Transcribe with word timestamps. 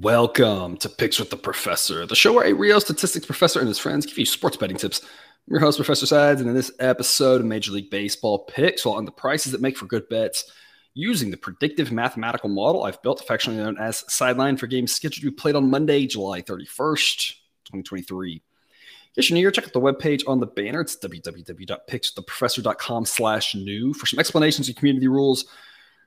Welcome 0.00 0.76
to 0.78 0.88
Picks 0.88 1.18
with 1.18 1.30
the 1.30 1.36
Professor, 1.36 2.06
the 2.06 2.14
show 2.14 2.32
where 2.32 2.46
a 2.46 2.52
real 2.52 2.80
statistics 2.80 3.26
professor 3.26 3.58
and 3.58 3.68
his 3.68 3.78
friends 3.78 4.06
give 4.06 4.18
you 4.18 4.26
sports 4.26 4.56
betting 4.56 4.76
tips. 4.76 5.00
I'm 5.02 5.08
your 5.52 5.60
host, 5.60 5.78
Professor 5.78 6.06
Sides, 6.06 6.40
and 6.40 6.48
in 6.48 6.54
this 6.54 6.70
episode 6.78 7.40
of 7.40 7.46
Major 7.46 7.72
League 7.72 7.90
Baseball 7.90 8.44
picks, 8.44 8.84
well, 8.84 8.94
on 8.94 9.06
the 9.06 9.10
prices 9.10 9.52
that 9.52 9.60
make 9.60 9.76
for 9.76 9.86
good 9.86 10.08
bets, 10.08 10.50
using 10.94 11.30
the 11.30 11.36
predictive 11.36 11.90
mathematical 11.90 12.48
model 12.48 12.84
I've 12.84 13.02
built, 13.02 13.20
affectionately 13.20 13.62
known 13.62 13.78
as 13.78 14.04
Sideline, 14.12 14.56
for 14.56 14.66
games 14.66 14.92
scheduled 14.92 15.22
to 15.22 15.30
be 15.30 15.36
played 15.36 15.56
on 15.56 15.70
Monday, 15.70 16.06
July 16.06 16.42
31st, 16.42 17.34
2023. 17.64 18.42
Yes, 19.18 19.28
you're 19.28 19.34
new 19.34 19.50
check 19.50 19.64
out 19.64 19.72
the 19.72 19.80
webpage 19.80 20.22
on 20.28 20.38
the 20.38 20.46
banner. 20.46 20.80
It's 20.80 20.96
www.pickswiththeprofessor.com 20.96 23.04
slash 23.04 23.56
new 23.56 23.92
for 23.92 24.06
some 24.06 24.20
explanations 24.20 24.68
and 24.68 24.76
community 24.76 25.08
rules 25.08 25.44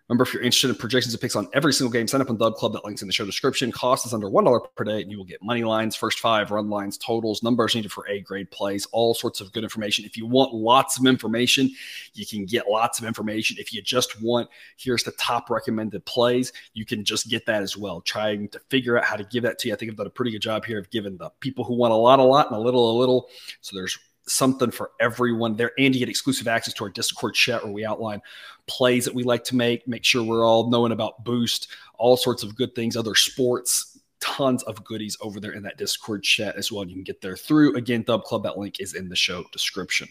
Remember, 0.09 0.23
if 0.23 0.33
you're 0.33 0.43
interested 0.43 0.69
in 0.69 0.75
projections 0.75 1.13
and 1.13 1.21
picks 1.21 1.35
on 1.35 1.47
every 1.53 1.71
single 1.71 1.91
game, 1.91 2.07
sign 2.07 2.19
up 2.19 2.29
on 2.29 2.37
Dub 2.37 2.55
Club. 2.55 2.73
That 2.73 2.83
link's 2.83 3.01
in 3.01 3.07
the 3.07 3.13
show 3.13 3.25
description. 3.25 3.71
Cost 3.71 4.05
is 4.05 4.13
under 4.13 4.27
$1 4.27 4.65
per 4.75 4.83
day, 4.83 5.01
and 5.01 5.09
you 5.09 5.17
will 5.17 5.25
get 5.25 5.41
money 5.41 5.63
lines, 5.63 5.95
first 5.95 6.19
five, 6.19 6.51
run 6.51 6.69
lines, 6.69 6.97
totals, 6.97 7.43
numbers 7.43 7.75
needed 7.75 7.91
for 7.91 8.05
A 8.09 8.19
grade 8.19 8.51
plays, 8.51 8.85
all 8.91 9.13
sorts 9.13 9.39
of 9.39 9.53
good 9.53 9.63
information. 9.63 10.03
If 10.03 10.17
you 10.17 10.25
want 10.25 10.53
lots 10.53 10.99
of 10.99 11.05
information, 11.05 11.69
you 12.13 12.25
can 12.25 12.45
get 12.45 12.67
lots 12.67 12.99
of 12.99 13.05
information. 13.05 13.55
If 13.59 13.73
you 13.73 13.81
just 13.81 14.21
want, 14.21 14.49
here's 14.75 15.03
the 15.03 15.11
top 15.13 15.49
recommended 15.49 16.05
plays, 16.05 16.51
you 16.73 16.85
can 16.85 17.05
just 17.05 17.29
get 17.29 17.45
that 17.45 17.63
as 17.63 17.77
well. 17.77 18.01
Trying 18.01 18.49
to 18.49 18.59
figure 18.70 18.97
out 18.97 19.05
how 19.05 19.15
to 19.15 19.23
give 19.23 19.43
that 19.43 19.59
to 19.59 19.70
you. 19.70 19.73
I 19.73 19.77
think 19.77 19.91
I've 19.91 19.97
done 19.97 20.07
a 20.07 20.09
pretty 20.09 20.31
good 20.31 20.41
job 20.41 20.65
here 20.65 20.79
of 20.79 20.89
giving 20.89 21.15
the 21.15 21.29
people 21.39 21.63
who 21.63 21.75
want 21.75 21.93
a 21.93 21.95
lot, 21.95 22.20
a 22.20 22.23
lot, 22.23 22.47
and 22.47 22.57
a 22.57 22.59
little, 22.59 22.97
a 22.97 22.99
little. 22.99 23.29
So 23.61 23.77
there's 23.77 23.97
something 24.27 24.71
for 24.71 24.91
everyone 24.99 25.55
there. 25.55 25.71
And 25.77 25.93
you 25.93 25.99
get 25.99 26.09
exclusive 26.09 26.48
access 26.48 26.73
to 26.75 26.84
our 26.84 26.89
Discord 26.89 27.34
chat 27.34 27.63
where 27.63 27.73
we 27.73 27.85
outline 27.85 28.21
plays 28.67 29.05
that 29.05 29.13
we 29.13 29.23
like 29.23 29.43
to 29.45 29.55
make, 29.55 29.87
make 29.87 30.04
sure 30.04 30.23
we're 30.23 30.45
all 30.45 30.70
knowing 30.70 30.91
about 30.91 31.23
Boost, 31.23 31.68
all 31.98 32.18
sorts 32.18 32.43
of 32.43 32.55
good 32.55 32.76
things, 32.76 32.95
other 32.95 33.15
sports, 33.15 33.99
tons 34.20 34.63
of 34.63 34.84
goodies 34.84 35.18
over 35.21 35.40
there 35.40 35.51
in 35.51 35.63
that 35.63 35.77
Discord 35.77 36.23
chat 36.23 36.55
as 36.55 36.71
well. 36.71 36.85
You 36.85 36.93
can 36.93 37.04
get 37.04 37.21
there 37.21 37.35
through, 37.35 37.76
again, 37.76 38.04
Dub 38.04 38.23
Club. 38.23 38.43
That 38.43 38.57
link 38.57 38.79
is 38.79 38.93
in 38.93 39.10
the 39.10 39.15
show 39.15 39.43
description. 39.51 40.07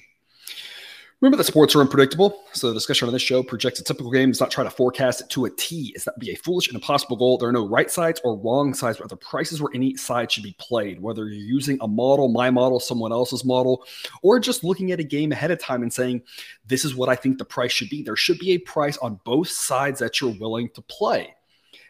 Remember 1.20 1.36
that 1.36 1.44
sports 1.44 1.74
are 1.74 1.82
unpredictable. 1.82 2.44
So 2.52 2.68
the 2.68 2.74
discussion 2.74 3.06
on 3.06 3.12
this 3.12 3.20
show 3.20 3.42
projects 3.42 3.78
a 3.78 3.84
typical 3.84 4.10
game 4.10 4.30
does 4.30 4.40
not 4.40 4.50
try 4.50 4.64
to 4.64 4.70
forecast 4.70 5.20
it 5.20 5.28
to 5.30 5.44
a 5.44 5.50
T. 5.50 5.92
Is 5.94 6.04
that 6.04 6.18
be 6.18 6.30
a 6.30 6.34
foolish 6.34 6.68
and 6.68 6.76
impossible 6.76 7.16
goal? 7.16 7.36
There 7.36 7.50
are 7.50 7.52
no 7.52 7.68
right 7.68 7.90
sides 7.90 8.22
or 8.24 8.38
wrong 8.38 8.72
sides, 8.72 8.96
but 8.96 9.10
the 9.10 9.18
prices 9.18 9.60
where 9.60 9.70
any 9.74 9.96
side 9.96 10.32
should 10.32 10.44
be 10.44 10.56
played. 10.58 10.98
Whether 10.98 11.28
you're 11.28 11.44
using 11.44 11.76
a 11.82 11.88
model, 11.88 12.28
my 12.28 12.48
model, 12.48 12.80
someone 12.80 13.12
else's 13.12 13.44
model, 13.44 13.84
or 14.22 14.40
just 14.40 14.64
looking 14.64 14.92
at 14.92 15.00
a 15.00 15.04
game 15.04 15.30
ahead 15.30 15.50
of 15.50 15.60
time 15.60 15.82
and 15.82 15.92
saying, 15.92 16.22
this 16.66 16.86
is 16.86 16.94
what 16.94 17.10
I 17.10 17.16
think 17.16 17.36
the 17.36 17.44
price 17.44 17.72
should 17.72 17.90
be. 17.90 18.02
There 18.02 18.16
should 18.16 18.38
be 18.38 18.52
a 18.52 18.58
price 18.58 18.96
on 18.96 19.20
both 19.24 19.48
sides 19.48 20.00
that 20.00 20.22
you're 20.22 20.34
willing 20.40 20.70
to 20.70 20.80
play. 20.80 21.34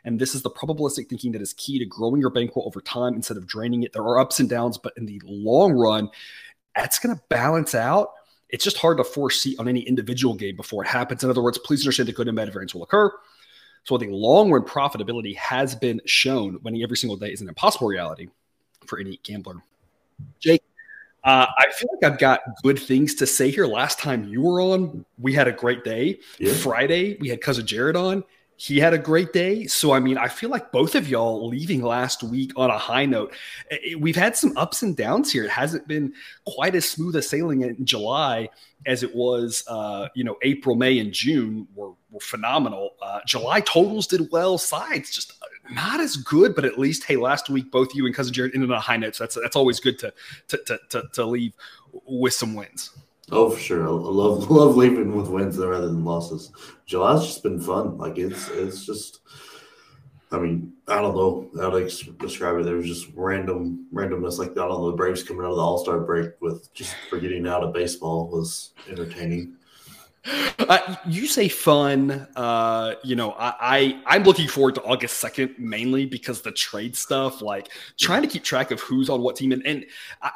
And 0.05 0.19
this 0.19 0.35
is 0.35 0.43
the 0.43 0.51
probabilistic 0.51 1.09
thinking 1.09 1.31
that 1.33 1.43
is 1.43 1.53
key 1.53 1.79
to 1.79 1.87
growing 1.87 2.21
your 2.21 2.31
bankroll 2.31 2.67
over 2.67 2.81
time 2.81 3.15
instead 3.15 3.37
of 3.37 3.47
draining 3.47 3.85
it. 3.85 3.93
There 3.93 4.03
are 4.03 4.19
ups 4.19 4.41
and 4.41 4.51
downs, 4.51 4.77
but 4.77 4.95
in 4.97 5.07
the 5.07 5.23
long 5.25 5.73
run, 5.73 6.11
that's 6.75 6.99
going 6.99 7.15
to 7.15 7.23
balance 7.29 7.77
out 7.77 8.11
it's 8.53 8.65
just 8.65 8.79
hard 8.79 8.99
to 8.99 9.05
foresee 9.05 9.57
on 9.59 9.69
any 9.69 9.81
individual 9.81 10.35
game 10.35 10.57
before 10.57 10.85
it 10.85 10.89
happens. 10.89 11.25
In 11.25 11.31
other 11.31 11.43
words, 11.43 11.59
please 11.59 11.83
understand 11.83 12.09
that 12.09 12.17
good 12.17 12.29
and 12.29 12.37
bad 12.37 12.53
variance 12.53 12.75
will 12.75 12.83
occur. 12.83 13.11
So 13.85 13.97
the 13.97 14.09
long 14.09 14.51
run 14.51 14.63
profitability 14.63 15.37
has 15.37 15.75
been 15.75 16.01
shown 16.05 16.59
winning 16.63 16.83
every 16.83 16.97
single 16.97 17.17
day 17.17 17.33
is 17.33 17.41
an 17.41 17.49
impossible 17.49 17.89
reality 17.89 18.29
for 18.87 18.99
any 18.99 19.19
gambler. 19.23 19.63
Jake, 20.39 20.63
uh, 21.25 21.47
I 21.59 21.71
feel 21.73 21.89
like 21.95 22.13
I've 22.13 22.19
got 22.19 22.41
good 22.63 22.79
things 22.79 23.15
to 23.17 23.27
say 23.27 23.51
here. 23.51 23.67
Last 23.67 23.99
time 23.99 24.25
you 24.25 24.43
were 24.43 24.61
on, 24.61 25.05
we 25.19 25.33
had 25.33 25.49
a 25.49 25.53
great 25.53 25.85
day. 25.85 26.19
Yeah. 26.39 26.53
Friday, 26.55 27.17
we 27.21 27.29
had 27.29 27.41
cousin 27.41 27.67
Jared 27.67 27.97
on 27.97 28.25
he 28.61 28.79
had 28.79 28.93
a 28.93 28.99
great 28.99 29.33
day. 29.33 29.67
So, 29.67 29.93
I 29.93 30.01
mean, 30.01 30.19
I 30.19 30.29
feel 30.29 30.51
like 30.51 30.71
both 30.71 30.95
of 30.95 31.09
y'all 31.09 31.49
leaving 31.49 31.83
last 31.83 32.23
week 32.23 32.53
on 32.57 32.69
a 32.69 32.77
high 32.77 33.07
note. 33.07 33.33
We've 33.99 34.15
had 34.15 34.37
some 34.37 34.55
ups 34.55 34.83
and 34.83 34.95
downs 34.95 35.33
here. 35.33 35.45
It 35.45 35.51
hasn't 35.51 35.89
been 35.89 36.13
quite 36.45 36.75
as 36.75 36.87
smooth 36.87 37.17
a 37.17 37.23
sailing 37.23 37.63
in 37.63 37.87
July 37.87 38.51
as 38.85 39.03
it 39.03 39.15
was, 39.15 39.65
uh, 39.67 40.09
you 40.15 40.25
know, 40.25 40.37
April, 40.43 40.77
May, 40.77 40.99
and 40.99 41.11
June 41.11 41.69
were, 41.75 41.93
were 42.11 42.21
phenomenal. 42.21 42.91
Uh, 43.01 43.21
July 43.27 43.63
totals 43.63 44.07
did 44.07 44.31
well. 44.31 44.59
Sides 44.59 45.11
just 45.11 45.33
not 45.71 45.99
as 45.99 46.17
good, 46.17 46.55
but 46.55 46.67
at 46.67 46.79
least, 46.79 47.05
hey, 47.05 47.17
last 47.17 47.49
week, 47.49 47.71
both 47.71 47.95
you 47.95 48.05
and 48.05 48.15
Cousin 48.15 48.35
Jared 48.35 48.55
ended 48.55 48.71
on 48.71 48.77
a 48.77 48.81
high 48.81 48.99
note. 48.99 49.17
So 49.17 49.25
that's, 49.25 49.37
that's 49.37 49.57
always 49.57 49.81
good 49.81 49.99
to, 50.01 50.13
to, 50.49 50.59
to, 50.67 50.79
to, 50.91 51.03
to 51.15 51.25
leave 51.25 51.55
with 52.05 52.35
some 52.35 52.55
wins. 52.55 52.91
Oh, 53.33 53.51
for 53.51 53.61
sure. 53.61 53.87
I 53.87 53.91
love 53.91 54.51
love 54.51 54.77
leaving 54.77 55.15
with 55.15 55.29
wins 55.29 55.59
rather 55.59 55.87
than 55.87 56.05
losses. 56.05 56.53
July's 56.87 57.27
just 57.27 57.43
been 57.43 57.61
fun. 57.61 57.99
Like 57.99 58.19
it's 58.19 58.49
it's 58.49 58.85
just. 58.85 59.21
I 60.33 60.39
mean, 60.39 60.75
I 60.87 61.01
don't 61.01 61.17
know 61.17 61.51
how 61.61 61.71
to 61.71 61.85
describe 62.19 62.61
it. 62.61 62.65
There 62.65 62.77
was 62.77 62.87
just 62.87 63.09
random 63.17 63.89
randomness, 63.93 64.39
like 64.39 64.55
don't 64.55 64.69
know, 64.69 64.89
the 64.89 64.97
Braves 64.97 65.25
coming 65.25 65.45
out 65.45 65.51
of 65.51 65.57
the 65.57 65.63
All 65.63 65.79
Star 65.79 65.99
break 65.99 66.31
with 66.41 66.73
just 66.73 66.95
forgetting 67.09 67.49
out 67.49 67.65
of 67.65 67.73
baseball 67.73 68.29
was 68.29 68.71
entertaining. 68.89 69.57
Uh, 70.25 70.97
you 71.09 71.27
say 71.27 71.49
fun. 71.49 72.29
Uh, 72.37 72.95
you 73.03 73.17
know, 73.17 73.33
I, 73.39 74.01
I 74.07 74.17
am 74.17 74.23
looking 74.23 74.47
forward 74.47 74.75
to 74.77 74.83
August 74.83 75.19
second 75.19 75.55
mainly 75.59 76.05
because 76.05 76.43
the 76.43 76.53
trade 76.53 76.95
stuff, 76.95 77.41
like 77.43 77.71
trying 77.99 78.23
to 78.23 78.29
keep 78.29 78.45
track 78.45 78.71
of 78.71 78.81
who's 78.81 79.09
on 79.09 79.23
what 79.23 79.37
team, 79.37 79.53
and, 79.53 79.67
and 79.67 79.87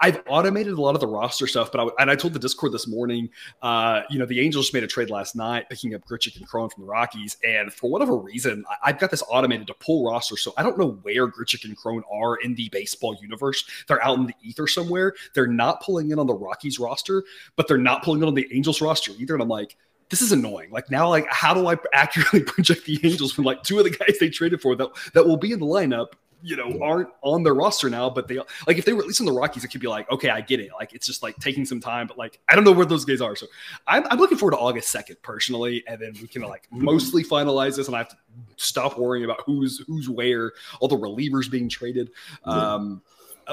I've 0.01 0.23
automated 0.27 0.73
a 0.73 0.81
lot 0.81 0.95
of 0.95 1.01
the 1.01 1.07
roster 1.07 1.47
stuff. 1.47 1.71
But 1.71 1.81
I, 1.81 2.03
and 2.03 2.11
I 2.11 2.17
told 2.17 2.33
the 2.33 2.39
Discord 2.39 2.73
this 2.73 2.89
morning, 2.89 3.29
uh, 3.63 4.03
you 4.11 4.19
know, 4.19 4.27
the 4.27 4.41
Angels 4.41 4.73
made 4.73 4.83
a 4.83 4.87
trade 4.87 5.11
last 5.11 5.37
night, 5.37 5.69
picking 5.69 5.95
up 5.95 6.05
Grichuk 6.05 6.37
and 6.37 6.49
Cron 6.49 6.71
from 6.71 6.85
the 6.85 6.91
Rockies, 6.91 7.37
and 7.45 7.73
for 7.73 7.91
whatever 7.91 8.17
reason, 8.17 8.65
I, 8.83 8.89
have 8.89 8.99
got 8.99 9.11
this 9.11 9.23
automated 9.29 9.67
to 9.69 9.75
pull 9.75 10.05
roster, 10.05 10.37
so 10.37 10.55
I 10.57 10.63
don't 10.63 10.79
know 10.79 10.99
where 11.03 11.29
Grichuk 11.29 11.65
and 11.65 11.77
Cron 11.77 12.03
are 12.11 12.37
in 12.37 12.55
the 12.55 12.69
baseball 12.71 13.17
universe. 13.21 13.65
They're 13.87 14.03
out 14.03 14.19
in 14.19 14.27
the 14.27 14.35
ether 14.43 14.67
somewhere. 14.67 15.15
They're 15.35 15.47
not 15.47 15.83
pulling 15.83 16.11
in 16.11 16.19
on 16.19 16.27
the 16.27 16.35
Rockies 16.35 16.79
roster, 16.79 17.25
but 17.57 17.69
they're 17.69 17.79
not 17.79 18.03
pulling 18.03 18.23
in 18.23 18.29
on 18.29 18.35
the 18.35 18.49
Angels 18.53 18.81
roster 18.81 19.13
either, 19.19 19.35
and 19.35 19.43
I'm 19.43 19.49
like 19.49 19.77
this 20.11 20.21
is 20.23 20.33
annoying. 20.33 20.71
Like 20.71 20.91
now, 20.91 21.09
like 21.09 21.27
how 21.31 21.55
do 21.55 21.67
I 21.67 21.77
accurately 21.93 22.41
project 22.47 22.87
the 22.87 23.01
Angels 23.03 23.37
when 23.37 23.45
like 23.45 23.63
two 23.63 23.79
of 23.79 23.85
the 23.85 23.91
guys 23.91 24.19
they 24.19 24.29
traded 24.29 24.61
for 24.61 24.77
that 24.77 24.89
that 25.15 25.27
will 25.27 25.37
be 25.37 25.53
in 25.53 25.61
the 25.61 25.67
lineup, 25.67 26.09
you 26.43 26.57
know, 26.57 26.79
aren't 26.83 27.09
on 27.23 27.43
their 27.43 27.55
roster 27.55 27.89
now, 27.89 28.11
but 28.11 28.29
they 28.29 28.39
like 28.67 28.77
if 28.77 28.85
they 28.85 28.93
were 28.93 29.01
at 29.01 29.07
least 29.07 29.21
in 29.21 29.27
the 29.27 29.33
Rockies, 29.33 29.65
it 29.65 29.69
could 29.69 29.81
be 29.81 29.89
like, 29.89 30.11
okay, 30.11 30.29
I 30.29 30.43
get 30.43 30.61
it. 30.61 30.71
Like 30.79 30.93
it's 30.93 31.07
just 31.07 31.23
like 31.23 31.37
taking 31.37 31.65
some 31.65 31.81
time, 31.81 32.07
but 32.07 32.19
like 32.19 32.39
I 32.49 32.55
don't 32.55 32.65
know 32.65 32.73
where 32.73 32.87
those 32.87 33.05
guys 33.05 33.23
are. 33.23 33.35
So 33.35 33.47
I'm, 33.87 34.07
I'm 34.11 34.19
looking 34.19 34.37
forward 34.37 34.53
to 34.53 34.59
August 34.59 34.91
second 34.91 35.17
personally, 35.23 35.83
and 35.89 36.01
then 36.01 36.13
we 36.21 36.29
can 36.29 36.43
like 36.43 36.69
mostly 36.71 37.25
finalize 37.25 37.77
this, 37.77 37.87
and 37.87 37.97
I 37.97 38.01
have 38.01 38.11
to 38.11 38.17
stop 38.57 38.99
worrying 38.99 39.25
about 39.25 39.41
who's 39.47 39.83
who's 39.87 40.09
where, 40.09 40.53
all 40.81 40.89
the 40.89 40.99
relievers 40.99 41.51
being 41.51 41.69
traded. 41.69 42.11
Um, 42.45 43.03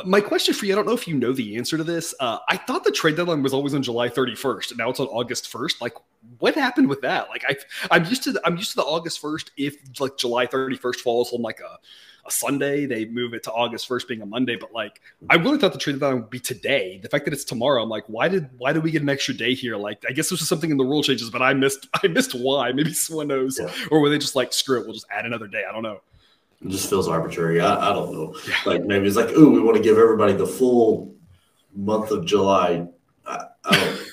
my 0.06 0.22
question 0.22 0.54
for 0.54 0.66
you, 0.66 0.74
I 0.74 0.76
don't 0.76 0.86
know 0.86 0.94
if 0.94 1.08
you 1.08 1.16
know 1.16 1.34
the 1.34 1.58
answer 1.58 1.78
to 1.78 1.84
this. 1.84 2.14
Uh, 2.20 2.40
I 2.48 2.58
thought 2.58 2.84
the 2.84 2.92
trade 2.92 3.16
deadline 3.16 3.44
was 3.44 3.54
always 3.54 3.74
on 3.74 3.84
July 3.84 4.10
31st, 4.10 4.72
and 4.72 4.78
now 4.78 4.90
it's 4.90 5.00
on 5.00 5.08
August 5.08 5.52
1st. 5.52 5.82
Like, 5.82 5.94
what 6.40 6.56
happened 6.56 6.90
with 6.90 7.02
that? 7.02 7.30
Like, 7.30 7.44
I, 7.48 7.56
I'm 7.90 8.06
used 8.06 8.24
to 8.24 8.34
the, 8.34 8.42
I'm 8.46 8.58
used 8.58 8.72
to 8.72 8.78
the 8.78 8.84
August 8.84 9.22
1st. 9.22 9.50
If 9.58 9.78
like 10.00 10.18
July 10.18 10.48
31st 10.48 10.98
falls 10.98 11.34
on 11.34 11.42
like 11.42 11.60
a, 11.60 11.80
a 12.26 12.32
Sunday, 12.32 12.86
they 12.86 13.06
move 13.06 13.34
it 13.34 13.44
to 13.44 13.52
August 13.52 13.90
1st 13.90 14.08
being 14.08 14.22
a 14.22 14.26
Monday. 14.26 14.56
But 14.56 14.72
like, 14.72 15.02
I 15.30 15.36
really 15.36 15.58
thought 15.58 15.74
the 15.74 15.80
trade 15.80 15.94
deadline 15.94 16.22
would 16.22 16.30
be 16.30 16.40
today. 16.40 17.00
The 17.02 17.10
fact 17.10 17.26
that 17.26 17.34
it's 17.34 17.44
tomorrow, 17.44 17.82
I'm 17.84 17.90
like, 17.90 18.06
why 18.08 18.28
did 18.28 18.50
why 18.58 18.74
did 18.74 18.84
we 18.84 18.92
get 18.92 19.02
an 19.02 19.10
extra 19.10 19.34
day 19.34 19.54
here? 19.54 19.78
Like, 19.78 20.04
I 20.08 20.12
guess 20.12 20.30
this 20.30 20.40
was 20.40 20.48
something 20.48 20.72
in 20.72 20.78
the 20.78 20.86
rule 20.86 21.04
changes, 21.04 21.30
but 21.30 21.42
I 21.42 21.54
missed 21.54 21.88
I 22.04 22.08
missed 22.08 22.34
why. 22.34 22.72
Maybe 22.72 22.94
someone 22.94 23.28
knows, 23.28 23.60
yeah. 23.60 23.72
or 23.90 24.00
were 24.00 24.10
they 24.10 24.18
just 24.18 24.36
like, 24.36 24.54
screw 24.54 24.80
it, 24.80 24.86
we'll 24.86 24.94
just 24.94 25.08
add 25.12 25.26
another 25.26 25.48
day? 25.48 25.64
I 25.68 25.72
don't 25.72 25.84
know. 25.84 26.02
It 26.64 26.70
just 26.70 26.90
feels 26.90 27.08
arbitrary. 27.08 27.60
I, 27.60 27.90
I 27.90 27.94
don't 27.94 28.14
know. 28.14 28.36
Yeah. 28.48 28.56
Like 28.66 28.84
maybe 28.84 29.08
it's 29.08 29.16
like, 29.16 29.32
oh, 29.36 29.50
we 29.50 29.62
want 29.62 29.78
to 29.78 29.84
give 29.84 29.98
everybody 29.98 30.34
the 30.34 30.48
full 30.48 31.16
month 31.76 32.12
of 32.12 32.26
July. 32.26 32.88
I, 33.26 33.46
I 33.66 33.76
don't. 33.76 34.00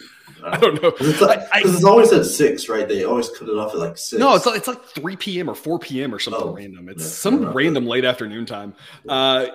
I 0.44 0.56
don't 0.56 0.80
know. 0.80 0.92
It's, 1.00 1.20
like, 1.20 1.40
I, 1.52 1.62
it's 1.64 1.84
always 1.84 2.12
at 2.12 2.24
six, 2.24 2.68
right? 2.68 2.88
They 2.88 3.04
always 3.04 3.28
cut 3.28 3.48
it 3.48 3.58
off 3.58 3.72
at 3.74 3.80
like 3.80 3.98
six. 3.98 4.20
No, 4.20 4.34
it's 4.34 4.46
like, 4.46 4.56
it's 4.56 4.68
like 4.68 4.82
3 4.84 5.16
p.m. 5.16 5.50
or 5.50 5.54
4 5.54 5.78
p.m. 5.78 6.14
or 6.14 6.18
something 6.18 6.42
oh, 6.42 6.54
random. 6.54 6.88
It's 6.88 7.02
yeah, 7.02 7.08
some 7.08 7.52
random 7.52 7.86
late 7.86 8.04
afternoon 8.04 8.46
time. 8.46 8.74
Uh, 9.08 9.46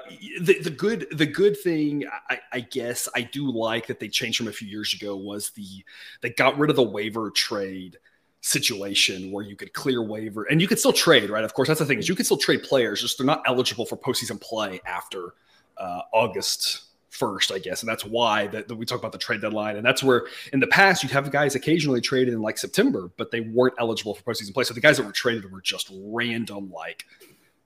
the, 0.42 0.60
the 0.60 0.70
good 0.70 1.08
the 1.12 1.26
good 1.26 1.58
thing, 1.58 2.06
I, 2.30 2.40
I, 2.52 2.60
guess, 2.60 3.08
I 3.16 3.22
do 3.22 3.50
like 3.50 3.88
that 3.88 4.00
they 4.00 4.10
changed 4.10 4.38
from 4.38 4.50
a 4.50 4.52
few 4.52 4.68
years 4.68 4.94
ago 4.94 5.16
was 5.16 5.52
the 5.52 5.86
they 6.22 6.32
got 6.32 6.58
rid 6.58 6.70
of 6.70 6.76
the 6.76 6.84
waiver 6.84 7.32
trade 7.32 7.98
situation 8.44 9.32
where 9.32 9.44
you 9.44 9.56
could 9.56 9.72
clear 9.72 10.04
waiver 10.04 10.44
and 10.44 10.62
you 10.62 10.68
could 10.68 10.78
still 10.78 10.92
trade, 10.92 11.30
right? 11.30 11.46
Of 11.46 11.54
course, 11.54 11.70
that's 11.70 11.80
the 11.80 11.86
thing 11.86 12.00
is 12.00 12.10
you 12.10 12.16
could 12.16 12.26
still 12.26 12.38
trade 12.38 12.62
players, 12.62 13.02
just 13.02 13.18
they're 13.18 13.26
not 13.26 13.42
eligible 13.48 13.86
for 13.86 13.96
postseason 13.96 14.40
play 14.40 14.82
after 14.86 15.34
uh, 15.78 16.02
August 16.12 16.82
first, 17.10 17.54
I 17.54 17.60
guess, 17.60 17.82
and 17.82 17.90
that's 17.90 18.04
why 18.04 18.48
that, 18.48 18.68
that, 18.68 18.76
we 18.76 18.86
talk 18.86 19.00
about 19.00 19.14
the 19.14 19.18
trade 19.18 19.40
deadline, 19.40 19.78
and 19.78 19.86
that's 19.86 20.04
where 20.04 20.28
in 20.52 20.60
the 20.60 20.68
past 20.68 21.04
you'd 21.04 21.12
have 21.14 21.32
guys 21.32 21.56
occasionally 21.56 22.02
traded 22.02 22.34
in 22.34 22.42
like 22.42 22.58
September, 22.58 23.12
but 23.18 23.32
they 23.32 23.40
weren't 23.40 23.76
eligible 23.80 24.14
for 24.14 24.24
postseason 24.24 24.54
play. 24.54 24.66
So 24.66 24.74
the 24.74 24.82
guys 24.82 24.98
that 24.98 25.06
were 25.06 25.14
traded 25.14 25.50
were 25.50 25.62
just 25.62 25.90
random, 25.94 26.70
like 26.70 27.06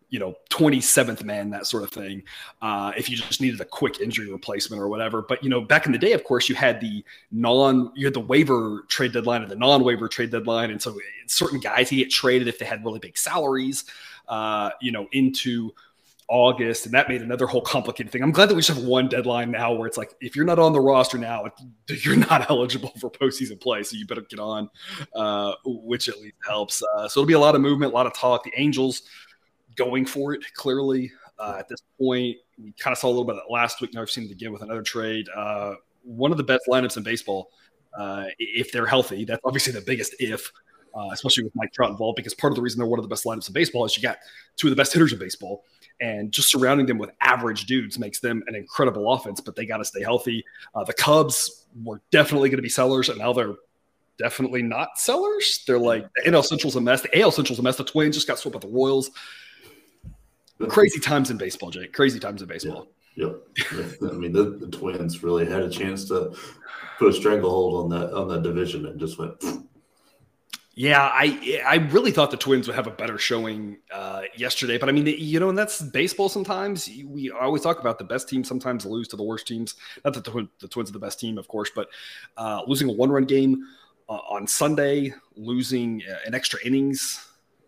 you 0.10 0.20
know 0.20 0.36
27th 0.50 1.24
man 1.24 1.50
that 1.50 1.66
sort 1.66 1.84
of 1.84 1.90
thing 1.90 2.24
uh, 2.62 2.92
if 2.98 3.10
you 3.10 3.18
just 3.18 3.42
needed 3.42 3.60
a 3.60 3.66
quick 3.66 4.00
injury 4.00 4.32
replacement 4.32 4.82
or 4.82 4.88
whatever 4.88 5.22
but 5.22 5.44
you 5.44 5.50
know 5.50 5.62
back 5.62 5.86
in 5.86 5.92
the 5.92 5.98
day 5.98 6.14
of 6.14 6.24
course 6.24 6.48
you 6.48 6.56
had 6.56 6.80
the 6.80 7.04
non 7.32 7.92
you 7.96 8.06
had 8.06 8.14
the 8.14 8.20
waiver 8.20 8.86
trade 8.88 9.12
deadline 9.12 9.42
and 9.42 9.52
the 9.52 9.56
non-waiver 9.56 10.08
trade 10.08 10.32
deadline 10.32 10.72
and 10.72 10.82
so 10.82 10.98
certain 11.28 11.60
guys 11.60 11.90
he 11.90 11.98
get 11.98 12.10
traded 12.10 12.48
if 12.48 12.58
they 12.58 12.66
had 12.66 12.84
really 12.86 13.00
big 13.00 13.18
salaries 13.18 13.86
uh, 14.28 14.70
you 14.82 14.92
know 14.92 15.08
into 15.12 15.72
August, 16.30 16.86
and 16.86 16.94
that 16.94 17.08
made 17.08 17.22
another 17.22 17.48
whole 17.48 17.62
complicated 17.62 18.12
thing. 18.12 18.22
I'm 18.22 18.32
glad 18.32 18.50
that 18.50 18.56
we 18.56 18.62
just 18.62 18.78
have 18.78 18.86
one 18.86 19.08
deadline 19.08 19.50
now 19.50 19.74
where 19.74 19.88
it's 19.88 19.98
like 19.98 20.14
if 20.20 20.36
you're 20.36 20.46
not 20.46 20.60
on 20.60 20.74
the 20.74 20.80
roster 20.82 21.18
now, 21.18 21.46
you're 21.88 22.18
not 22.18 22.50
eligible 22.50 22.92
for 23.00 23.10
postseason 23.10 23.60
play, 23.60 23.84
so 23.84 23.96
you 23.96 24.06
better 24.06 24.22
get 24.22 24.40
on, 24.40 24.70
uh, 25.16 25.54
which 25.64 26.10
at 26.10 26.20
least 26.20 26.36
helps. 26.46 26.84
Uh, 26.84 27.08
so 27.08 27.22
it'll 27.22 27.28
be 27.28 27.34
a 27.34 27.40
lot 27.40 27.56
of 27.56 27.62
movement, 27.62 27.94
a 27.94 27.96
lot 27.96 28.08
of 28.08 28.14
talk. 28.14 28.44
The 28.44 28.52
Angels 28.58 29.04
going 29.78 30.06
for 30.06 30.34
it 30.34 30.44
clearly 30.54 31.12
uh, 31.40 31.56
at 31.60 31.68
this 31.68 31.82
point. 32.00 32.38
We 32.62 32.74
kind 32.74 32.92
of 32.92 32.98
saw 32.98 33.08
a 33.08 33.10
little 33.10 33.26
bit 33.26 33.36
of 33.36 33.44
that 33.48 33.54
last 33.54 33.82
week. 33.82 33.94
Now 33.94 34.02
we've 34.02 34.10
seen 34.10 34.26
it 34.26 34.32
again 34.32 34.52
with 34.52 34.62
another 34.62 34.82
trade. 34.82 35.28
Uh, 35.36 35.76
one 36.04 36.32
of 36.32 36.38
the 36.38 36.44
best 36.44 36.64
lineups 36.70 36.98
in 36.98 37.04
baseball, 37.04 37.52
uh, 37.98 38.26
if 38.40 38.72
they're 38.72 38.86
healthy. 38.86 39.26
That's 39.26 39.42
obviously 39.46 39.74
the 39.74 39.82
biggest 39.82 40.16
if. 40.20 40.52
Uh, 40.96 41.10
especially 41.12 41.44
with 41.44 41.54
Mike 41.54 41.72
Trout 41.74 41.92
involved, 41.92 42.16
because 42.16 42.34
part 42.34 42.52
of 42.52 42.56
the 42.56 42.62
reason 42.62 42.80
they're 42.80 42.88
one 42.88 42.98
of 42.98 43.04
the 43.04 43.10
best 43.10 43.24
lineups 43.24 43.48
in 43.48 43.54
baseball 43.54 43.86
is 43.86 43.96
you 43.96 44.02
got 44.02 44.18
two 44.56 44.66
of 44.66 44.72
the 44.72 44.76
best 44.76 44.92
hitters 44.92 45.14
in 45.14 45.20
baseball 45.20 45.64
and 46.00 46.32
just 46.32 46.50
surrounding 46.50 46.86
them 46.86 46.98
with 46.98 47.10
average 47.22 47.66
dudes 47.66 47.98
makes 47.98 48.20
them 48.20 48.44
an 48.48 48.56
incredible 48.56 49.12
offense. 49.12 49.40
But 49.40 49.56
they 49.56 49.66
got 49.66 49.78
to 49.78 49.86
stay 49.86 50.02
healthy. 50.02 50.44
Uh, 50.76 50.84
the 50.84 50.94
Cubs 50.94 51.66
were 51.84 52.02
definitely 52.12 52.50
going 52.50 52.58
to 52.58 52.64
be 52.64 52.70
sellers, 52.70 53.10
and 53.10 53.20
now 53.20 53.34
they're 53.34 53.56
definitely 54.18 54.62
not 54.62 54.98
sellers. 54.98 55.64
They're 55.66 55.80
like 55.80 56.08
the 56.16 56.32
NL 56.32 56.44
Central's 56.44 56.76
a 56.76 56.82
mess. 56.82 57.02
The 57.02 57.20
AL 57.20 57.32
Central's 57.32 57.60
a 57.60 57.64
mess. 57.64 57.78
The 57.78 57.84
Twins 57.84 58.16
just 58.16 58.28
got 58.28 58.40
swept 58.40 58.54
by 58.54 58.60
the 58.60 58.74
Royals. 58.74 59.12
Crazy 60.70 61.00
times 61.00 61.30
in 61.30 61.38
baseball, 61.38 61.70
Jake. 61.70 61.94
Crazy 61.94 62.20
times 62.20 62.42
in 62.42 62.48
baseball. 62.48 62.88
Yep. 63.16 63.42
yep. 63.74 63.86
I 64.04 64.16
mean, 64.16 64.32
the, 64.32 64.44
the, 64.44 64.68
Twins 64.68 65.24
really 65.24 65.46
had 65.46 65.62
a 65.62 65.70
chance 65.70 66.06
to 66.06 66.36
put 67.00 67.10
a 67.10 67.14
stranglehold 67.14 67.84
on 67.84 68.00
that 68.00 68.14
on 68.14 68.28
that 68.28 68.44
division 68.44 68.86
and 68.86 69.00
just 69.00 69.18
went. 69.18 69.44
Yeah, 70.76 71.02
I 71.02 71.62
I 71.66 71.76
really 71.90 72.12
thought 72.12 72.30
the 72.30 72.38
Twins 72.38 72.68
would 72.68 72.76
have 72.76 72.86
a 72.86 72.92
better 72.92 73.18
showing 73.18 73.78
uh, 73.92 74.22
yesterday, 74.36 74.78
but 74.78 74.90
I 74.90 74.92
mean, 74.92 75.08
you 75.08 75.40
know, 75.40 75.50
and 75.50 75.58
that's 75.58 75.82
baseball. 75.82 76.30
Sometimes 76.30 76.88
we 77.08 77.32
always 77.32 77.64
talk 77.64 77.80
about 77.80 77.98
the 77.98 78.04
best 78.04 78.30
teams 78.30 78.48
sometimes 78.48 78.86
lose 78.86 79.08
to 79.08 79.16
the 79.16 79.24
worst 79.24 79.48
teams. 79.48 79.74
Not 80.06 80.14
that 80.14 80.24
the, 80.24 80.48
the 80.60 80.68
Twins 80.68 80.92
are 80.92 80.94
the 80.94 81.00
best 81.00 81.20
team, 81.20 81.40
of 81.40 81.48
course, 81.48 81.72
but 81.74 81.90
uh, 82.38 82.62
losing 82.68 82.90
a 82.90 82.94
one-run 82.94 83.26
game 83.26 83.64
uh, 84.08 84.20
on 84.30 84.46
Sunday, 84.46 85.14
losing 85.36 86.04
uh, 86.08 86.18
an 86.28 86.36
extra 86.36 86.60
innings 86.64 87.28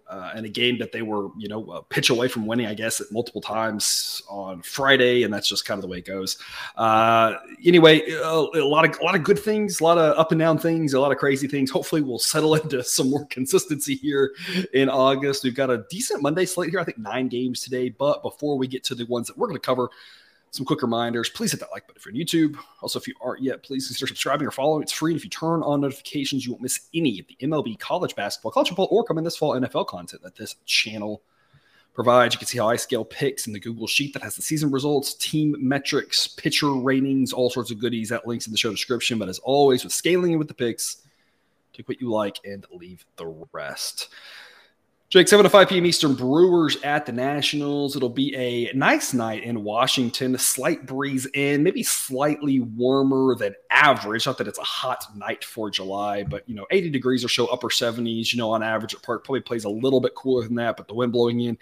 uh, 0.09 0.31
in 0.35 0.45
a 0.45 0.49
game 0.49 0.77
that 0.79 0.91
they 0.91 1.03
were, 1.03 1.29
you 1.37 1.47
know, 1.47 1.69
a 1.71 1.83
pitch 1.83 2.09
away 2.09 2.27
from 2.27 2.47
winning, 2.47 2.65
I 2.65 2.73
guess, 2.73 2.99
at 2.99 3.11
multiple 3.11 3.41
times 3.41 4.23
on 4.27 4.61
Friday, 4.63 5.23
and 5.23 5.33
that's 5.33 5.47
just 5.47 5.65
kind 5.65 5.77
of 5.77 5.83
the 5.83 5.87
way 5.87 5.99
it 5.99 6.05
goes. 6.05 6.37
Uh, 6.75 7.35
anyway, 7.63 8.09
a, 8.09 8.27
a, 8.27 8.65
lot 8.65 8.89
of 8.89 8.99
a 8.99 9.03
lot 9.03 9.15
of 9.15 9.23
good 9.23 9.37
things, 9.37 9.79
a 9.79 9.83
lot 9.83 9.97
of 9.99 10.17
up 10.17 10.31
and 10.31 10.39
down 10.39 10.57
things, 10.57 10.93
a 10.93 10.99
lot 10.99 11.11
of 11.11 11.19
crazy 11.19 11.47
things. 11.47 11.69
Hopefully, 11.69 12.01
we'll 12.01 12.19
settle 12.19 12.55
into 12.61 12.83
some 12.83 13.11
more 13.11 13.25
consistency 13.27 13.95
here 13.95 14.33
in 14.73 14.89
August. 14.89 15.43
We've 15.43 15.55
got 15.55 15.69
a 15.69 15.85
decent 15.89 16.23
Monday 16.23 16.45
slate 16.45 16.71
here. 16.71 16.79
I 16.79 16.83
think 16.83 16.97
nine 16.97 17.27
games 17.27 17.61
today. 17.61 17.89
But 17.89 18.23
before 18.23 18.57
we 18.57 18.67
get 18.67 18.83
to 18.85 18.95
the 18.95 19.05
ones 19.05 19.27
that 19.27 19.37
we're 19.37 19.47
going 19.47 19.59
to 19.59 19.65
cover, 19.65 19.89
some 20.51 20.65
quick 20.65 20.81
reminders. 20.81 21.29
Please 21.29 21.51
hit 21.51 21.59
that 21.59 21.71
like 21.71 21.87
button 21.87 21.99
if 21.99 22.05
you're 22.05 22.13
on 22.13 22.19
YouTube. 22.19 22.61
Also, 22.81 22.99
if 22.99 23.07
you 23.07 23.13
aren't 23.21 23.41
yet, 23.41 23.63
please 23.63 23.87
consider 23.87 24.07
subscribing 24.07 24.47
or 24.47 24.51
following. 24.51 24.83
It's 24.83 24.91
free. 24.91 25.11
And 25.11 25.17
if 25.19 25.23
you 25.23 25.29
turn 25.29 25.61
on 25.63 25.81
notifications, 25.81 26.45
you 26.45 26.53
won't 26.53 26.63
miss 26.63 26.87
any 26.93 27.19
of 27.19 27.27
the 27.27 27.37
MLB 27.41 27.79
college 27.79 28.15
basketball, 28.15 28.51
college 28.51 28.69
football, 28.69 28.87
or 28.91 29.03
coming 29.03 29.23
this 29.23 29.37
fall 29.37 29.59
NFL 29.59 29.87
content 29.87 30.23
that 30.23 30.35
this 30.35 30.55
channel 30.65 31.21
provides. 31.93 32.33
You 32.33 32.39
can 32.39 32.47
see 32.47 32.57
how 32.57 32.69
I 32.69 32.77
scale 32.77 33.05
picks 33.05 33.45
in 33.45 33.53
the 33.53 33.59
Google 33.59 33.87
Sheet 33.87 34.13
that 34.13 34.23
has 34.23 34.35
the 34.35 34.41
season 34.41 34.71
results, 34.71 35.15
team 35.15 35.55
metrics, 35.59 36.27
pitcher 36.27 36.73
ratings, 36.73 37.33
all 37.33 37.49
sorts 37.49 37.71
of 37.71 37.79
goodies. 37.79 38.09
That 38.09 38.27
links 38.27 38.47
in 38.47 38.51
the 38.51 38.57
show 38.57 38.71
description. 38.71 39.19
But 39.19 39.29
as 39.29 39.39
always, 39.39 39.83
with 39.83 39.93
scaling 39.93 40.31
and 40.31 40.39
with 40.39 40.47
the 40.47 40.53
picks, 40.53 41.03
take 41.73 41.87
what 41.87 42.01
you 42.01 42.09
like 42.09 42.37
and 42.45 42.65
leave 42.71 43.05
the 43.17 43.27
rest. 43.51 44.09
Jake, 45.09 45.27
7 45.27 45.43
to 45.43 45.49
5 45.49 45.69
p.m. 45.69 45.87
Eastern, 45.87 46.13
Brewers 46.13 46.77
at 46.83 47.07
the 47.07 47.11
Nationals. 47.11 47.95
It'll 47.95 48.09
be 48.09 48.35
a 48.35 48.71
nice 48.77 49.11
night 49.11 49.41
in 49.41 49.63
Washington. 49.63 50.35
A 50.35 50.37
slight 50.37 50.85
breeze 50.85 51.25
in, 51.33 51.63
maybe 51.63 51.81
slightly 51.81 52.59
warmer 52.59 53.33
than 53.33 53.55
average. 53.71 54.27
Not 54.27 54.37
that 54.37 54.47
it's 54.47 54.59
a 54.59 54.63
hot 54.63 55.03
night 55.15 55.43
for 55.43 55.71
July, 55.71 56.21
but 56.21 56.47
you 56.47 56.53
know, 56.53 56.67
80 56.69 56.91
degrees 56.91 57.25
or 57.25 57.27
so, 57.27 57.47
upper 57.47 57.69
70s. 57.69 58.31
You 58.31 58.37
know, 58.37 58.51
on 58.51 58.61
average 58.61 58.93
at 58.93 59.01
Park 59.01 59.23
probably 59.23 59.41
plays 59.41 59.63
a 59.63 59.69
little 59.69 59.99
bit 59.99 60.13
cooler 60.13 60.43
than 60.43 60.53
that, 60.57 60.77
but 60.77 60.87
the 60.87 60.93
wind 60.93 61.11
blowing 61.11 61.41
in 61.41 61.57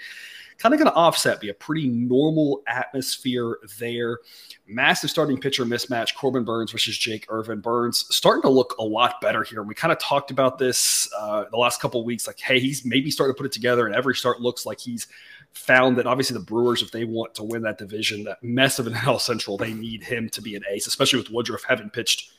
kind 0.57 0.74
of 0.74 0.80
going 0.80 0.92
to 0.92 0.95
offset, 0.95 1.39
be 1.39 1.50
a 1.50 1.54
pretty 1.54 1.88
normal 1.88 2.63
atmosphere 2.68 3.57
there. 3.80 4.19
Massive 4.68 5.09
starting 5.09 5.39
pitcher 5.39 5.65
mismatch, 5.65 6.15
Corbin 6.15 6.44
Burnes 6.44 6.71
versus 6.71 6.98
Jake 6.98 7.25
Irvin. 7.30 7.59
Burnes 7.59 8.06
starting 8.09 8.42
to 8.42 8.50
look 8.50 8.75
a 8.80 8.83
lot 8.83 9.21
better 9.21 9.44
here. 9.44 9.63
We 9.63 9.75
kind 9.75 9.92
of 9.92 10.00
talked 10.00 10.31
about 10.31 10.57
this 10.57 11.07
uh, 11.18 11.45
the 11.51 11.57
last 11.57 11.80
couple 11.81 12.04
weeks, 12.04 12.27
like, 12.27 12.39
hey, 12.39 12.59
he's 12.59 12.86
maybe 12.86 13.12
starting 13.12 13.33
to 13.33 13.38
put 13.38 13.45
it 13.45 13.51
together, 13.51 13.86
and 13.86 13.95
every 13.95 14.15
start 14.15 14.42
looks 14.42 14.65
like 14.65 14.80
he's 14.80 15.07
found 15.54 15.98
that 15.98 16.07
obviously 16.07 16.36
the 16.36 16.44
Brewers, 16.44 16.81
if 16.81 16.92
they 16.92 17.04
want 17.04 17.33
to 17.36 17.44
win 17.44 17.62
that 17.63 17.77
division, 17.77 18.24
that 18.25 18.42
mess 18.44 18.80
of 18.80 18.88
an 18.88 18.94
NL 18.94 19.19
Central, 19.19 19.57
they 19.57 19.74
need 19.74 20.04
him 20.04 20.30
to 20.30 20.42
be 20.42 20.56
an 20.56 20.63
ace, 20.69 20.88
especially 20.88 21.19
with 21.19 21.31
Woodruff 21.31 21.63
having 21.63 21.89
pitched 21.89 22.31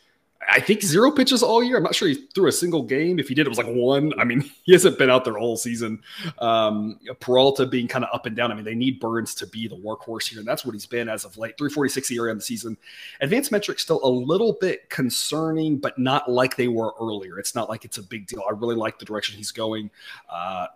I 0.51 0.61
think 0.61 0.83
zero 0.83 1.11
pitches 1.11 1.43
all 1.43 1.63
year. 1.63 1.77
I'm 1.77 1.83
not 1.83 1.95
sure 1.95 2.09
he 2.09 2.15
threw 2.35 2.49
a 2.49 2.53
single 2.53 2.83
game. 2.83 3.19
If 3.19 3.29
he 3.29 3.35
did, 3.35 3.47
it 3.47 3.49
was 3.49 3.59
like 3.59 3.67
one. 3.67 4.13
I 4.19 4.25
mean, 4.25 4.41
he 4.63 4.73
hasn't 4.73 4.99
been 4.99 5.11
out 5.11 5.25
there 5.25 5.39
all 5.39 5.57
season. 5.57 6.01
Um, 6.39 6.99
Peralta 7.21 7.67
being 7.67 7.87
kind 7.87 8.05
of 8.05 8.11
up 8.15 8.27
and 8.27 8.35
down. 8.35 8.51
I 8.51 8.55
mean, 8.55 8.65
they 8.65 8.75
need 8.75 8.99
Burnes 8.99 9.35
to 9.37 9.47
be 9.47 9.69
the 9.69 9.77
workhorse 9.77 10.27
here, 10.27 10.39
and 10.39 10.49
that's 10.49 10.65
what 10.65 10.75
he's 10.75 10.87
been 10.87 11.09
as 11.09 11.25
of 11.25 11.37
late. 11.37 11.59
346 11.59 12.11
ERA 12.13 12.31
on 12.31 12.39
the 12.39 12.43
season. 12.43 12.77
Advanced 13.21 13.53
metrics 13.53 13.83
still 13.83 14.01
a 14.03 14.09
little 14.09 14.57
bit 14.61 14.89
concerning, 14.89 15.79
but 15.79 15.99
not 15.99 16.31
like 16.31 16.57
they 16.57 16.69
were 16.69 16.95
earlier. 17.01 17.39
It's 17.39 17.55
not 17.55 17.69
like 17.69 17.85
it's 17.85 17.99
a 17.99 18.03
big 18.03 18.27
deal. 18.27 18.43
I 18.49 18.53
really 18.53 18.77
like 18.77 18.99
the 18.99 19.05
direction 19.05 19.37
he's 19.37 19.53
going. 19.53 19.91
Uh, 20.31 20.69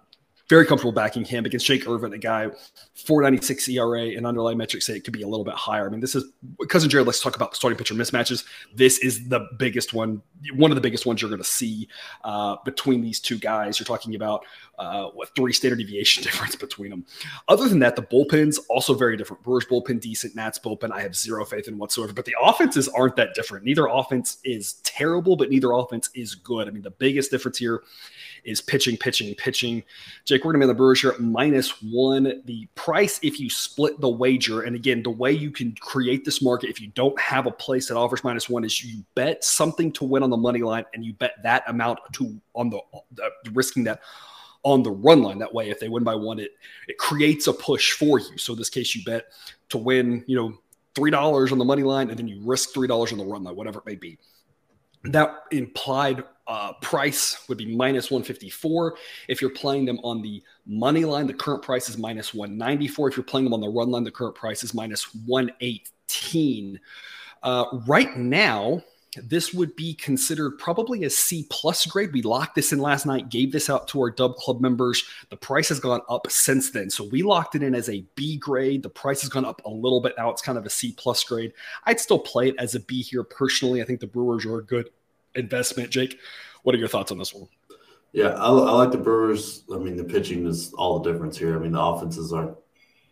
very 0.53 0.67
comfortable 0.67 0.93
backing 0.93 1.25
him 1.25 1.47
against 1.47 1.65
Jake 1.65 1.89
Irvin, 1.89 2.13
a 2.13 2.19
guy 2.19 2.47
496 2.95 3.71
ERA 3.71 4.03
and 4.03 4.27
underlying 4.27 4.59
metrics 4.59 4.85
say 4.85 4.95
it 4.95 5.03
could 5.03 5.15
be 5.15 5.23
a 5.23 5.27
little 5.27 5.47
bit 5.47 5.55
higher. 5.55 5.87
I 5.87 5.89
mean, 5.89 6.01
this 6.01 6.15
is 6.15 6.25
cousin 6.69 6.91
Jared. 6.91 7.07
Let's 7.07 7.23
talk 7.23 7.37
about 7.37 7.57
starting 7.57 7.79
pitcher 7.79 7.95
mismatches. 7.95 8.45
This 8.75 8.99
is 8.99 9.31
the 9.31 9.49
biggest 9.59 9.95
one, 9.95 10.21
one 10.55 10.71
of 10.71 10.75
the 10.75 10.83
biggest 10.83 11.07
ones 11.07 11.23
you're 11.23 11.31
going 11.31 11.41
to 11.41 11.49
see 11.49 11.89
uh, 12.23 12.57
between 12.67 13.01
these 13.01 13.19
two 13.19 13.39
guys. 13.39 13.79
You're 13.79 13.87
talking 13.87 14.15
about 14.15 14.45
uh, 14.83 15.11
three 15.37 15.53
standard 15.53 15.79
deviation 15.79 16.23
difference 16.25 16.57
between 16.57 16.91
them. 16.91 17.07
Other 17.49 17.69
than 17.69 17.79
that, 17.81 17.97
the 17.97 18.03
bullpens 18.03 18.59
also 18.69 18.95
very 18.95 19.17
different. 19.17 19.43
Brewers 19.43 19.67
bullpen 19.67 20.01
decent, 20.01 20.35
Nats 20.35 20.59
bullpen 20.59 20.93
I 20.93 21.01
have 21.01 21.17
zero 21.17 21.45
faith 21.45 21.69
in 21.69 21.79
whatsoever. 21.79 22.13
But 22.13 22.25
the 22.25 22.37
offenses 22.41 22.89
aren't 22.89 23.17
that 23.17 23.35
different. 23.35 23.65
Neither 23.65 23.87
offense 23.87 24.39
is 24.45 24.75
terrible, 24.85 25.37
but 25.37 25.51
neither 25.51 25.73
offense 25.73 26.11
is 26.15 26.35
good. 26.35 26.69
I 26.69 26.71
mean, 26.71 26.83
the 26.83 26.91
biggest 26.91 27.31
difference 27.31 27.59
here 27.59 27.83
is 28.45 28.61
pitching, 28.61 28.97
pitching, 28.97 29.35
pitching. 29.37 29.83
Jake, 30.25 30.45
we're 30.45 30.53
to 30.53 30.59
be 30.59 30.65
on 30.65 30.69
the 30.69 30.75
Brewers 30.75 31.01
here 31.01 31.11
at 31.11 31.21
minus 31.21 31.83
one. 31.83 32.43
The 32.45 32.67
price, 32.75 33.21
if 33.23 33.39
you 33.39 33.49
split 33.49 34.01
the 34.01 34.09
wager, 34.09 34.63
and 34.63 34.75
again, 34.75 35.03
the 35.03 35.11
way 35.11 35.33
you 35.33 35.51
can 35.51 35.73
create 35.81 36.25
this 36.25 36.43
market 36.43 36.71
if 36.71 36.81
you 36.81 36.89
don't 36.89 37.19
have 37.21 37.47
a 37.47 37.51
place 37.51 37.89
that 37.89 37.97
offers 37.97 38.25
minus 38.25 38.49
one 38.49 38.65
is 38.65 38.85
you 38.85 39.05
bet 39.15 39.45
something 39.45 39.93
to 39.93 40.05
win 40.05 40.23
on 40.23 40.31
the 40.31 40.37
money 40.37 40.63
line 40.63 40.85
and 40.95 41.05
you 41.05 41.13
bet 41.15 41.35
that 41.43 41.63
amount 41.69 41.99
to 42.15 42.41
on 42.55 42.71
the 42.71 42.81
risking 43.53 43.85
that 43.85 44.01
on 44.65 44.83
the 44.83 44.91
run 44.91 45.23
line. 45.23 45.39
That 45.39 45.53
way, 45.53 45.71
if 45.71 45.81
they 45.81 45.89
win 45.89 46.05
by 46.05 46.15
one, 46.15 46.39
it 46.39 46.53
it 46.89 46.99
creates 46.99 47.47
a 47.47 47.53
push 47.53 47.93
for 47.93 48.19
you. 48.19 48.39
So 48.39 48.53
in 48.53 48.59
this 48.59 48.71
case, 48.71 48.95
you 48.95 49.05
bet 49.05 49.27
to 49.71 49.79
win, 49.79 50.25
you 50.27 50.37
know, 50.37 50.55
three 50.95 51.11
dollars 51.11 51.53
on 51.53 51.59
the 51.59 51.65
money 51.65 51.83
line, 51.83 52.11
and 52.11 52.19
then 52.19 52.29
you 52.29 52.41
risk 52.45 52.73
three 52.73 52.89
dollars 52.89 53.13
on 53.13 53.19
the 53.19 53.25
run 53.25 53.45
line, 53.45 53.57
whatever 53.57 53.81
it 53.81 53.87
may 53.87 53.97
be. 53.97 54.19
That 55.05 55.45
implied 55.51 56.23
uh, 56.47 56.75
price 56.75 57.49
would 57.49 57.59
be 57.59 57.75
minus 57.75 58.11
154. 58.11 58.97
If 59.29 59.41
you're 59.41 59.51
playing 59.51 59.85
them 59.85 59.99
on 60.05 60.23
the 60.23 60.43
money 60.67 61.05
line, 61.05 61.27
the 61.27 61.35
current 61.35 61.63
price 61.63 61.89
is 61.89 61.99
minus 61.99 62.33
194. 62.35 63.09
If 63.09 63.17
you're 63.17 63.25
playing 63.25 63.45
them 63.45 63.55
on 63.55 63.61
the 63.61 63.69
run 63.69 63.91
line, 63.91 64.05
the 64.05 64.11
current 64.11 64.35
price 64.35 64.63
is 64.63 64.75
minus 64.75 65.15
118. 65.27 66.81
Uh, 67.43 67.65
right 67.87 68.17
now, 68.17 68.83
this 69.17 69.53
would 69.53 69.77
be 69.77 69.95
considered 69.95 70.59
probably 70.59 71.05
a 71.05 71.11
C 71.11 71.47
plus 71.51 71.85
grade. 71.85 72.13
We 72.13 72.23
locked 72.23 72.55
this 72.55 72.73
in 72.73 72.79
last 72.79 73.05
night, 73.05 73.29
gave 73.29 73.53
this 73.53 73.69
out 73.69 73.87
to 73.89 74.01
our 74.01 74.11
Dub 74.11 74.37
Club 74.37 74.61
members. 74.61 75.05
The 75.29 75.37
price 75.37 75.69
has 75.69 75.81
gone 75.81 76.01
up 76.09 76.31
since 76.31 76.71
then. 76.71 76.89
So 76.89 77.05
we 77.05 77.23
locked 77.23 77.55
it 77.55 77.63
in 77.63 77.75
as 77.75 77.91
a 77.91 78.05
B 78.15 78.39
grade. 78.39 78.83
The 78.83 78.89
price 78.89 79.21
has 79.21 79.29
gone 79.29 79.45
up 79.45 79.61
a 79.67 79.71
little 79.71 80.01
bit. 80.01 80.15
Now 80.17 80.31
it's 80.31 80.41
kind 80.41 80.57
of 80.57 80.65
a 80.65 80.71
C 80.71 80.95
plus 80.97 81.23
grade. 81.25 81.53
I'd 81.85 82.01
still 82.01 82.19
play 82.19 82.49
it 82.49 82.55
as 82.59 82.75
a 82.75 82.81
B 82.81 83.03
here 83.03 83.23
personally. 83.23 83.83
I 83.83 83.85
think 83.85 84.01
the 84.01 84.07
Brewers 84.07 84.47
are 84.47 84.59
a 84.59 84.65
good 84.65 84.89
investment. 85.35 85.91
Jake, 85.91 86.19
what 86.63 86.75
are 86.75 86.79
your 86.79 86.89
thoughts 86.89 87.13
on 87.13 87.19
this 87.19 87.35
one? 87.35 87.49
Yeah, 88.13 88.29
I, 88.29 88.49
I 88.49 88.73
like 88.73 88.93
the 88.93 88.99
Brewers. 88.99 89.65
I 89.73 89.77
mean, 89.77 89.97
the 89.97 90.05
pitching 90.05 90.47
is 90.47 90.73
all 90.75 90.99
the 90.99 91.13
difference 91.13 91.37
here. 91.37 91.57
I 91.57 91.59
mean, 91.59 91.73
the 91.73 91.81
offenses 91.81 92.33
aren't 92.33 92.57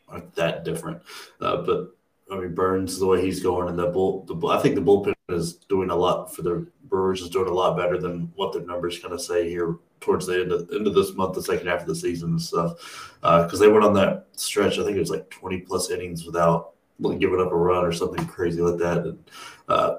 aren't 0.09 0.35
that 0.35 0.65
different, 0.65 1.03
uh, 1.41 1.59
but 1.59 1.95
I 2.33 2.37
mean, 2.37 2.55
Burnes 2.55 2.99
the 2.99 3.07
way 3.07 3.23
he's 3.23 3.41
going 3.43 3.69
and 3.69 3.79
the 3.79 3.87
bull, 3.87 4.25
the 4.25 4.47
I 4.49 4.61
think 4.61 4.75
the 4.75 4.81
bullpen 4.81 5.15
is 5.33 5.55
doing 5.69 5.91
a 5.91 5.97
lot 5.97 6.35
for 6.35 6.43
the 6.43 6.67
Brewers 6.85 7.23
is 7.23 7.31
doing 7.31 7.49
a 7.49 7.55
lot 7.55 7.77
better 7.77 7.99
than 7.99 8.33
what 8.35 8.53
their 8.53 8.63
numbers 8.63 8.99
kind 8.99 9.15
of 9.15 9.21
say 9.21 9.49
here 9.49 9.77
towards 10.01 10.27
the 10.27 10.41
end 10.41 10.53
of 10.53 10.71
end 10.73 10.87
of 10.87 10.95
this 10.95 11.15
month, 11.15 11.35
the 11.35 11.43
second 11.43 11.69
half 11.69 11.83
of 11.83 11.87
the 11.87 11.95
season 11.95 12.31
and 12.31 12.43
stuff. 12.43 13.15
Because 13.21 13.55
uh, 13.55 13.65
they 13.65 13.69
went 13.69 13.85
on 13.85 13.95
that 13.95 14.27
stretch, 14.33 14.79
I 14.79 14.85
think 14.85 14.97
it 14.97 15.01
was 15.01 15.11
like 15.11 15.31
twenty 15.31 15.59
plus 15.59 15.91
innings 15.91 16.25
without 16.25 16.73
like, 16.99 17.19
giving 17.19 17.41
up 17.41 17.53
a 17.53 17.57
run 17.57 17.85
or 17.85 17.93
something 17.93 18.27
crazy 18.27 18.61
like 18.61 18.79
that. 18.79 18.99
And 18.99 19.31
uh, 19.69 19.97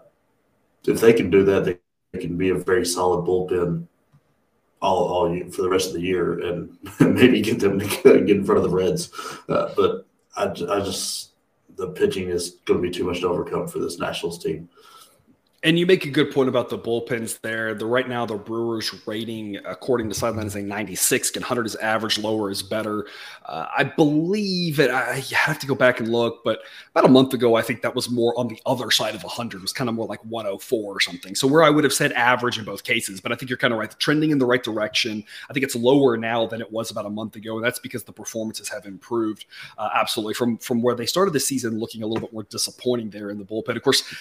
if 0.86 1.00
they 1.00 1.14
can 1.14 1.30
do 1.30 1.44
that, 1.46 1.66
they, 1.66 1.78
they 2.12 2.20
can 2.20 2.38
be 2.38 2.50
a 2.50 2.56
very 2.56 2.86
solid 2.86 3.26
bullpen 3.26 3.88
all 4.82 5.08
all 5.08 5.52
for 5.52 5.62
the 5.62 5.70
rest 5.70 5.90
of 5.90 5.94
the 5.94 6.02
year 6.02 6.40
and 6.40 6.78
maybe 7.00 7.42
get 7.42 7.60
them 7.60 7.80
to 7.80 7.86
get 8.04 8.30
in 8.30 8.44
front 8.44 8.64
of 8.64 8.70
the 8.70 8.76
Reds. 8.76 9.12
Uh, 9.48 9.72
but 9.76 10.08
I, 10.36 10.46
I 10.46 10.80
just 10.80 11.32
the 11.78 11.90
pitching 11.90 12.30
is 12.30 12.58
going 12.66 12.82
to 12.82 12.88
be 12.88 12.94
too 12.94 13.06
much 13.06 13.22
to 13.22 13.28
overcome 13.28 13.68
for 13.68 13.80
this 13.80 14.00
Nationals 14.00 14.44
team. 14.44 14.70
And 15.64 15.78
you 15.78 15.86
make 15.86 16.06
a 16.08 16.10
good 16.10 16.32
point 16.32 16.50
about 16.50 16.70
the 16.70 16.78
bullpens 16.78 17.40
there. 17.42 17.76
The 17.76 17.86
right 17.86 18.10
now 18.10 18.26
the 18.26 18.36
Brewers 18.36 19.06
rating, 19.06 19.58
according 19.58 20.10
to 20.10 20.16
Sideline, 20.16 20.48
is 20.48 20.56
a 20.56 20.62
96. 20.62 21.30
Can 21.30 21.44
Hunter 21.44 21.64
is 21.64 21.76
average, 21.76 22.18
lower 22.18 22.50
is 22.50 22.64
better. 22.64 23.06
Uh, 23.46 23.68
I 23.78 23.84
believe 23.84 24.80
it. 24.80 24.90
I 24.90 25.20
have 25.36 25.60
to 25.60 25.68
go 25.68 25.76
back 25.76 26.00
and 26.00 26.12
look, 26.12 26.44
but 26.44 26.62
about 26.96 27.06
a 27.06 27.10
month 27.10 27.36
ago, 27.36 27.54
I 27.54 27.62
think 27.62 27.84
that 27.84 27.94
was 27.94 28.10
more 28.10 28.38
on 28.40 28.48
the 28.48 28.60
other 28.66 28.90
side 28.90 29.14
of 29.14 29.22
100. 29.22 29.58
It 29.58 29.62
was 29.62 29.72
kind 29.72 29.88
of 29.88 29.94
more 29.94 30.08
like 30.08 30.24
104 30.26 30.96
or 30.96 31.00
something. 31.00 31.36
So 31.36 31.48
where 31.48 31.62
I 31.62 31.70
would 31.70 31.84
have 31.84 31.94
said 31.94 32.12
average 32.14 32.58
in 32.58 32.66
both 32.66 32.84
cases, 32.84 33.22
but 33.22 33.32
I 33.32 33.36
think 33.36 33.50
you're 33.52 33.58
kind 33.58 33.72
of 33.72 33.80
right. 33.80 34.00
Trending 34.00 34.32
in 34.32 34.40
the 34.40 34.48
right 34.48 34.64
direction. 34.64 35.24
I 35.48 35.54
think 35.54 35.64
it's 35.64 35.76
lower 35.76 36.18
now 36.18 36.48
than 36.48 36.60
it 36.62 36.72
was 36.72 36.90
about 36.90 37.06
a 37.06 37.10
month 37.12 37.36
ago, 37.36 37.58
and 37.58 37.64
that's 37.64 37.80
because 37.80 38.04
the 38.04 38.14
performances 38.14 38.68
have 38.70 38.88
improved 38.88 39.46
uh, 39.78 39.90
absolutely 39.94 40.34
from 40.34 40.58
from 40.58 40.82
where 40.82 40.96
they 40.96 41.06
started 41.06 41.34
the 41.34 41.40
season, 41.40 41.78
looking 41.78 42.02
a 42.02 42.08
little 42.08 42.22
bit 42.22 42.34
more 42.34 42.44
disappointing 42.44 43.12
there 43.12 43.30
in 43.30 43.38
the 43.38 43.46
bullpen. 43.46 43.76
Of 43.76 43.84
course 43.84 44.12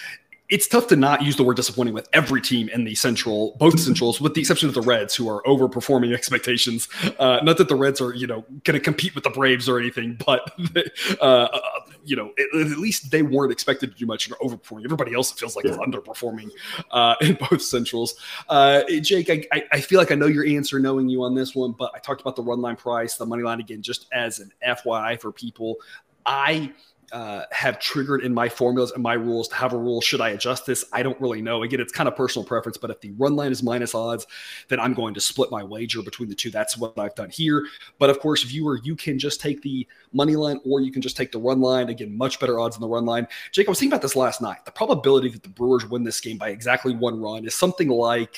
it's 0.51 0.67
tough 0.67 0.87
to 0.87 0.97
not 0.97 1.21
use 1.21 1.37
the 1.37 1.43
word 1.43 1.55
disappointing 1.55 1.93
with 1.93 2.09
every 2.11 2.41
team 2.41 2.67
in 2.69 2.83
the 2.83 2.93
central, 2.93 3.55
both 3.57 3.79
centrals, 3.79 4.19
with 4.19 4.33
the 4.33 4.41
exception 4.41 4.67
of 4.67 4.75
the 4.75 4.81
Reds, 4.81 5.15
who 5.15 5.29
are 5.29 5.41
overperforming 5.43 6.13
expectations. 6.13 6.89
Uh, 7.17 7.39
not 7.41 7.57
that 7.57 7.69
the 7.69 7.75
Reds 7.75 8.01
are, 8.01 8.13
you 8.13 8.27
know, 8.27 8.41
going 8.65 8.77
to 8.77 8.79
compete 8.79 9.15
with 9.15 9.23
the 9.23 9.29
Braves 9.29 9.69
or 9.69 9.79
anything, 9.79 10.19
but 10.25 10.53
uh, 11.21 11.23
uh, 11.23 11.59
you 12.03 12.17
know, 12.17 12.33
at, 12.37 12.59
at, 12.59 12.77
least 12.77 13.11
they 13.11 13.21
weren't 13.21 13.51
expected 13.51 13.93
to 13.93 13.97
do 13.97 14.05
much 14.05 14.27
and 14.27 14.35
are 14.35 14.39
overperforming. 14.39 14.83
Everybody 14.83 15.13
else 15.13 15.31
feels 15.31 15.55
like 15.55 15.63
yeah. 15.63 15.71
is 15.71 15.77
underperforming 15.77 16.51
uh, 16.91 17.15
in 17.21 17.37
both 17.49 17.61
centrals. 17.61 18.15
Uh, 18.49 18.83
Jake, 19.01 19.29
I, 19.29 19.63
I, 19.71 19.79
feel 19.79 19.99
like 19.99 20.11
I 20.11 20.15
know 20.15 20.27
your 20.27 20.45
answer, 20.45 20.79
knowing 20.79 21.07
you 21.07 21.23
on 21.23 21.33
this 21.33 21.55
one, 21.55 21.71
but 21.71 21.91
I 21.95 21.99
talked 21.99 22.19
about 22.19 22.35
the 22.35 22.43
run 22.43 22.61
line 22.61 22.75
price, 22.75 23.15
the 23.15 23.25
money 23.25 23.43
line 23.43 23.61
again, 23.61 23.81
just 23.81 24.07
as 24.11 24.39
an 24.39 24.51
FYI 24.67 25.19
for 25.19 25.31
people. 25.31 25.77
I 26.25 26.73
uh, 27.11 27.43
have 27.51 27.79
triggered 27.79 28.23
in 28.23 28.33
my 28.33 28.47
formulas 28.47 28.91
and 28.91 29.03
my 29.03 29.13
rules 29.13 29.47
to 29.49 29.55
have 29.55 29.73
a 29.73 29.77
rule. 29.77 30.01
Should 30.01 30.21
I 30.21 30.29
adjust 30.29 30.65
this? 30.65 30.85
I 30.93 31.03
don't 31.03 31.19
really 31.19 31.41
know. 31.41 31.63
Again, 31.63 31.79
it's 31.81 31.91
kind 31.91 32.07
of 32.07 32.15
personal 32.15 32.45
preference, 32.45 32.77
but 32.77 32.89
if 32.89 33.01
the 33.01 33.11
run 33.11 33.35
line 33.35 33.51
is 33.51 33.61
minus 33.61 33.93
odds, 33.93 34.27
then 34.69 34.79
I'm 34.79 34.93
going 34.93 35.13
to 35.13 35.21
split 35.21 35.51
my 35.51 35.63
wager 35.63 36.01
between 36.01 36.29
the 36.29 36.35
two. 36.35 36.51
That's 36.51 36.77
what 36.77 36.97
I've 36.97 37.15
done 37.15 37.29
here. 37.29 37.65
But 37.99 38.09
of 38.09 38.19
course, 38.19 38.43
viewer, 38.43 38.79
you 38.83 38.95
can 38.95 39.19
just 39.19 39.41
take 39.41 39.61
the 39.61 39.87
money 40.13 40.35
line 40.35 40.59
or 40.65 40.81
you 40.81 40.91
can 40.91 41.01
just 41.01 41.17
take 41.17 41.31
the 41.31 41.39
run 41.39 41.59
line. 41.59 41.89
Again, 41.89 42.15
much 42.17 42.39
better 42.39 42.59
odds 42.59 42.75
in 42.75 42.81
the 42.81 42.87
run 42.87 43.05
line. 43.05 43.27
Jake, 43.51 43.67
I 43.67 43.71
was 43.71 43.79
thinking 43.79 43.93
about 43.93 44.01
this 44.01 44.15
last 44.15 44.41
night. 44.41 44.65
The 44.65 44.71
probability 44.71 45.29
that 45.29 45.43
the 45.43 45.49
Brewers 45.49 45.85
win 45.85 46.03
this 46.03 46.21
game 46.21 46.37
by 46.37 46.49
exactly 46.49 46.95
one 46.95 47.19
run 47.19 47.45
is 47.45 47.55
something 47.55 47.89
like 47.89 48.37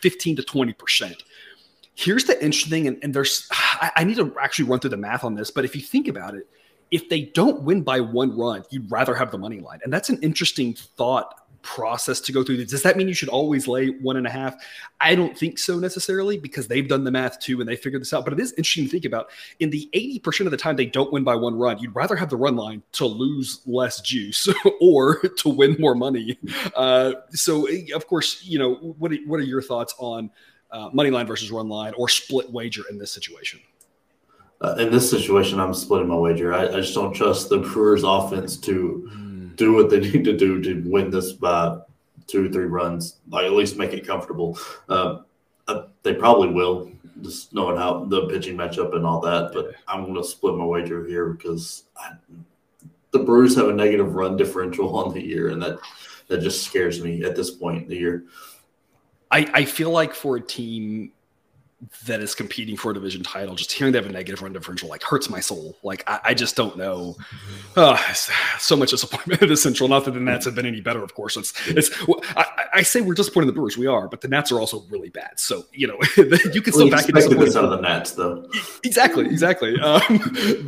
15 0.00 0.36
to 0.36 0.42
20%. 0.42 1.14
Here's 1.94 2.24
the 2.24 2.42
interesting 2.42 2.86
and, 2.86 2.98
and 3.02 3.14
there's, 3.14 3.46
I, 3.52 3.92
I 3.96 4.04
need 4.04 4.16
to 4.16 4.34
actually 4.40 4.68
run 4.68 4.80
through 4.80 4.90
the 4.90 4.96
math 4.96 5.22
on 5.22 5.34
this, 5.34 5.50
but 5.50 5.64
if 5.64 5.76
you 5.76 5.82
think 5.82 6.08
about 6.08 6.34
it, 6.34 6.48
if 6.90 7.08
they 7.08 7.22
don't 7.22 7.62
win 7.62 7.82
by 7.82 8.00
one 8.00 8.36
run, 8.36 8.64
you'd 8.70 8.90
rather 8.90 9.14
have 9.14 9.30
the 9.30 9.38
money 9.38 9.60
line. 9.60 9.80
And 9.84 9.92
that's 9.92 10.08
an 10.08 10.18
interesting 10.22 10.74
thought 10.74 11.40
process 11.62 12.20
to 12.20 12.32
go 12.32 12.42
through. 12.42 12.64
Does 12.64 12.82
that 12.82 12.96
mean 12.96 13.08
you 13.08 13.14
should 13.14 13.28
always 13.28 13.68
lay 13.68 13.88
one 13.88 14.16
and 14.16 14.26
a 14.26 14.30
half? 14.30 14.54
I 15.00 15.14
don't 15.14 15.36
think 15.36 15.58
so 15.58 15.78
necessarily 15.78 16.38
because 16.38 16.68
they've 16.68 16.88
done 16.88 17.04
the 17.04 17.10
math 17.10 17.38
too 17.38 17.60
and 17.60 17.68
they 17.68 17.76
figured 17.76 18.00
this 18.00 18.12
out. 18.12 18.24
But 18.24 18.34
it 18.34 18.40
is 18.40 18.52
interesting 18.52 18.84
to 18.84 18.90
think 18.90 19.04
about. 19.04 19.30
In 19.58 19.70
the 19.70 19.88
80% 19.94 20.46
of 20.46 20.50
the 20.50 20.56
time 20.56 20.76
they 20.76 20.86
don't 20.86 21.12
win 21.12 21.24
by 21.24 21.34
one 21.34 21.58
run, 21.58 21.78
you'd 21.78 21.94
rather 21.94 22.16
have 22.16 22.30
the 22.30 22.36
run 22.36 22.56
line 22.56 22.82
to 22.92 23.06
lose 23.06 23.60
less 23.66 24.00
juice 24.00 24.48
or 24.80 25.18
to 25.20 25.48
win 25.48 25.76
more 25.78 25.94
money. 25.94 26.38
Uh, 26.74 27.12
so, 27.30 27.68
of 27.94 28.06
course, 28.06 28.42
you 28.44 28.58
know, 28.58 28.74
what 28.74 29.12
are, 29.12 29.18
what 29.26 29.40
are 29.40 29.44
your 29.44 29.62
thoughts 29.62 29.94
on 29.98 30.30
uh, 30.70 30.88
money 30.92 31.10
line 31.10 31.26
versus 31.26 31.50
run 31.50 31.68
line 31.68 31.92
or 31.96 32.08
split 32.08 32.50
wager 32.50 32.82
in 32.90 32.98
this 32.98 33.12
situation? 33.12 33.60
Uh, 34.60 34.74
in 34.78 34.90
this 34.90 35.10
situation, 35.10 35.58
I'm 35.58 35.72
splitting 35.72 36.08
my 36.08 36.16
wager. 36.16 36.52
I, 36.52 36.66
I, 36.66 36.80
just 36.80 36.94
don't 36.94 37.14
trust 37.14 37.48
the 37.48 37.58
Brewers' 37.58 38.04
offense 38.04 38.58
to 38.58 39.10
mm. 39.12 39.56
do 39.56 39.74
what 39.74 39.88
they 39.88 40.00
need 40.12 40.24
to 40.24 40.36
do 40.36 40.60
to 40.62 40.82
win 40.86 41.10
this 41.10 41.32
by 41.32 41.78
two 42.26 42.46
or 42.46 42.48
three 42.48 42.66
runs, 42.66 43.16
like 43.30 43.46
at 43.46 43.52
least 43.52 43.76
make 43.76 43.92
it 43.92 44.06
comfortable. 44.06 44.58
Uh, 44.88 45.20
uh, 45.66 45.86
they 46.02 46.14
probably 46.14 46.50
will, 46.50 46.90
just 47.22 47.54
knowing 47.54 47.76
how 47.76 48.04
the 48.04 48.26
pitching 48.28 48.56
matchup 48.56 48.94
and 48.94 49.06
all 49.06 49.20
that. 49.20 49.52
But 49.54 49.74
I'm 49.88 50.04
going 50.04 50.16
to 50.16 50.24
split 50.24 50.56
my 50.56 50.64
wager 50.64 51.06
here 51.06 51.30
because 51.30 51.84
I, 51.96 52.12
the 53.12 53.20
Brewers 53.20 53.56
have 53.56 53.68
a 53.68 53.72
negative 53.72 54.14
run 54.14 54.36
differential 54.36 54.96
on 55.04 55.14
the 55.14 55.22
year, 55.22 55.48
and 55.48 55.62
that 55.62 55.78
that 56.28 56.42
just 56.42 56.64
scares 56.64 57.02
me 57.02 57.24
at 57.24 57.34
this 57.34 57.50
point 57.50 57.84
in 57.84 57.88
the 57.88 57.96
year. 57.96 58.24
I, 59.32 59.50
I 59.54 59.64
feel 59.64 59.90
like 59.90 60.12
for 60.12 60.36
a 60.36 60.40
team 60.40 61.12
that 62.04 62.20
is 62.20 62.34
competing 62.34 62.76
for 62.76 62.90
a 62.90 62.94
division 62.94 63.22
title, 63.22 63.54
just 63.54 63.72
hearing 63.72 63.92
they 63.92 63.98
have 63.98 64.08
a 64.08 64.12
negative 64.12 64.42
run 64.42 64.52
differential 64.52 64.88
like 64.88 65.02
hurts 65.02 65.30
my 65.30 65.40
soul. 65.40 65.76
Like 65.82 66.04
I, 66.06 66.20
I 66.24 66.34
just 66.34 66.54
don't 66.54 66.76
know. 66.76 67.16
Uh, 67.76 67.96
so 68.58 68.76
much 68.76 68.90
disappointment 68.90 69.40
in 69.42 69.48
the 69.48 69.56
Central. 69.56 69.88
Not 69.88 70.04
that 70.04 70.12
the 70.12 70.20
Nats 70.20 70.44
have 70.44 70.54
been 70.54 70.66
any 70.66 70.80
better, 70.80 71.02
of 71.02 71.14
course. 71.14 71.36
It's 71.36 71.52
it's. 71.68 71.90
I, 72.36 72.46
I 72.74 72.82
say 72.82 73.00
we're 73.00 73.14
disappointed 73.14 73.44
in 73.44 73.46
the 73.48 73.52
Brewers. 73.54 73.78
We 73.78 73.86
are, 73.86 74.08
but 74.08 74.20
the 74.20 74.28
Nats 74.28 74.52
are 74.52 74.60
also 74.60 74.84
really 74.90 75.08
bad. 75.08 75.40
So 75.40 75.64
you 75.72 75.86
know 75.86 75.98
you 76.52 76.60
can 76.60 76.72
still 76.72 76.90
back 76.90 77.08
it 77.08 77.14
this 77.14 77.56
out 77.56 77.64
of 77.64 77.70
the 77.70 77.80
Nats, 77.80 78.12
though. 78.12 78.48
Exactly, 78.82 79.26
exactly. 79.26 79.78
Um, 79.80 80.00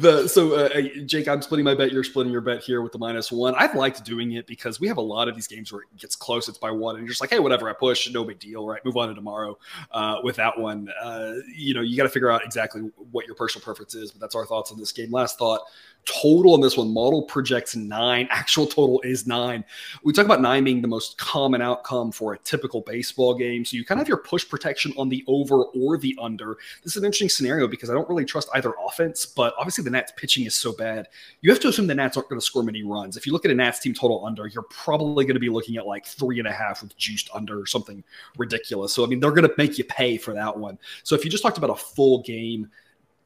the 0.00 0.28
so 0.28 0.54
uh, 0.54 0.82
Jake, 1.06 1.28
I'm 1.28 1.40
splitting 1.42 1.64
my 1.64 1.74
bet. 1.74 1.92
You're 1.92 2.04
splitting 2.04 2.30
your 2.30 2.40
bet 2.40 2.62
here 2.62 2.82
with 2.82 2.92
the 2.92 2.98
minus 2.98 3.32
one. 3.32 3.54
I've 3.56 3.74
liked 3.74 4.04
doing 4.04 4.32
it 4.32 4.46
because 4.46 4.80
we 4.80 4.86
have 4.88 4.98
a 4.98 5.02
lot 5.02 5.28
of 5.28 5.34
these 5.34 5.46
games 5.46 5.72
where 5.72 5.82
it 5.82 5.88
gets 5.96 6.14
close. 6.14 6.48
It's 6.48 6.58
by 6.58 6.70
one, 6.70 6.96
and 6.96 7.04
you're 7.04 7.10
just 7.10 7.20
like, 7.20 7.30
hey, 7.30 7.38
whatever. 7.38 7.68
I 7.68 7.72
push, 7.72 8.10
no 8.10 8.24
big 8.24 8.38
deal. 8.38 8.66
Right, 8.66 8.84
move 8.84 8.96
on 8.96 9.08
to 9.08 9.14
tomorrow 9.14 9.58
uh, 9.90 10.18
with 10.22 10.36
that 10.36 10.58
one 10.58 10.88
uh, 11.02 11.34
you 11.54 11.74
know, 11.74 11.80
you 11.80 11.96
got 11.96 12.04
to 12.04 12.08
figure 12.08 12.30
out 12.30 12.44
exactly 12.44 12.82
what 13.10 13.26
your 13.26 13.34
personal 13.34 13.64
preference 13.64 13.94
is. 13.94 14.10
But 14.10 14.20
that's 14.20 14.34
our 14.34 14.46
thoughts 14.46 14.70
on 14.72 14.78
this 14.78 14.92
game. 14.92 15.10
Last 15.10 15.38
thought 15.38 15.62
total 16.04 16.54
on 16.54 16.60
this 16.60 16.76
one. 16.76 16.92
Model 16.92 17.22
projects 17.22 17.76
nine 17.76 18.26
actual 18.30 18.66
total 18.66 19.00
is 19.02 19.26
nine. 19.26 19.64
We 20.02 20.12
talk 20.12 20.24
about 20.24 20.40
nine 20.40 20.64
being 20.64 20.82
the 20.82 20.88
most 20.88 21.16
common 21.18 21.62
outcome 21.62 22.12
for 22.12 22.34
a 22.34 22.38
typical 22.38 22.80
baseball 22.80 23.34
game. 23.34 23.64
So 23.64 23.76
you 23.76 23.84
kind 23.84 24.00
of 24.00 24.06
have 24.06 24.08
your 24.08 24.18
push 24.18 24.48
protection 24.48 24.92
on 24.96 25.08
the 25.08 25.24
over 25.26 25.64
or 25.64 25.96
the 25.96 26.16
under. 26.20 26.58
This 26.82 26.96
is 26.96 27.02
an 27.02 27.04
interesting 27.04 27.28
scenario 27.28 27.66
because 27.66 27.90
i 27.90 27.94
don't 27.94 28.08
really 28.08 28.24
trust 28.24 28.48
either 28.54 28.74
offense 28.86 29.26
but 29.26 29.54
obviously 29.58 29.84
the 29.84 29.90
nats 29.90 30.12
pitching 30.16 30.46
is 30.46 30.54
so 30.54 30.72
bad. 30.72 31.08
You 31.40 31.50
have 31.50 31.60
to 31.60 31.68
assume 31.68 31.86
the 31.86 31.94
nats 31.94 32.16
aren't 32.16 32.28
going 32.28 32.40
to 32.40 32.44
score 32.44 32.62
many 32.62 32.82
runs. 32.82 33.16
If 33.16 33.26
you 33.26 33.32
look 33.32 33.44
at 33.44 33.50
a 33.50 33.54
nats 33.54 33.80
team 33.80 33.94
total 33.94 34.24
under 34.24 34.46
you're 34.46 34.62
probably 34.64 35.24
going 35.24 35.34
to 35.34 35.40
be 35.40 35.48
looking 35.48 35.76
at 35.76 35.86
like 35.86 36.06
three 36.06 36.38
and 36.38 36.48
a 36.48 36.52
half 36.52 36.82
with 36.82 36.96
juiced 36.96 37.30
under 37.32 37.60
or 37.60 37.66
something 37.66 38.02
ridiculous. 38.36 38.92
So 38.92 39.04
i 39.04 39.06
mean 39.06 39.20
they're 39.20 39.30
going 39.30 39.48
to 39.48 39.54
make 39.56 39.78
you 39.78 39.84
pay 39.84 40.16
for 40.16 40.34
that 40.34 40.56
one. 40.56 40.78
So 41.04 41.14
if 41.14 41.24
you 41.24 41.30
just 41.30 41.42
talked 41.42 41.58
about 41.58 41.70
a 41.70 41.76
full 41.76 42.22
game 42.22 42.70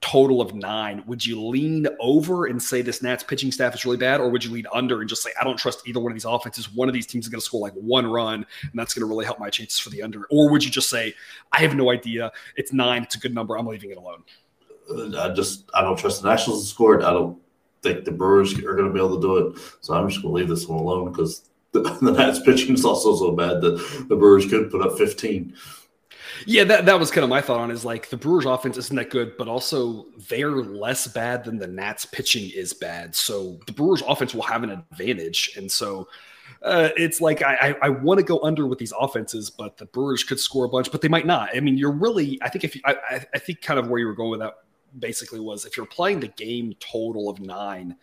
total 0.06 0.40
of 0.40 0.54
nine, 0.54 1.02
would 1.06 1.26
you 1.26 1.44
lean 1.44 1.88
over 1.98 2.46
and 2.46 2.62
say 2.62 2.80
this 2.80 3.02
Nats 3.02 3.24
pitching 3.24 3.50
staff 3.50 3.74
is 3.74 3.84
really 3.84 3.96
bad, 3.96 4.20
or 4.20 4.28
would 4.28 4.44
you 4.44 4.52
lean 4.52 4.66
under 4.72 5.00
and 5.00 5.08
just 5.08 5.22
say 5.22 5.30
I 5.40 5.42
don't 5.42 5.56
trust 5.56 5.86
either 5.88 5.98
one 5.98 6.12
of 6.12 6.14
these 6.14 6.24
offenses? 6.24 6.72
One 6.72 6.88
of 6.88 6.94
these 6.94 7.06
teams 7.06 7.24
is 7.24 7.28
going 7.28 7.40
to 7.40 7.44
score 7.44 7.60
like 7.60 7.72
one 7.72 8.06
run, 8.06 8.46
and 8.62 8.72
that's 8.74 8.94
going 8.94 9.00
to 9.00 9.06
really 9.06 9.24
help 9.24 9.40
my 9.40 9.50
chances 9.50 9.80
for 9.80 9.90
the 9.90 10.02
under. 10.02 10.24
Or 10.30 10.48
would 10.50 10.64
you 10.64 10.70
just 10.70 10.88
say 10.88 11.12
I 11.50 11.60
have 11.60 11.74
no 11.74 11.90
idea, 11.90 12.30
it's 12.56 12.72
nine, 12.72 13.02
it's 13.02 13.16
a 13.16 13.18
good 13.18 13.34
number, 13.34 13.58
I'm 13.58 13.66
leaving 13.66 13.90
it 13.90 13.96
alone. 13.96 14.22
I 15.18 15.32
just 15.34 15.68
I 15.74 15.82
don't 15.82 15.98
trust 15.98 16.22
the 16.22 16.28
Nationals 16.28 16.62
to 16.62 16.68
score 16.68 17.00
it. 17.00 17.04
I 17.04 17.10
don't 17.10 17.36
think 17.82 18.04
the 18.04 18.12
Brewers 18.12 18.56
are 18.56 18.74
going 18.74 18.86
to 18.86 18.92
be 18.92 19.00
able 19.00 19.16
to 19.16 19.20
do 19.20 19.36
it, 19.38 19.58
so 19.80 19.94
I'm 19.94 20.08
just 20.08 20.22
going 20.22 20.32
to 20.32 20.38
leave 20.38 20.48
this 20.48 20.68
one 20.68 20.78
alone 20.78 21.10
because 21.10 21.48
the, 21.72 21.80
the 22.00 22.12
Nats 22.12 22.38
pitching 22.38 22.74
is 22.74 22.84
also 22.84 23.16
so 23.16 23.32
bad 23.32 23.60
that 23.60 24.06
the 24.08 24.14
Brewers 24.14 24.46
could 24.46 24.70
put 24.70 24.82
up 24.82 24.96
15. 24.96 25.52
Yeah, 26.44 26.64
that, 26.64 26.86
that 26.86 26.98
was 26.98 27.10
kind 27.10 27.24
of 27.24 27.30
my 27.30 27.40
thought 27.40 27.60
on 27.60 27.70
is 27.70 27.84
like 27.84 28.10
the 28.10 28.16
Brewers 28.16 28.44
offense 28.44 28.76
isn't 28.76 28.96
that 28.96 29.10
good, 29.10 29.36
but 29.36 29.48
also 29.48 30.06
they're 30.28 30.50
less 30.50 31.06
bad 31.06 31.44
than 31.44 31.58
the 31.58 31.66
Nats 31.66 32.04
pitching 32.04 32.50
is 32.54 32.72
bad. 32.72 33.14
So 33.14 33.58
the 33.66 33.72
Brewers 33.72 34.02
offense 34.06 34.34
will 34.34 34.42
have 34.42 34.62
an 34.62 34.70
advantage. 34.70 35.52
And 35.56 35.70
so 35.70 36.08
uh, 36.62 36.90
it's 36.96 37.20
like 37.20 37.42
I, 37.42 37.54
I, 37.54 37.86
I 37.86 37.88
want 37.88 38.18
to 38.18 38.24
go 38.24 38.40
under 38.42 38.66
with 38.66 38.78
these 38.78 38.92
offenses, 38.98 39.50
but 39.50 39.76
the 39.76 39.86
Brewers 39.86 40.24
could 40.24 40.40
score 40.40 40.64
a 40.64 40.68
bunch, 40.68 40.90
but 40.90 41.00
they 41.00 41.08
might 41.08 41.26
not. 41.26 41.50
I 41.54 41.60
mean, 41.60 41.78
you're 41.78 41.92
really 41.92 42.38
I 42.42 42.48
think 42.48 42.64
if 42.64 42.74
you, 42.74 42.82
I, 42.84 43.24
I 43.34 43.38
think 43.38 43.62
kind 43.62 43.78
of 43.78 43.88
where 43.88 44.00
you 44.00 44.06
were 44.06 44.14
going 44.14 44.30
with 44.30 44.40
that 44.40 44.54
basically 44.98 45.40
was 45.40 45.64
if 45.64 45.76
you're 45.76 45.86
playing 45.86 46.20
the 46.20 46.28
game 46.28 46.74
total 46.80 47.28
of 47.28 47.40
nine, 47.40 47.96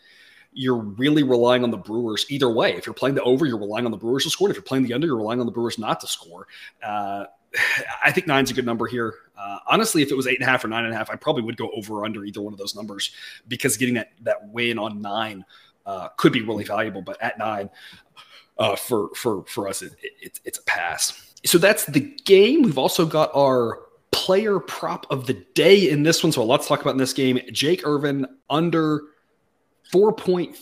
you're 0.54 0.78
really 0.78 1.24
relying 1.24 1.64
on 1.64 1.72
the 1.72 1.78
Brewers 1.78 2.26
either 2.30 2.50
way. 2.50 2.76
If 2.76 2.86
you're 2.86 2.94
playing 2.94 3.16
the 3.16 3.24
over, 3.24 3.46
you're 3.46 3.58
relying 3.58 3.86
on 3.86 3.92
the 3.92 3.98
Brewers 3.98 4.24
to 4.24 4.30
score. 4.30 4.50
If 4.50 4.56
you're 4.56 4.64
playing 4.64 4.84
the 4.84 4.94
under, 4.94 5.08
you're 5.08 5.18
relying 5.18 5.40
on 5.40 5.46
the 5.46 5.52
Brewers 5.52 5.80
not 5.80 6.00
to 6.02 6.08
score. 6.08 6.48
Uh, 6.84 7.26
I 8.04 8.12
think 8.12 8.28
nine's 8.28 8.52
a 8.52 8.54
good 8.54 8.66
number 8.66 8.88
here. 8.88 9.16
Uh, 9.38 9.60
honestly, 9.68 10.02
if 10.02 10.12
it 10.12 10.16
was 10.16 10.28
eight 10.28 10.40
and 10.40 10.48
a 10.48 10.52
half 10.52 10.64
or 10.64 10.68
nine 10.68 10.86
and 10.86 10.94
a 10.94 10.98
half, 10.98 11.10
I 11.10 11.16
probably 11.16 11.44
would 11.44 11.58
go 11.58 11.70
over 11.76 12.00
or 12.00 12.06
under 12.06 12.24
either 12.26 12.42
one 12.42 12.54
of 12.54 12.60
those 12.60 12.76
numbers 12.76 13.12
because 13.48 13.78
getting 13.78 13.96
that 13.96 14.12
that 14.22 14.48
win 14.50 14.78
on 14.80 15.02
nine 15.02 15.46
uh, 15.86 16.10
could 16.18 16.34
be 16.34 16.42
really 16.42 16.64
valuable. 16.64 17.02
But 17.02 17.22
at 17.22 17.38
nine, 17.38 17.70
uh, 18.58 18.76
for 18.76 19.10
for 19.16 19.44
for 19.46 19.68
us, 19.68 19.82
it, 19.82 19.94
it, 20.22 20.40
it's 20.46 20.60
a 20.60 20.64
pass. 20.64 21.34
So 21.46 21.58
that's 21.58 21.86
the 21.86 22.00
game. 22.26 22.62
We've 22.62 22.78
also 22.78 23.06
got 23.06 23.32
our 23.36 23.80
player 24.12 24.60
prop 24.60 25.06
of 25.10 25.28
the 25.28 25.34
day 25.56 25.90
in 25.90 26.04
this 26.04 26.24
one. 26.24 26.32
So 26.32 26.46
let's 26.46 26.68
talk 26.68 26.82
about 26.82 26.92
in 26.92 26.98
this 26.98 27.14
game. 27.14 27.40
Jake 27.52 27.86
Irvin 27.86 28.26
under 28.50 29.02
4.5 29.92 30.56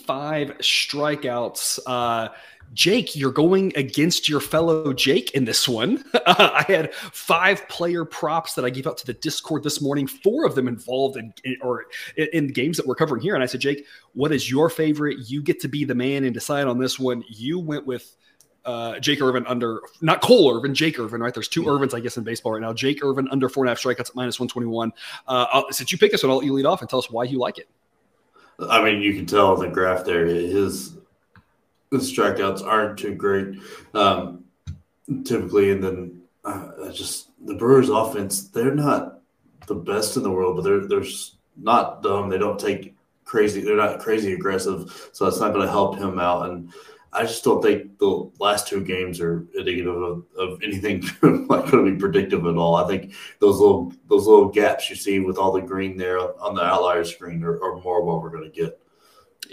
strikeouts. 0.60 1.80
Uh, 1.86 2.30
Jake, 2.74 3.16
you're 3.16 3.32
going 3.32 3.74
against 3.76 4.30
your 4.30 4.40
fellow 4.40 4.94
Jake 4.94 5.32
in 5.32 5.44
this 5.44 5.68
one. 5.68 6.04
I 6.26 6.64
had 6.68 6.94
five 6.94 7.68
player 7.68 8.06
props 8.06 8.54
that 8.54 8.64
I 8.64 8.70
gave 8.70 8.88
out 8.88 8.98
to 9.00 9.06
the 9.06 9.14
Discord 9.14 9.64
this 9.64 9.82
morning. 9.82 10.08
Four 10.08 10.46
of 10.46 10.56
them 10.56 10.68
involved 10.68 11.18
in, 11.18 11.34
in 11.44 11.58
or 11.62 11.86
in, 12.16 12.48
games 12.48 12.78
that 12.78 12.88
we're 12.88 12.96
covering 12.96 13.22
here. 13.22 13.36
And 13.36 13.44
I 13.44 13.46
said, 13.46 13.60
Jake, 13.60 13.86
what 14.14 14.32
is 14.32 14.50
your 14.50 14.70
favorite? 14.70 15.30
You 15.30 15.42
get 15.42 15.60
to 15.62 15.68
be 15.68 15.84
the 15.84 15.96
man 15.96 16.24
and 16.24 16.34
decide 16.34 16.68
on 16.68 16.80
this 16.80 16.98
one. 16.98 17.24
You 17.28 17.60
went 17.60 17.86
with 17.86 18.16
uh, 18.64 19.00
Jake 19.00 19.22
Irvin 19.22 19.46
under 19.48 19.82
not 20.02 20.22
Cole 20.22 20.56
Irvin, 20.56 20.74
Jake 20.74 20.98
Irvin, 20.98 21.22
right? 21.22 21.34
There's 21.34 21.48
two 21.48 21.64
Irvins, 21.64 21.94
I 21.94 22.00
guess, 22.00 22.18
in 22.18 22.24
baseball 22.24 22.54
right 22.54 22.62
now. 22.62 22.74
Jake 22.74 23.04
Irvin 23.04 23.28
under 23.32 23.50
four 23.50 23.66
and 23.66 23.70
a 23.70 23.72
half 23.72 23.80
strikeouts 23.80 24.10
at 24.12 24.16
minus 24.16 24.40
121. 24.40 24.94
Uh, 25.28 25.64
since 25.72 25.92
you 25.92 25.98
picked 25.98 26.14
this 26.14 26.24
one, 26.24 26.30
I'll 26.30 26.38
let 26.38 26.46
you 26.46 26.54
lead 26.54 26.66
off 26.66 26.82
and 26.82 26.90
tell 26.90 27.00
us 27.00 27.10
why 27.10 27.26
you 27.26 27.38
like 27.38 27.58
it. 27.58 27.68
I 28.70 28.84
mean, 28.84 29.02
you 29.02 29.14
can 29.16 29.26
tell 29.26 29.56
the 29.56 29.68
graph 29.68 30.06
there, 30.06 30.26
his 30.26 30.94
the 31.92 31.98
strikeouts 31.98 32.66
aren't 32.66 32.98
too 32.98 33.14
great 33.14 33.60
um, 33.94 34.46
typically, 35.26 35.72
and 35.72 35.84
then 35.84 36.22
uh, 36.46 36.92
just 36.92 37.30
the 37.46 37.54
Brewers' 37.54 37.90
offense 37.90 38.48
they're 38.50 38.74
not 38.74 39.22
the 39.68 39.76
best 39.76 40.18
in 40.18 40.24
the 40.24 40.32
world, 40.32 40.56
but 40.56 40.64
they're 40.64 40.88
they're 40.88 41.10
not 41.58 42.02
dumb. 42.02 42.30
They 42.30 42.38
don't 42.38 42.60
take 42.60 42.96
crazy. 43.26 43.62
They're 43.62 43.76
not 43.76 44.00
crazy 44.00 44.34
aggressive, 44.34 45.10
so 45.12 45.28
it's 45.28 45.40
not 45.40 45.54
going 45.54 45.66
to 45.66 45.72
help 45.72 45.98
him 45.98 46.18
out. 46.18 46.50
And 46.50 46.72
I 47.14 47.24
just 47.24 47.44
don't 47.44 47.62
think 47.62 47.98
the 48.00 48.32
last 48.40 48.70
two 48.70 48.84
games 48.84 49.20
are 49.20 49.46
indicative 49.54 50.02
of, 50.02 50.24
of 50.38 50.64
anything 50.64 51.02
like 51.22 51.70
going 51.70 51.86
to 51.86 51.92
be 51.92 51.98
predictive 52.00 52.46
at 52.46 52.56
all. 52.56 52.76
I 52.76 52.88
think 52.88 53.14
those 53.40 53.60
little 53.60 53.94
those 54.08 54.28
little 54.28 54.48
gaps 54.48 54.90
you 54.90 54.96
see 54.96 55.20
with 55.20 55.38
all 55.38 55.52
the 55.52 55.62
green 55.62 55.98
there 55.98 56.20
on 56.42 56.56
the 56.56 56.64
outlier 56.64 57.04
screen 57.04 57.44
are, 57.44 57.62
are 57.62 57.82
more 57.82 58.02
what 58.04 58.22
we're 58.22 58.30
going 58.30 58.50
to 58.50 58.62
get. 58.62 58.80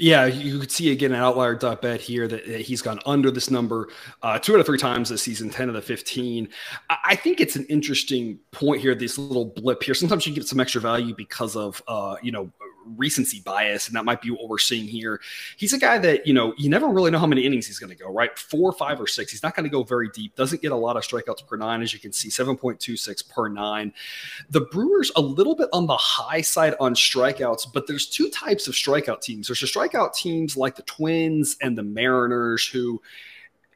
Yeah, 0.00 0.26
you 0.26 0.60
could 0.60 0.70
see 0.70 0.92
again 0.92 1.10
an 1.10 1.18
outlier 1.18 1.56
bet 1.56 2.00
here 2.00 2.28
that, 2.28 2.46
he's 2.46 2.80
gone 2.80 3.00
under 3.04 3.32
this 3.32 3.50
number 3.50 3.88
uh, 4.22 4.38
two 4.38 4.54
out 4.54 4.60
of 4.60 4.66
three 4.66 4.78
times 4.78 5.08
this 5.08 5.22
season, 5.22 5.50
10 5.50 5.68
of 5.68 5.74
the 5.74 5.82
15. 5.82 6.48
I, 6.88 7.16
think 7.16 7.40
it's 7.40 7.56
an 7.56 7.66
interesting 7.66 8.38
point 8.52 8.80
here, 8.80 8.94
this 8.94 9.18
little 9.18 9.46
blip 9.46 9.82
here. 9.82 9.94
Sometimes 9.94 10.24
you 10.24 10.32
get 10.32 10.46
some 10.46 10.60
extra 10.60 10.80
value 10.80 11.16
because 11.16 11.56
of, 11.56 11.82
uh, 11.88 12.14
you 12.22 12.30
know, 12.30 12.48
recency 12.96 13.40
bias, 13.40 13.86
and 13.86 13.96
that 13.96 14.04
might 14.04 14.20
be 14.20 14.30
what 14.30 14.48
we're 14.48 14.58
seeing 14.58 14.86
here. 14.86 15.20
He's 15.56 15.72
a 15.72 15.78
guy 15.78 15.98
that, 15.98 16.26
you 16.26 16.32
know, 16.32 16.54
you 16.56 16.68
never 16.68 16.88
really 16.88 17.10
know 17.10 17.18
how 17.18 17.26
many 17.26 17.44
innings 17.44 17.66
he's 17.66 17.78
going 17.78 17.90
to 17.90 17.96
go, 17.96 18.10
right? 18.12 18.36
Four, 18.38 18.72
five, 18.72 19.00
or 19.00 19.06
six. 19.06 19.30
He's 19.30 19.42
not 19.42 19.54
going 19.54 19.64
to 19.64 19.70
go 19.70 19.82
very 19.82 20.08
deep, 20.10 20.34
doesn't 20.36 20.62
get 20.62 20.72
a 20.72 20.76
lot 20.76 20.96
of 20.96 21.02
strikeouts 21.02 21.46
per 21.46 21.56
nine, 21.56 21.82
as 21.82 21.92
you 21.92 22.00
can 22.00 22.12
see, 22.12 22.28
7.26 22.28 23.28
per 23.28 23.48
nine. 23.48 23.92
The 24.50 24.62
Brewers, 24.62 25.12
a 25.16 25.20
little 25.20 25.54
bit 25.54 25.68
on 25.72 25.86
the 25.86 25.96
high 25.96 26.40
side 26.40 26.74
on 26.80 26.94
strikeouts, 26.94 27.72
but 27.72 27.86
there's 27.86 28.06
two 28.06 28.28
types 28.30 28.68
of 28.68 28.74
strikeout 28.74 29.20
teams. 29.20 29.48
There's 29.48 29.60
the 29.60 29.66
strikeout 29.66 30.14
teams 30.14 30.56
like 30.56 30.76
the 30.76 30.82
Twins 30.82 31.56
and 31.60 31.76
the 31.76 31.82
Mariners 31.82 32.66
who 32.66 33.00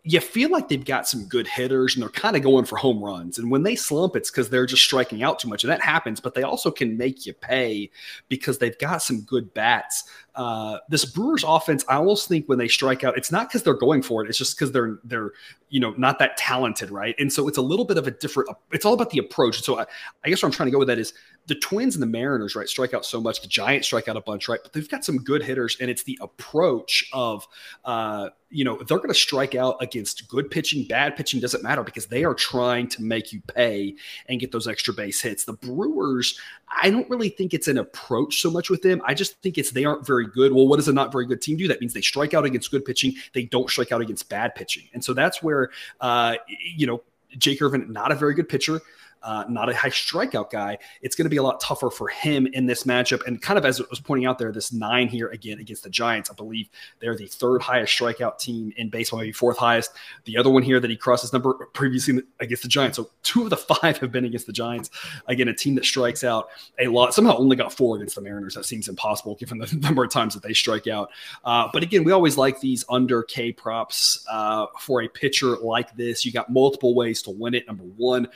you 0.05 0.21
feel 0.21 0.51
like 0.51 0.69
they've 0.69 0.85
got 0.85 1.07
some 1.07 1.27
good 1.27 1.47
hitters 1.47 1.95
and 1.95 2.03
they're 2.03 2.11
kind 2.11 2.35
of 2.35 2.43
going 2.43 2.65
for 2.65 2.77
home 2.77 3.03
runs. 3.03 3.39
And 3.39 3.51
when 3.51 3.63
they 3.63 3.77
slump, 3.77 4.17
it's 4.17 4.31
because 4.31 4.51
they're 4.51 4.67
just 4.67 4.83
striking 4.83 5.23
out 5.23 5.39
too 5.39 5.49
much. 5.49 5.63
And 5.63 5.71
that 5.71 5.81
happens, 5.81 6.19
but 6.19 6.35
they 6.35 6.43
also 6.43 6.73
can 6.73 6.97
make 6.97 7.25
you 7.25 7.33
pay 7.33 7.89
because 8.29 8.59
they've 8.59 8.79
got 8.79 9.03
some 9.03 9.21
good 9.21 9.55
bats. 9.55 10.05
Uh, 10.35 10.79
this 10.89 11.05
Brewers 11.05 11.45
offense, 11.47 11.85
I 11.89 11.97
almost 11.97 12.29
think 12.29 12.49
when 12.49 12.59
they 12.59 12.69
strike 12.69 13.05
out, 13.05 13.19
it's 13.19 13.31
not 13.31 13.49
because 13.49 13.63
they're 13.63 13.75
going 13.75 14.03
for 14.03 14.25
it. 14.25 14.29
It's 14.29 14.39
just 14.39 14.57
because 14.57 14.73
they're 14.73 14.99
they're 15.05 15.33
you 15.69 15.81
know 15.81 15.95
not 15.99 16.19
that 16.21 16.37
talented, 16.37 16.91
right? 16.91 17.15
And 17.19 17.33
so 17.33 17.49
it's 17.49 17.59
a 17.59 17.63
little 17.63 17.85
bit 17.85 17.99
of 17.99 18.07
a 18.07 18.11
different. 18.11 18.51
It's 18.73 18.85
all 18.85 18.95
about 18.95 19.11
the 19.11 19.19
approach. 19.19 19.63
So 19.63 19.81
I, 19.81 19.87
I 20.25 20.29
guess 20.29 20.43
what 20.43 20.49
I'm 20.49 20.53
trying 20.53 20.69
to 20.69 20.71
go 20.71 20.79
with 20.79 20.89
that 20.89 20.99
is 20.99 21.13
the 21.47 21.55
Twins 21.57 21.97
and 21.97 22.03
the 22.03 22.07
Mariners, 22.07 22.55
right, 22.55 22.69
strike 22.69 22.95
out 22.95 23.05
so 23.05 23.21
much. 23.21 23.43
The 23.43 23.49
Giants 23.49 23.89
strike 23.89 24.07
out 24.07 24.17
a 24.17 24.21
bunch, 24.21 24.49
right? 24.49 24.61
But 24.63 24.73
they've 24.73 24.89
got 24.89 25.05
some 25.05 25.19
good 25.19 25.43
hitters, 25.43 25.77
and 25.81 25.91
it's 25.91 26.05
the 26.05 26.19
approach 26.21 27.09
of, 27.13 27.47
uh, 27.85 28.29
you 28.49 28.65
know, 28.65 28.77
they're 28.77 28.99
going 28.99 29.09
to 29.09 29.15
strike 29.15 29.57
out 29.57 29.77
against 29.81 30.29
good 30.29 30.51
pitching, 30.51 30.87
bad 30.87 31.17
pitching 31.17 31.41
doesn't 31.41 31.63
matter 31.63 31.83
because 31.83 32.07
they 32.07 32.23
are 32.23 32.35
trying 32.35 32.87
to 32.89 33.03
make 33.03 33.33
you 33.33 33.41
pay 33.55 33.97
and 34.29 34.39
get 34.39 34.53
those 34.53 34.69
extra 34.69 34.95
base 34.95 35.21
hits. 35.21 35.45
The 35.45 35.55
Brewers, 35.55 36.39
I 36.81 36.91
don't 36.91 37.09
really 37.11 37.31
think 37.31 37.55
it's 37.55 37.69
an 37.69 37.79
approach 37.79 38.41
so 38.41 38.51
much 38.51 38.71
with 38.71 38.83
them. 38.83 39.03
I 39.05 39.15
just 39.15 39.41
think 39.43 39.59
it's 39.59 39.73
they 39.73 39.85
aren't 39.85 40.07
very 40.07 40.22
good. 40.25 40.53
Well, 40.53 40.69
what 40.69 40.77
does 40.77 40.89
a 40.89 40.93
not 40.93 41.13
very 41.13 41.27
good 41.27 41.43
team 41.43 41.57
do? 41.57 41.69
That 41.69 41.81
means 41.81 41.93
they 41.93 42.01
strike 42.01 42.35
out 42.35 42.45
against 42.45 42.71
good 42.71 42.85
pitching. 42.85 43.15
They 43.33 43.45
don't 43.45 43.69
strike 43.69 43.93
out 43.93 44.01
against 44.01 44.29
bad 44.29 44.55
pitching, 44.55 44.85
and 44.93 45.05
so 45.05 45.15
that's 45.15 45.43
where, 45.43 45.71
uh, 46.01 46.37
you 46.77 46.87
know, 46.87 47.03
Jake 47.39 47.63
Irvin, 47.63 47.93
not 47.93 48.13
a 48.13 48.15
very 48.15 48.35
good 48.35 48.49
pitcher 48.49 48.81
uh, 49.23 49.45
not 49.49 49.69
a 49.69 49.75
high 49.75 49.91
strikeout 49.91 50.51
guy, 50.51 50.79
it's 51.01 51.17
going 51.17 51.27
to 51.27 51.31
be 51.31 51.37
a 51.37 51.43
lot 51.43 51.61
tougher 51.61 51.91
for 51.91 52.09
him 52.09 52.47
in 52.49 52.67
this 52.67 52.85
matchup. 52.85 53.27
And 53.27 53.41
kind 53.41 53.59
of 53.59 53.65
as 53.65 53.81
it 53.81 53.89
was 53.89 54.01
pointing 54.01 54.27
out 54.27 54.39
there, 54.39 54.53
this 54.53 54.73
nine 54.73 55.09
here 55.09 55.29
again 55.29 55.61
against 55.61 55.85
the 55.85 55.91
Giants, 55.91 56.31
I 56.31 56.35
believe 56.35 56.69
they're 57.01 57.17
the 57.17 57.27
third 57.27 57.63
highest 57.63 57.99
strikeout 57.99 58.39
team 58.39 58.73
in 58.77 58.89
baseball, 58.89 59.21
maybe 59.21 59.33
fourth 59.33 59.59
highest. 59.59 59.93
The 60.25 60.37
other 60.37 60.51
one 60.51 60.63
here 60.63 60.81
that 60.81 60.91
he 60.91 60.97
crossed 60.97 61.13
crosses 61.13 61.33
number 61.33 61.53
previously 61.75 62.23
against 62.41 62.63
the 62.63 62.69
Giants. 62.69 62.97
So 62.97 63.11
two 63.23 63.45
of 63.45 63.51
the 63.51 63.57
five 63.75 63.99
have 63.99 64.11
been 64.11 64.25
against 64.25 64.47
the 64.47 64.53
Giants. 64.53 64.91
Again, 65.27 65.49
a 65.49 65.55
team 65.55 65.75
that 65.75 65.85
strikes 65.85 66.25
out 66.25 66.49
a 66.79 66.89
lot, 66.89 67.13
somehow 67.13 67.37
only 67.37 67.55
got 67.55 67.73
four 67.73 67.97
against 67.97 68.15
the 68.15 68.23
Mariners. 68.23 68.55
That 68.55 68.65
seems 68.65 68.89
impossible 68.89 69.35
given 69.37 69.59
the 69.59 69.77
number 69.83 70.05
of 70.05 70.11
times 70.11 70.35
that 70.35 70.43
they 70.43 70.55
strike 70.55 70.87
out. 70.87 71.11
Uh, 71.45 71.69
but 71.73 71.83
again, 71.83 72.05
we 72.05 72.13
always 72.13 72.39
like 72.39 72.61
these 72.61 72.83
under 72.89 73.23
K 73.23 73.53
props 73.53 74.25
uh, 74.31 74.67
for 74.81 75.03
a 75.03 75.09
pitcher 75.09 75.57
like 75.59 75.95
this. 75.97 76.25
You 76.25 76.33
got 76.33 76.51
multiple 76.51 76.95
ways 76.95 77.23
to 77.23 77.31
win 77.31 77.55
it. 77.55 77.67
Number 77.67 77.85
one, 77.85 78.29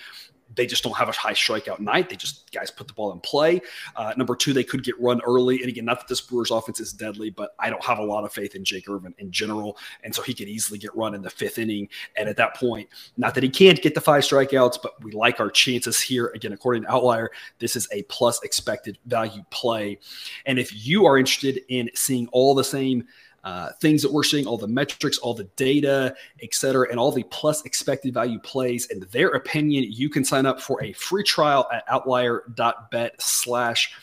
they 0.57 0.67
just 0.67 0.83
don't 0.83 0.97
have 0.97 1.09
a 1.09 1.13
high 1.13 1.33
strikeout 1.33 1.81
night. 1.81 2.09
They 2.09 2.17
just 2.17 2.51
guys 2.51 2.71
put 2.71 2.89
the 2.89 2.95
ball 2.95 3.13
in 3.13 3.21
play. 3.21 3.61
Uh, 3.95 4.13
number 4.17 4.35
two, 4.35 4.53
they 4.53 4.65
could 4.65 4.83
get 4.83 4.99
run 5.01 5.21
early. 5.23 5.61
And 5.61 5.69
again, 5.69 5.85
not 5.85 6.01
that 6.01 6.09
this 6.09 6.21
Brewers 6.21 6.51
offense 6.51 6.81
is 6.81 6.93
deadly, 6.93 7.31
but 7.31 7.55
I 7.59 7.71
don't 7.71 7.85
have 7.85 7.99
a 7.99 8.05
lot 8.05 8.25
of 8.25 8.33
faith 8.33 8.55
in 8.55 8.65
Jake 8.65 8.89
Irvin 8.89 9.15
in 9.19 9.31
general, 9.31 9.77
and 10.03 10.15
so 10.15 10.23
he 10.23 10.35
could 10.35 10.49
easily 10.49 10.79
get 10.79 10.95
run 10.97 11.15
in 11.15 11.23
the 11.23 11.31
fifth 11.31 11.59
inning. 11.59 11.89
And 12.17 12.29
at 12.29 12.37
that 12.39 12.57
point, 12.57 12.89
not 13.17 13.35
that 13.35 13.43
he 13.43 13.51
can't 13.51 13.81
get 13.81 13.95
the 13.95 14.01
five 14.01 14.23
strikeouts, 14.23 14.79
but 14.83 15.03
we 15.03 15.13
like 15.13 15.41
our 15.41 15.51
chances 15.51 16.01
here. 16.01 16.33
Again, 16.35 16.53
according 16.53 16.83
to 16.83 16.93
Outlier, 16.93 17.31
this 17.59 17.77
is 17.77 17.89
a 17.93 18.03
plus 18.05 18.43
expected 18.43 18.99
value 19.07 19.43
play. 19.51 19.99
And 20.47 20.59
if 20.59 20.87
you 20.87 21.07
are 21.07 21.19
interested 21.19 21.61
in 21.69 21.91
seeing 21.95 22.29
all 22.29 22.55
the 22.55 22.65
same 22.65 23.07
uh, 23.47 23.71
things 23.81 24.03
that 24.03 24.13
we're 24.13 24.25
seeing, 24.25 24.45
all 24.45 24.59
the 24.59 24.67
metrics, 24.67 25.19
all 25.19 25.33
the 25.33 25.45
data, 25.55 26.13
et 26.43 26.53
cetera, 26.53 26.89
and 26.91 26.99
all 26.99 27.13
the 27.13 27.23
plus 27.31 27.65
expected 27.65 28.13
value 28.13 28.41
plays 28.41 28.89
and 28.91 29.05
their 29.05 29.29
opinion, 29.29 29.87
you 29.89 30.11
can 30.11 30.25
sign 30.25 30.47
up 30.47 30.61
for 30.61 30.83
a 30.83 30.93
free 30.95 31.23
trial 31.23 31.69
at 31.73 31.85
outlier.bet 31.87 33.15
slash 33.23 33.95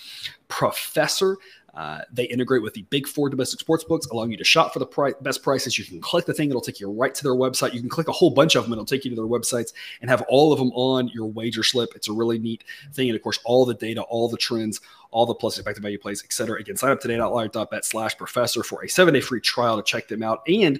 professor. 0.47 1.35
Uh, 1.73 2.01
they 2.11 2.25
integrate 2.25 2.61
with 2.61 2.73
the 2.75 2.83
big 2.83 3.07
four 3.07 3.29
domestic 3.29 3.59
sports 3.59 3.83
books, 3.83 4.05
allowing 4.07 4.29
you 4.29 4.37
to 4.37 4.43
shop 4.43 4.73
for 4.73 4.79
the 4.79 4.85
pri- 4.85 5.13
best 5.21 5.41
prices. 5.41 5.77
You 5.77 5.85
can 5.85 6.01
click 6.01 6.25
the 6.25 6.33
thing, 6.33 6.49
it'll 6.49 6.61
take 6.61 6.79
you 6.79 6.91
right 6.91 7.13
to 7.15 7.23
their 7.23 7.33
website. 7.33 7.73
You 7.73 7.79
can 7.79 7.89
click 7.89 8.07
a 8.07 8.11
whole 8.11 8.29
bunch 8.29 8.55
of 8.55 8.63
them, 8.63 8.73
it'll 8.73 8.85
take 8.85 9.05
you 9.05 9.09
to 9.09 9.15
their 9.15 9.25
websites 9.25 9.73
and 10.01 10.09
have 10.09 10.21
all 10.29 10.53
of 10.53 10.59
them 10.59 10.71
on 10.73 11.07
your 11.09 11.25
wager 11.25 11.63
slip. 11.63 11.95
It's 11.95 12.07
a 12.07 12.13
really 12.13 12.37
neat 12.37 12.63
thing. 12.93 13.09
And 13.09 13.15
of 13.15 13.23
course, 13.23 13.39
all 13.43 13.65
the 13.65 13.73
data, 13.73 14.03
all 14.03 14.29
the 14.29 14.37
trends, 14.37 14.81
all 15.09 15.25
the 15.25 15.33
plus 15.33 15.57
effective 15.57 15.81
value 15.81 15.97
plays, 15.97 16.23
etc. 16.23 16.59
Again, 16.59 16.77
sign 16.77 16.91
up 16.91 16.99
today 16.99 17.15
at 17.15 17.21
outlier.bet 17.21 17.85
slash 17.85 18.17
professor 18.17 18.63
for 18.63 18.83
a 18.83 18.89
seven 18.89 19.13
day 19.13 19.21
free 19.21 19.41
trial 19.41 19.77
to 19.77 19.83
check 19.83 20.07
them 20.07 20.21
out. 20.21 20.41
And 20.47 20.79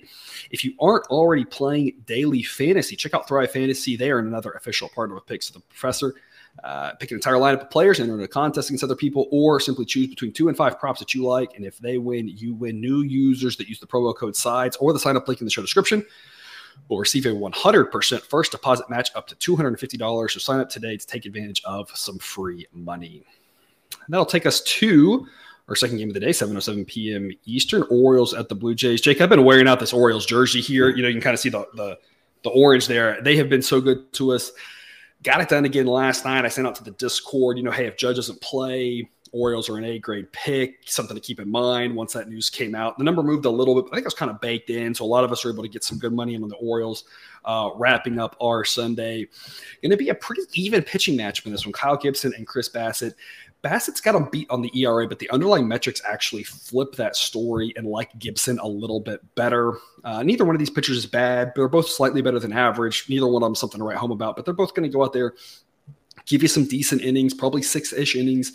if 0.52 0.64
you 0.64 0.74
aren't 0.80 1.06
already 1.08 1.46
playing 1.46 2.02
daily 2.06 2.44
fantasy, 2.44 2.96
check 2.96 3.14
out 3.14 3.28
Thrive 3.28 3.52
Fantasy. 3.52 3.96
They 3.96 4.12
are 4.12 4.20
another 4.20 4.52
official 4.52 4.90
partner 4.90 5.16
with 5.16 5.26
Picks 5.26 5.48
of 5.50 5.56
the 5.56 5.60
Professor. 5.62 6.16
Uh, 6.64 6.94
pick 6.94 7.12
an 7.12 7.16
entire 7.16 7.34
lineup 7.34 7.62
of 7.62 7.70
players, 7.70 8.00
and 8.00 8.12
enter 8.12 8.22
a 8.24 8.28
contest 8.28 8.70
against 8.70 8.84
other 8.84 8.96
people, 8.96 9.28
or 9.32 9.60
simply 9.60 9.86
choose 9.86 10.08
between 10.08 10.32
two 10.32 10.48
and 10.48 10.56
five 10.56 10.80
props 10.80 11.00
that 11.00 11.14
you 11.14 11.24
like. 11.24 11.56
And 11.56 11.66
if 11.66 11.78
they 11.80 11.98
win, 11.98 12.28
you 12.28 12.54
win. 12.54 12.80
New 12.80 13.02
users 13.02 13.58
that 13.58 13.68
use 13.68 13.80
the 13.80 13.88
promo 13.88 14.16
code 14.16 14.36
SIDES 14.36 14.78
or 14.80 14.94
the 14.94 15.00
sign 15.00 15.18
up 15.18 15.28
link 15.28 15.42
in 15.42 15.46
the 15.46 15.52
show 15.52 15.62
description 15.62 16.06
will 16.90 17.00
receive 17.00 17.26
a 17.26 17.30
100% 17.30 18.22
first 18.22 18.52
deposit 18.52 18.90
match 18.90 19.10
up 19.16 19.28
to 19.28 19.36
$250. 19.36 20.32
So 20.32 20.40
sign 20.40 20.60
up 20.60 20.70
today 20.70 20.98
to 20.98 21.06
take 21.06 21.26
advantage 21.26 21.62
of 21.66 21.90
some 21.96 22.18
free 22.20 22.66
money. 22.74 23.24
And 23.92 24.14
that'll 24.14 24.26
take 24.26 24.46
us 24.46 24.62
to 24.62 25.28
our 25.70 25.76
second 25.76 25.98
game 25.98 26.10
of 26.10 26.14
the 26.14 26.20
day, 26.20 26.30
7:07 26.30 26.86
p.m. 26.88 27.32
Eastern. 27.46 27.84
Orioles 27.90 28.34
at 28.34 28.50
the 28.50 28.56
Blue 28.56 28.76
Jays. 28.76 29.02
Jake, 29.02 29.22
I've 29.22 29.30
been 29.30 29.46
wearing 29.46 29.68
out 29.68 29.80
this 29.80 29.94
Orioles 29.94 30.26
jersey 30.26 30.62
here. 30.62 30.90
You 30.90 31.02
know, 31.02 31.08
you 31.08 31.14
can 31.14 31.22
kind 31.22 31.34
of 31.34 31.40
see 31.40 31.50
the 31.50 31.66
the, 31.76 31.98
the 32.44 32.50
orange 32.50 32.88
there. 32.88 33.22
They 33.22 33.38
have 33.38 33.50
been 33.50 33.62
so 33.62 33.80
good 33.80 34.12
to 34.14 34.34
us. 34.34 34.52
Got 35.24 35.42
it 35.42 35.50
done 35.50 35.66
again 35.66 35.88
last 35.88 36.26
night. 36.26 36.46
I 36.46 36.50
sent 36.50 36.68
out 36.68 36.76
to 36.76 36.84
the 36.84 36.92
Discord, 36.92 37.58
you 37.58 37.64
know, 37.64 37.72
hey, 37.72 37.88
if 37.88 37.98
Judge 37.98 38.18
doesn't 38.18 38.42
play, 38.42 39.10
Orioles 39.34 39.68
are 39.68 39.78
an 39.78 39.84
A 39.84 39.98
grade 39.98 40.32
pick, 40.32 40.82
something 40.86 41.16
to 41.16 41.22
keep 41.22 41.40
in 41.40 41.50
mind 41.50 41.96
once 41.96 42.14
that 42.14 42.30
news 42.30 42.52
came 42.52 42.76
out. 42.76 43.00
The 43.00 43.04
number 43.04 43.24
moved 43.24 43.46
a 43.46 43.50
little 43.50 43.74
bit, 43.74 43.86
I 43.92 43.96
think 43.96 44.02
it 44.02 44.06
was 44.06 44.14
kind 44.14 44.30
of 44.30 44.40
baked 44.40 44.70
in. 44.70 44.94
So 44.94 45.06
a 45.06 45.08
lot 45.08 45.24
of 45.24 45.32
us 45.32 45.44
are 45.44 45.52
able 45.52 45.64
to 45.64 45.70
get 45.70 45.84
some 45.84 45.98
good 45.98 46.14
money 46.14 46.36
in 46.36 46.44
on 46.44 46.50
the 46.50 46.56
Orioles 46.58 47.06
uh, 47.44 47.72
wrapping 47.76 48.20
up 48.20 48.36
our 48.40 48.64
Sunday. 48.64 49.28
Going 49.82 49.90
to 49.90 49.98
be 49.98 50.10
a 50.10 50.16
pretty 50.16 50.44
even 50.54 50.84
pitching 50.84 51.18
matchup 51.18 51.48
in 51.48 51.52
this 51.52 51.66
one. 51.66 51.74
Kyle 51.74 51.98
Gibson 51.98 52.32
and 52.38 52.46
Chris 52.46 52.70
Bassitt 52.70 53.16
Bassitt's 53.64 54.02
got 54.02 54.12
them 54.12 54.28
beat 54.30 54.50
on 54.50 54.62
the 54.62 54.70
ERA, 54.78 55.08
but 55.08 55.20
the 55.20 55.30
underlying 55.30 55.68
metrics 55.68 56.02
actually 56.06 56.44
flip 56.44 56.96
that 56.96 57.16
story 57.16 57.74
and 57.78 57.88
like 57.88 58.18
Gibson 58.20 58.60
a 58.60 58.68
little 58.68 59.00
bit 59.00 59.22
better. 59.36 59.78
Uh, 60.04 60.22
neither 60.22 60.44
one 60.44 60.54
of 60.54 60.60
these 60.60 60.70
pitchers 60.70 60.98
is 60.98 61.06
bad. 61.06 61.54
They're 61.56 61.70
both 61.70 61.88
slightly 61.88 62.22
better 62.22 62.40
than 62.40 62.52
average. 62.52 63.06
Neither 63.08 63.26
one 63.26 63.42
of 63.42 63.48
them 63.48 63.56
something 63.56 63.80
to 63.80 63.86
write 63.86 63.98
home 63.98 64.12
about, 64.12 64.36
but 64.36 64.44
they're 64.44 64.54
both 64.54 64.76
going 64.76 64.84
to 64.84 64.94
go 64.94 65.02
out 65.02 65.14
there, 65.14 65.34
give 66.26 66.42
you 66.42 66.50
some 66.50 66.66
decent 66.66 67.02
innings, 67.02 67.34
probably 67.34 67.62
six 67.62 67.94
ish 67.94 68.18
innings. 68.18 68.52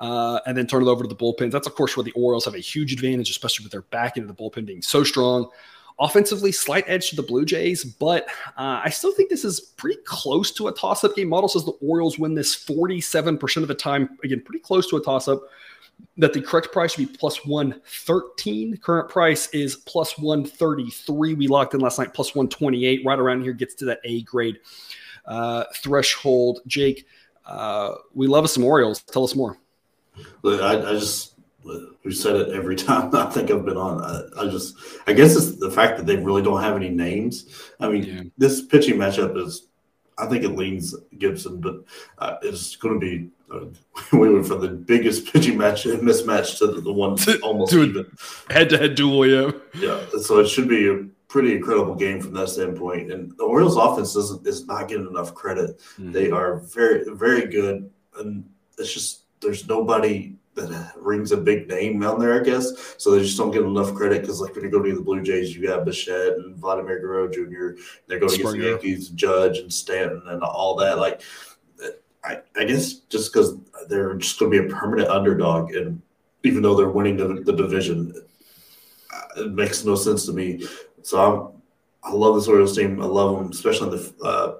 Uh, 0.00 0.40
and 0.46 0.56
then 0.56 0.66
turn 0.66 0.82
it 0.82 0.88
over 0.88 1.04
to 1.04 1.08
the 1.08 1.14
bullpen. 1.14 1.48
That's, 1.48 1.68
of 1.68 1.76
course, 1.76 1.96
where 1.96 2.02
the 2.02 2.10
Orioles 2.12 2.44
have 2.46 2.54
a 2.54 2.58
huge 2.58 2.92
advantage, 2.92 3.30
especially 3.30 3.64
with 3.64 3.70
their 3.70 3.82
back 3.82 4.16
into 4.16 4.26
the 4.26 4.34
bullpen 4.34 4.66
being 4.66 4.82
so 4.82 5.04
strong. 5.04 5.48
Offensively, 5.98 6.52
slight 6.52 6.84
edge 6.86 7.10
to 7.10 7.16
the 7.16 7.22
Blue 7.22 7.44
Jays, 7.44 7.84
but 7.84 8.26
uh, 8.56 8.80
I 8.84 8.90
still 8.90 9.12
think 9.12 9.30
this 9.30 9.44
is 9.44 9.60
pretty 9.60 10.00
close 10.04 10.50
to 10.52 10.68
a 10.68 10.72
toss 10.72 11.04
up 11.04 11.14
game. 11.14 11.28
Model 11.28 11.48
says 11.48 11.64
the 11.64 11.72
Orioles 11.72 12.18
win 12.18 12.34
this 12.34 12.56
47% 12.56 13.62
of 13.62 13.68
the 13.68 13.74
time. 13.74 14.18
Again, 14.24 14.40
pretty 14.40 14.60
close 14.60 14.88
to 14.90 14.96
a 14.96 15.02
toss 15.02 15.28
up. 15.28 15.42
That 16.16 16.32
the 16.32 16.40
correct 16.40 16.72
price 16.72 16.94
should 16.94 17.08
be 17.08 17.16
plus 17.16 17.46
113. 17.46 18.78
Current 18.78 19.08
price 19.08 19.48
is 19.50 19.76
plus 19.76 20.18
133. 20.18 21.34
We 21.34 21.46
locked 21.46 21.74
in 21.74 21.80
last 21.80 21.98
night, 21.98 22.12
plus 22.12 22.34
128. 22.34 23.04
Right 23.04 23.18
around 23.18 23.42
here 23.42 23.52
gets 23.52 23.74
to 23.76 23.84
that 23.84 24.00
A 24.04 24.22
grade 24.22 24.58
uh, 25.26 25.64
threshold. 25.76 26.60
Jake, 26.66 27.06
uh, 27.46 27.94
we 28.14 28.26
love 28.26 28.44
us 28.44 28.54
some 28.54 28.64
Orioles. 28.64 29.02
Tell 29.02 29.22
us 29.22 29.36
more. 29.36 29.58
I, 30.44 30.76
I 30.76 30.92
just 30.94 31.31
we 32.04 32.12
said 32.12 32.36
it 32.36 32.48
every 32.50 32.76
time 32.88 33.14
I 33.14 33.26
think 33.26 33.50
I've 33.50 33.64
been 33.64 33.76
on. 33.76 34.02
I, 34.02 34.42
I, 34.42 34.48
just, 34.48 34.76
I 35.06 35.12
guess 35.12 35.36
it's 35.36 35.56
the 35.56 35.70
fact 35.70 35.96
that 35.96 36.06
they 36.06 36.16
really 36.16 36.42
don't 36.42 36.62
have 36.62 36.76
any 36.76 36.88
names. 36.88 37.46
I 37.80 37.88
mean, 37.88 38.04
yeah. 38.04 38.22
this 38.38 38.62
pitching 38.62 38.96
matchup 38.96 39.36
is, 39.36 39.68
I 40.18 40.26
think 40.26 40.44
it 40.44 40.50
leans 40.50 40.94
Gibson, 41.18 41.60
but 41.60 41.84
uh, 42.18 42.36
it's 42.42 42.76
going 42.76 42.98
to 42.98 43.00
be. 43.00 43.28
Uh, 43.52 43.66
we 44.16 44.32
went 44.32 44.46
from 44.46 44.60
the 44.60 44.68
biggest 44.68 45.26
pitching 45.32 45.58
match 45.58 45.84
mismatch 45.84 46.58
to 46.58 46.66
the, 46.66 46.80
the 46.80 46.92
one 46.92 47.16
almost 47.42 47.72
even 47.72 48.06
head-to-head 48.50 48.94
duel. 48.94 49.26
Yeah, 49.26 49.50
yeah. 49.74 50.00
So 50.20 50.38
it 50.38 50.48
should 50.48 50.68
be 50.68 50.88
a 50.88 51.04
pretty 51.28 51.54
incredible 51.54 51.94
game 51.94 52.20
from 52.20 52.34
that 52.34 52.48
standpoint. 52.50 53.10
And 53.10 53.36
the 53.38 53.44
Orioles' 53.44 53.76
offense 53.76 54.14
doesn't 54.14 54.46
is 54.46 54.66
not 54.66 54.88
getting 54.88 55.06
enough 55.06 55.34
credit. 55.34 55.78
Mm-hmm. 55.78 56.12
They 56.12 56.30
are 56.30 56.58
very, 56.58 57.04
very 57.14 57.46
good, 57.46 57.90
and 58.18 58.48
it's 58.78 58.92
just 58.92 59.22
there's 59.40 59.66
nobody 59.66 60.36
that 60.54 60.92
rings 60.96 61.32
a 61.32 61.36
big 61.36 61.68
name 61.68 62.02
on 62.04 62.18
there, 62.18 62.38
I 62.38 62.44
guess. 62.44 62.94
So 62.98 63.12
they 63.12 63.22
just 63.22 63.38
don't 63.38 63.50
get 63.50 63.62
enough 63.62 63.94
credit 63.94 64.20
because, 64.20 64.40
like, 64.40 64.54
when 64.54 64.64
you 64.64 64.70
go 64.70 64.82
to 64.82 64.94
the 64.94 65.00
Blue 65.00 65.22
Jays, 65.22 65.54
you 65.54 65.66
got 65.66 65.84
Bichette 65.84 66.34
and 66.34 66.56
Vladimir 66.56 67.00
Guerrero 67.00 67.28
Jr. 67.28 67.80
They're 68.06 68.18
going 68.18 68.34
against 68.34 68.52
the 68.52 68.58
Yankees, 68.58 69.08
Judge 69.10 69.58
and 69.58 69.72
Stanton 69.72 70.22
and 70.26 70.42
all 70.42 70.76
that. 70.76 70.98
Like, 70.98 71.22
I, 72.24 72.40
I 72.56 72.64
guess 72.64 72.92
just 72.92 73.32
because 73.32 73.56
they're 73.88 74.14
just 74.14 74.38
going 74.38 74.52
to 74.52 74.62
be 74.62 74.68
a 74.68 74.76
permanent 74.76 75.08
underdog, 75.08 75.74
and 75.74 76.00
even 76.44 76.62
though 76.62 76.76
they're 76.76 76.88
winning 76.88 77.16
the, 77.16 77.42
the 77.42 77.52
division, 77.52 78.12
uh, 79.12 79.42
it 79.42 79.52
makes 79.52 79.84
no 79.84 79.94
sense 79.94 80.26
to 80.26 80.32
me. 80.32 80.66
So 81.02 81.18
I'm, 81.18 81.62
I 82.04 82.14
love 82.14 82.34
this 82.34 82.46
Orioles 82.46 82.76
team. 82.76 83.00
I 83.00 83.06
love 83.06 83.38
them, 83.38 83.50
especially 83.50 83.90
in 83.90 83.96
the. 83.96 84.24
Uh, 84.24 84.54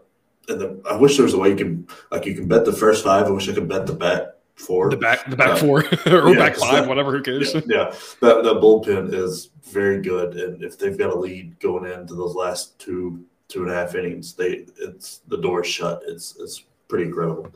and 0.49 0.61
the, 0.61 0.83
I 0.91 0.97
wish 0.97 1.17
there 1.17 1.25
was 1.25 1.35
a 1.35 1.39
way 1.39 1.51
you 1.51 1.57
can 1.57 1.87
like 2.11 2.27
you 2.27 2.35
can 2.35 2.49
bet 2.49 2.65
the 2.65 2.73
first 2.73 3.05
five. 3.05 3.27
I 3.27 3.31
wish 3.31 3.49
I 3.49 3.53
could 3.53 3.69
bet 3.69 3.87
the 3.87 3.93
back 3.93 4.23
four. 4.55 4.91
The 4.91 4.97
back, 4.97 5.29
the 5.29 5.37
back 5.37 5.51
uh, 5.51 5.57
four, 5.57 5.85
or 6.07 6.31
yeah, 6.31 6.39
back 6.39 6.57
five, 6.57 6.89
whatever. 6.89 7.13
Who 7.13 7.23
cares? 7.23 7.55
Yeah, 7.55 7.61
yeah. 7.67 7.85
That, 8.21 8.43
that 8.45 8.61
bullpen 8.61 9.13
is 9.13 9.51
very 9.63 10.01
good, 10.01 10.37
and 10.37 10.63
if 10.63 10.79
they've 10.79 10.99
got 10.99 11.11
a 11.11 11.19
lead 11.19 11.59
going 11.61 11.91
into 11.91 12.15
those 12.15 12.35
last 12.35 12.79
two 12.79 13.25
two 13.49 13.63
and 13.63 13.71
a 13.71 13.75
half 13.75 13.95
innings, 13.95 14.35
they 14.35 14.67
it's 14.79 15.19
the 15.29 15.39
door 15.39 15.65
shut. 15.65 16.03
It's 16.07 16.37
it's 16.39 16.65
pretty 16.89 17.05
incredible. 17.05 17.53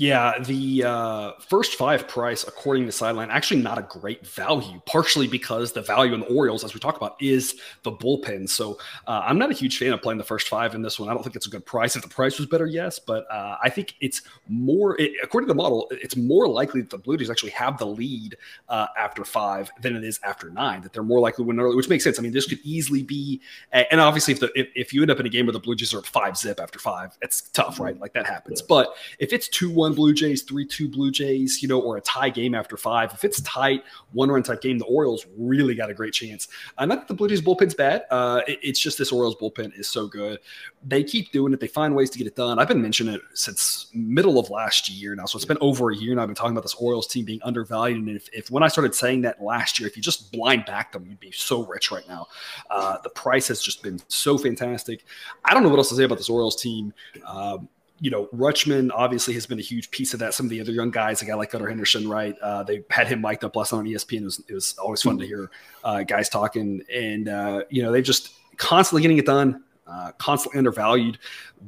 Yeah, 0.00 0.38
the 0.38 0.84
uh, 0.84 1.32
first 1.46 1.74
five 1.74 2.08
price, 2.08 2.44
according 2.48 2.86
to 2.86 2.92
Sideline, 2.92 3.28
actually 3.30 3.60
not 3.60 3.76
a 3.76 3.82
great 3.82 4.26
value, 4.26 4.80
partially 4.86 5.28
because 5.28 5.72
the 5.72 5.82
value 5.82 6.14
in 6.14 6.20
the 6.20 6.26
Orioles, 6.28 6.64
as 6.64 6.72
we 6.72 6.80
talk 6.80 6.96
about, 6.96 7.16
is 7.20 7.60
the 7.82 7.92
bullpen. 7.92 8.48
So 8.48 8.78
uh, 9.06 9.20
I'm 9.26 9.36
not 9.36 9.50
a 9.50 9.52
huge 9.52 9.76
fan 9.76 9.92
of 9.92 10.00
playing 10.00 10.16
the 10.16 10.24
first 10.24 10.48
five 10.48 10.74
in 10.74 10.80
this 10.80 10.98
one. 10.98 11.10
I 11.10 11.12
don't 11.12 11.22
think 11.22 11.36
it's 11.36 11.48
a 11.48 11.50
good 11.50 11.66
price. 11.66 11.96
If 11.96 12.02
the 12.02 12.08
price 12.08 12.38
was 12.38 12.46
better, 12.46 12.66
yes, 12.66 12.98
but 12.98 13.30
uh, 13.30 13.58
I 13.62 13.68
think 13.68 13.94
it's 14.00 14.22
more, 14.48 14.98
it, 14.98 15.12
according 15.22 15.48
to 15.48 15.52
the 15.52 15.62
model, 15.62 15.86
it's 15.90 16.16
more 16.16 16.48
likely 16.48 16.80
that 16.80 16.88
the 16.88 16.96
Blue 16.96 17.18
Jays 17.18 17.28
actually 17.28 17.50
have 17.50 17.76
the 17.76 17.86
lead 17.86 18.38
uh, 18.70 18.86
after 18.96 19.22
five 19.22 19.70
than 19.82 19.96
it 19.96 20.02
is 20.02 20.18
after 20.22 20.48
nine, 20.48 20.80
that 20.80 20.94
they're 20.94 21.02
more 21.02 21.20
likely 21.20 21.44
to 21.44 21.48
win 21.48 21.60
early, 21.60 21.76
which 21.76 21.90
makes 21.90 22.04
sense. 22.04 22.18
I 22.18 22.22
mean, 22.22 22.32
this 22.32 22.46
could 22.46 22.60
easily 22.62 23.02
be, 23.02 23.42
and 23.70 24.00
obviously, 24.00 24.32
if, 24.32 24.40
the, 24.40 24.50
if, 24.58 24.68
if 24.74 24.94
you 24.94 25.02
end 25.02 25.10
up 25.10 25.20
in 25.20 25.26
a 25.26 25.30
game 25.30 25.44
where 25.44 25.52
the 25.52 25.60
Blue 25.60 25.74
Jays 25.74 25.92
are 25.92 26.00
five 26.00 26.38
zip 26.38 26.58
after 26.58 26.78
five, 26.78 27.18
it's 27.20 27.42
tough, 27.50 27.78
right? 27.78 28.00
Like 28.00 28.14
that 28.14 28.24
happens. 28.24 28.62
But 28.62 28.94
if 29.18 29.34
it's 29.34 29.46
2 29.48 29.68
1 29.68 29.89
Blue 29.92 30.12
Jays, 30.12 30.42
3 30.42 30.66
2 30.66 30.88
Blue 30.88 31.10
Jays, 31.10 31.62
you 31.62 31.68
know, 31.68 31.80
or 31.80 31.96
a 31.96 32.00
tie 32.00 32.30
game 32.30 32.54
after 32.54 32.76
five. 32.76 33.12
If 33.12 33.24
it's 33.24 33.40
tight, 33.42 33.84
one 34.12 34.30
run 34.30 34.42
type 34.42 34.60
game, 34.60 34.78
the 34.78 34.84
Orioles 34.86 35.26
really 35.36 35.74
got 35.74 35.90
a 35.90 35.94
great 35.94 36.12
chance. 36.12 36.48
Uh, 36.78 36.86
not 36.86 37.00
that 37.00 37.08
the 37.08 37.14
Blue 37.14 37.28
Jays 37.28 37.42
bullpen's 37.42 37.74
bad. 37.74 38.04
Uh, 38.10 38.42
it, 38.46 38.58
it's 38.62 38.80
just 38.80 38.98
this 38.98 39.12
Orioles 39.12 39.36
bullpen 39.36 39.78
is 39.78 39.88
so 39.88 40.06
good. 40.06 40.38
They 40.86 41.04
keep 41.04 41.32
doing 41.32 41.52
it. 41.52 41.60
They 41.60 41.66
find 41.66 41.94
ways 41.94 42.10
to 42.10 42.18
get 42.18 42.26
it 42.26 42.36
done. 42.36 42.58
I've 42.58 42.68
been 42.68 42.82
mentioning 42.82 43.14
it 43.14 43.20
since 43.34 43.88
middle 43.94 44.38
of 44.38 44.50
last 44.50 44.88
year 44.88 45.14
now. 45.14 45.26
So 45.26 45.36
it's 45.36 45.44
been 45.44 45.58
over 45.60 45.90
a 45.90 45.96
year 45.96 46.12
and 46.12 46.20
I've 46.20 46.28
been 46.28 46.34
talking 46.34 46.52
about 46.52 46.62
this 46.62 46.74
Orioles 46.74 47.06
team 47.06 47.24
being 47.24 47.40
undervalued. 47.42 48.06
And 48.06 48.16
if, 48.16 48.28
if 48.32 48.50
when 48.50 48.62
I 48.62 48.68
started 48.68 48.94
saying 48.94 49.22
that 49.22 49.42
last 49.42 49.78
year, 49.78 49.88
if 49.88 49.96
you 49.96 50.02
just 50.02 50.32
blind 50.32 50.64
back 50.64 50.92
them, 50.92 51.06
you'd 51.06 51.20
be 51.20 51.32
so 51.32 51.64
rich 51.66 51.90
right 51.90 52.06
now. 52.08 52.26
Uh, 52.70 52.98
the 53.02 53.10
price 53.10 53.48
has 53.48 53.62
just 53.62 53.82
been 53.82 54.00
so 54.08 54.38
fantastic. 54.38 55.04
I 55.44 55.54
don't 55.54 55.62
know 55.62 55.68
what 55.68 55.78
else 55.78 55.88
to 55.90 55.94
say 55.94 56.04
about 56.04 56.18
this 56.18 56.28
Orioles 56.30 56.60
team. 56.60 56.92
Um, 57.26 57.68
you 58.00 58.10
know, 58.10 58.26
Rutschman 58.28 58.90
obviously 58.94 59.34
has 59.34 59.44
been 59.44 59.58
a 59.58 59.62
huge 59.62 59.90
piece 59.90 60.14
of 60.14 60.20
that. 60.20 60.32
Some 60.32 60.46
of 60.46 60.50
the 60.50 60.60
other 60.60 60.72
young 60.72 60.90
guys, 60.90 61.20
a 61.20 61.26
guy 61.26 61.34
like 61.34 61.50
Gunnar 61.50 61.68
Henderson, 61.68 62.08
right? 62.08 62.34
Uh, 62.40 62.62
they 62.62 62.82
had 62.90 63.06
him 63.06 63.20
mic'd 63.20 63.44
up 63.44 63.54
last 63.54 63.72
night 63.72 63.80
on 63.80 63.84
ESPN. 63.84 64.22
It 64.22 64.24
was, 64.24 64.42
it 64.48 64.54
was 64.54 64.74
always 64.78 65.02
fun 65.02 65.18
to 65.18 65.26
hear 65.26 65.50
uh, 65.84 66.02
guys 66.02 66.30
talking. 66.30 66.82
And, 66.92 67.28
uh, 67.28 67.64
you 67.68 67.82
know, 67.82 67.92
they've 67.92 68.02
just 68.02 68.32
constantly 68.56 69.02
getting 69.02 69.18
it 69.18 69.26
done, 69.26 69.62
uh, 69.90 70.12
constantly 70.18 70.58
undervalued, 70.58 71.18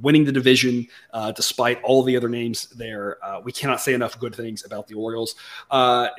winning 0.00 0.24
the 0.24 0.32
division 0.32 0.86
uh, 1.12 1.32
despite 1.32 1.82
all 1.82 2.02
the 2.02 2.16
other 2.16 2.28
names 2.28 2.66
there. 2.68 3.18
Uh, 3.24 3.40
we 3.40 3.52
cannot 3.52 3.80
say 3.80 3.94
enough 3.94 4.18
good 4.18 4.34
things 4.34 4.64
about 4.64 4.86
the 4.86 4.94
Orioles. 4.94 5.34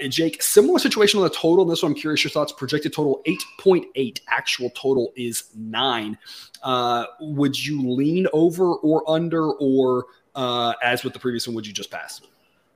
Jake, 0.09 0.41
similar 0.43 0.79
situation 0.79 1.19
on 1.19 1.23
the 1.23 1.29
total. 1.29 1.65
This 1.65 1.83
one, 1.83 1.93
I'm 1.93 1.97
curious 1.97 2.23
your 2.23 2.31
thoughts. 2.31 2.51
Projected 2.51 2.93
total 2.93 3.21
8.8, 3.25 4.19
actual 4.27 4.69
total 4.71 5.13
is 5.15 5.45
nine. 5.55 6.17
Uh, 6.61 7.05
would 7.19 7.65
you 7.65 7.89
lean 7.89 8.27
over 8.33 8.75
or 8.75 9.09
under, 9.09 9.51
or 9.53 10.05
uh, 10.35 10.73
as 10.81 11.03
with 11.03 11.13
the 11.13 11.19
previous 11.19 11.47
one, 11.47 11.55
would 11.55 11.67
you 11.67 11.73
just 11.73 11.91
pass? 11.91 12.21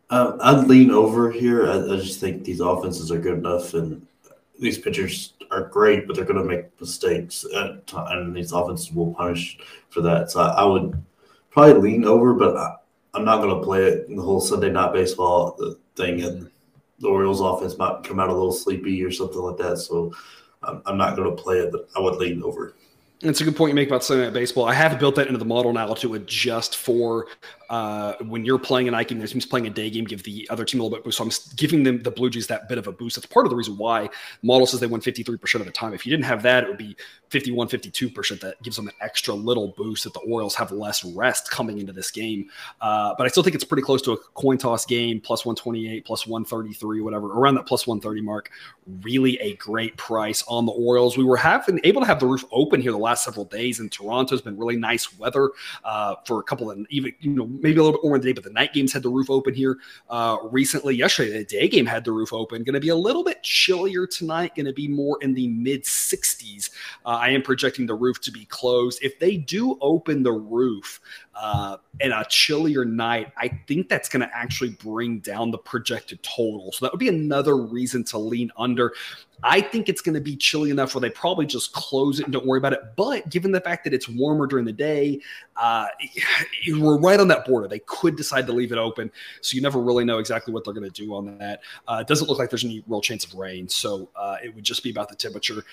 Uh, 0.09 0.37
I'd 0.41 0.67
lean 0.67 0.91
over 0.91 1.31
here. 1.31 1.69
I, 1.69 1.93
I, 1.93 1.97
just 1.97 2.19
think 2.19 2.45
these 2.45 2.61
offenses 2.61 3.11
are 3.11 3.19
good 3.19 3.37
enough, 3.39 3.73
and 3.73 4.05
these 4.59 4.77
pitchers 4.77 5.33
are 5.51 5.67
great, 5.67 6.07
but 6.07 6.15
they're 6.15 6.25
going 6.25 6.41
to 6.41 6.43
make 6.43 6.79
mistakes, 6.79 7.45
at, 7.55 7.91
and 7.93 8.35
these 8.35 8.51
offenses 8.51 8.91
will 8.91 9.13
punish 9.13 9.57
for 9.89 10.01
that. 10.01 10.31
So 10.31 10.41
I, 10.41 10.61
I 10.61 10.65
would 10.65 11.01
probably 11.49 11.91
lean 11.91 12.05
over, 12.05 12.33
but 12.33 12.57
I, 12.57 12.75
am 13.15 13.25
not 13.25 13.41
going 13.41 13.55
to 13.55 13.63
play 13.63 13.83
it 13.85 14.07
the 14.09 14.21
whole 14.21 14.41
Sunday 14.41 14.69
night 14.69 14.93
baseball 14.93 15.59
thing. 15.95 16.21
And 16.21 16.49
the 16.99 17.07
Orioles 17.07 17.41
offense 17.41 17.77
might 17.77 18.03
come 18.03 18.19
out 18.19 18.29
a 18.29 18.33
little 18.33 18.51
sleepy 18.51 19.03
or 19.03 19.11
something 19.11 19.39
like 19.39 19.57
that. 19.57 19.77
So 19.77 20.13
I'm, 20.63 20.81
I'm 20.85 20.97
not 20.97 21.15
going 21.15 21.35
to 21.35 21.41
play 21.41 21.59
it, 21.59 21.71
but 21.71 21.87
I 21.95 21.99
would 21.99 22.15
lean 22.15 22.43
over. 22.43 22.75
It's 23.21 23.41
a 23.41 23.43
good 23.43 23.55
point 23.55 23.69
you 23.69 23.75
make 23.75 23.87
about 23.87 24.03
Sunday 24.03 24.25
Night 24.25 24.33
Baseball. 24.33 24.65
I 24.65 24.73
have 24.73 24.99
built 24.99 25.15
that 25.15 25.25
into 25.25 25.39
the 25.39 25.45
model 25.45 25.73
now 25.73 25.91
to 25.95 26.13
adjust 26.13 26.75
for 26.75 27.27
uh, 27.69 28.13
when 28.25 28.45
you're 28.45 28.59
playing 28.59 28.87
an 28.87 28.93
night 28.93 29.07
game, 29.07 29.17
there's 29.17 29.31
team's 29.31 29.45
playing 29.45 29.67
a 29.67 29.69
day 29.69 29.89
game, 29.89 30.05
give 30.05 30.23
the 30.23 30.47
other 30.49 30.65
team 30.65 30.79
a 30.79 30.83
little 30.83 30.97
bit 30.97 31.03
boost. 31.03 31.17
So 31.17 31.23
I'm 31.23 31.31
giving 31.55 31.83
them 31.83 32.01
the 32.01 32.11
Blue 32.11 32.29
Jays 32.29 32.47
that 32.47 32.69
bit 32.69 32.77
of 32.77 32.87
a 32.87 32.91
boost. 32.91 33.15
That's 33.15 33.25
part 33.25 33.45
of 33.45 33.49
the 33.49 33.55
reason 33.55 33.77
why 33.77 34.09
model 34.41 34.65
says 34.65 34.79
they 34.79 34.87
won 34.87 35.01
53% 35.01 35.55
of 35.55 35.65
the 35.65 35.71
time. 35.71 35.93
If 35.93 36.05
you 36.05 36.09
didn't 36.09 36.25
have 36.25 36.41
that, 36.43 36.63
it 36.63 36.69
would 36.69 36.77
be 36.77 36.95
51, 37.29 37.67
52%. 37.67 38.39
That 38.39 38.61
gives 38.63 38.75
them 38.77 38.87
an 38.87 38.93
extra 39.01 39.33
little 39.33 39.73
boost 39.77 40.05
that 40.05 40.13
the 40.13 40.19
Orioles 40.21 40.55
have 40.55 40.71
less 40.71 41.03
rest 41.03 41.51
coming 41.51 41.79
into 41.79 41.93
this 41.93 42.11
game. 42.11 42.49
Uh, 42.81 43.13
but 43.17 43.25
I 43.25 43.29
still 43.29 43.43
think 43.43 43.55
it's 43.55 43.63
pretty 43.63 43.83
close 43.83 44.01
to 44.03 44.13
a 44.13 44.17
coin 44.17 44.57
toss 44.57 44.85
game, 44.85 45.19
plus 45.19 45.45
128, 45.45 46.05
plus 46.05 46.25
133, 46.25 47.01
whatever, 47.01 47.27
around 47.27 47.55
that 47.55 47.65
plus 47.65 47.85
130 47.85 48.21
mark. 48.21 48.49
Really 49.01 49.37
a 49.39 49.55
great 49.57 49.97
price 49.97 50.43
on 50.47 50.65
the 50.65 50.71
Orioles. 50.71 51.17
We 51.17 51.25
were 51.25 51.37
having 51.37 51.79
able 51.83 52.01
to 52.01 52.07
have 52.07 52.19
the 52.19 52.27
roof 52.27 52.45
open 52.51 52.81
here 52.81 52.91
the 52.91 52.97
last 52.97 53.23
several 53.23 53.45
days, 53.45 53.79
and 53.79 53.91
Toronto's 53.91 54.41
been 54.41 54.57
really 54.57 54.77
nice 54.77 55.17
weather 55.17 55.51
uh, 55.83 56.15
for 56.25 56.39
a 56.39 56.43
couple 56.43 56.71
of 56.71 56.77
even, 56.89 57.13
you 57.19 57.31
know, 57.31 57.56
maybe 57.61 57.79
a 57.79 57.83
little 57.83 57.99
bit 57.99 58.03
more 58.03 58.15
in 58.15 58.21
the 58.21 58.27
day, 58.27 58.33
but 58.33 58.43
the 58.43 58.51
night 58.51 58.73
games 58.73 58.93
had 58.93 59.03
the 59.03 59.09
roof 59.09 59.29
open 59.29 59.53
here 59.53 59.77
uh, 60.09 60.37
recently. 60.43 60.95
Yesterday, 60.95 61.37
the 61.37 61.45
day 61.45 61.67
game 61.67 61.85
had 61.85 62.03
the 62.03 62.11
roof 62.11 62.33
open. 62.33 62.63
Going 62.63 62.73
to 62.73 62.79
be 62.79 62.89
a 62.89 62.95
little 62.95 63.23
bit 63.23 63.41
chillier 63.43 64.07
tonight. 64.07 64.55
Going 64.55 64.65
to 64.65 64.73
be 64.73 64.87
more 64.87 65.17
in 65.21 65.33
the 65.33 65.47
mid 65.47 65.83
60s. 65.83 66.69
Uh, 67.05 67.09
I 67.09 67.29
am 67.29 67.41
projecting 67.41 67.85
the 67.85 67.95
roof 67.95 68.21
to 68.21 68.31
be 68.31 68.45
closed. 68.45 68.99
If 69.01 69.19
they 69.19 69.37
do 69.37 69.77
open 69.81 70.23
the 70.23 70.33
roof 70.33 70.99
uh, 71.35 71.77
in 71.99 72.11
a 72.11 72.25
chillier 72.29 72.85
night, 72.85 73.31
I 73.37 73.49
think 73.67 73.89
that's 73.89 74.09
going 74.09 74.27
to 74.27 74.35
actually 74.35 74.71
bring 74.71 75.19
down 75.19 75.51
the 75.51 75.57
projected 75.57 76.21
total. 76.23 76.71
So 76.71 76.85
that 76.85 76.91
would 76.91 76.99
be 76.99 77.09
another 77.09 77.57
reason 77.57 78.03
to 78.05 78.17
lean 78.17 78.51
under. 78.57 78.93
I 79.43 79.61
think 79.61 79.87
it's 79.87 80.01
going 80.01 80.15
to 80.15 80.21
be 80.21 80.35
chilly 80.35 80.71
enough 80.71 80.95
where 80.95 81.01
they 81.01 81.09
probably 81.09 81.45
just 81.45 81.73
close 81.73 82.19
it 82.19 82.23
and 82.23 82.33
don't 82.33 82.45
worry 82.45 82.57
about 82.57 82.73
it. 82.73 82.81
But 82.95 83.29
given 83.29 83.51
the 83.51 83.61
fact 83.61 83.83
that 83.83 83.93
it's 83.93 84.09
warmer 84.09 84.47
during 84.47 84.65
the 84.65 84.73
day, 84.73 85.21
uh, 85.55 85.87
we're 86.79 86.97
right 86.97 87.19
on 87.19 87.27
that 87.27 87.45
border. 87.45 87.67
They 87.67 87.79
could 87.79 88.15
decide 88.15 88.47
to 88.47 88.53
leave 88.53 88.71
it 88.71 88.77
open, 88.77 89.11
so 89.41 89.55
you 89.55 89.61
never 89.61 89.79
really 89.79 90.05
know 90.05 90.17
exactly 90.17 90.53
what 90.53 90.63
they're 90.63 90.73
going 90.73 90.89
to 90.89 91.01
do 91.05 91.13
on 91.13 91.37
that. 91.37 91.61
Uh, 91.87 91.99
it 92.01 92.07
doesn't 92.07 92.27
look 92.27 92.39
like 92.39 92.49
there's 92.49 92.65
any 92.65 92.83
real 92.87 93.01
chance 93.01 93.25
of 93.25 93.33
rain, 93.35 93.67
so 93.69 94.09
uh, 94.15 94.37
it 94.43 94.53
would 94.55 94.63
just 94.63 94.83
be 94.83 94.89
about 94.89 95.09
the 95.09 95.15
temperature. 95.15 95.63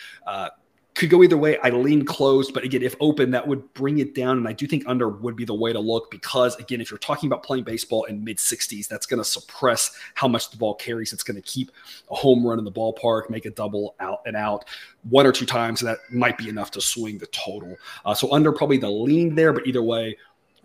Could 0.94 1.10
go 1.10 1.24
either 1.24 1.36
way. 1.36 1.58
I 1.58 1.70
lean 1.70 2.04
closed, 2.04 2.54
but 2.54 2.62
again, 2.62 2.82
if 2.82 2.94
open, 3.00 3.32
that 3.32 3.48
would 3.48 3.72
bring 3.74 3.98
it 3.98 4.14
down. 4.14 4.38
And 4.38 4.46
I 4.46 4.52
do 4.52 4.64
think 4.66 4.84
under 4.86 5.08
would 5.08 5.34
be 5.34 5.44
the 5.44 5.54
way 5.54 5.72
to 5.72 5.80
look 5.80 6.08
because, 6.08 6.54
again, 6.56 6.80
if 6.80 6.88
you're 6.88 6.98
talking 6.98 7.26
about 7.26 7.42
playing 7.42 7.64
baseball 7.64 8.04
in 8.04 8.22
mid 8.22 8.38
60s, 8.38 8.86
that's 8.86 9.04
going 9.04 9.18
to 9.18 9.24
suppress 9.24 9.98
how 10.14 10.28
much 10.28 10.50
the 10.50 10.56
ball 10.56 10.74
carries. 10.74 11.12
It's 11.12 11.24
going 11.24 11.34
to 11.34 11.42
keep 11.42 11.72
a 12.12 12.14
home 12.14 12.46
run 12.46 12.60
in 12.60 12.64
the 12.64 12.70
ballpark, 12.70 13.28
make 13.28 13.44
a 13.44 13.50
double 13.50 13.96
out 13.98 14.20
and 14.24 14.36
out 14.36 14.66
one 15.02 15.26
or 15.26 15.32
two 15.32 15.46
times. 15.46 15.82
And 15.82 15.88
that 15.88 15.98
might 16.12 16.38
be 16.38 16.48
enough 16.48 16.70
to 16.72 16.80
swing 16.80 17.18
the 17.18 17.26
total. 17.26 17.76
Uh, 18.04 18.14
so 18.14 18.32
under 18.32 18.52
probably 18.52 18.78
the 18.78 18.90
lean 18.90 19.34
there, 19.34 19.52
but 19.52 19.66
either 19.66 19.82
way, 19.82 20.16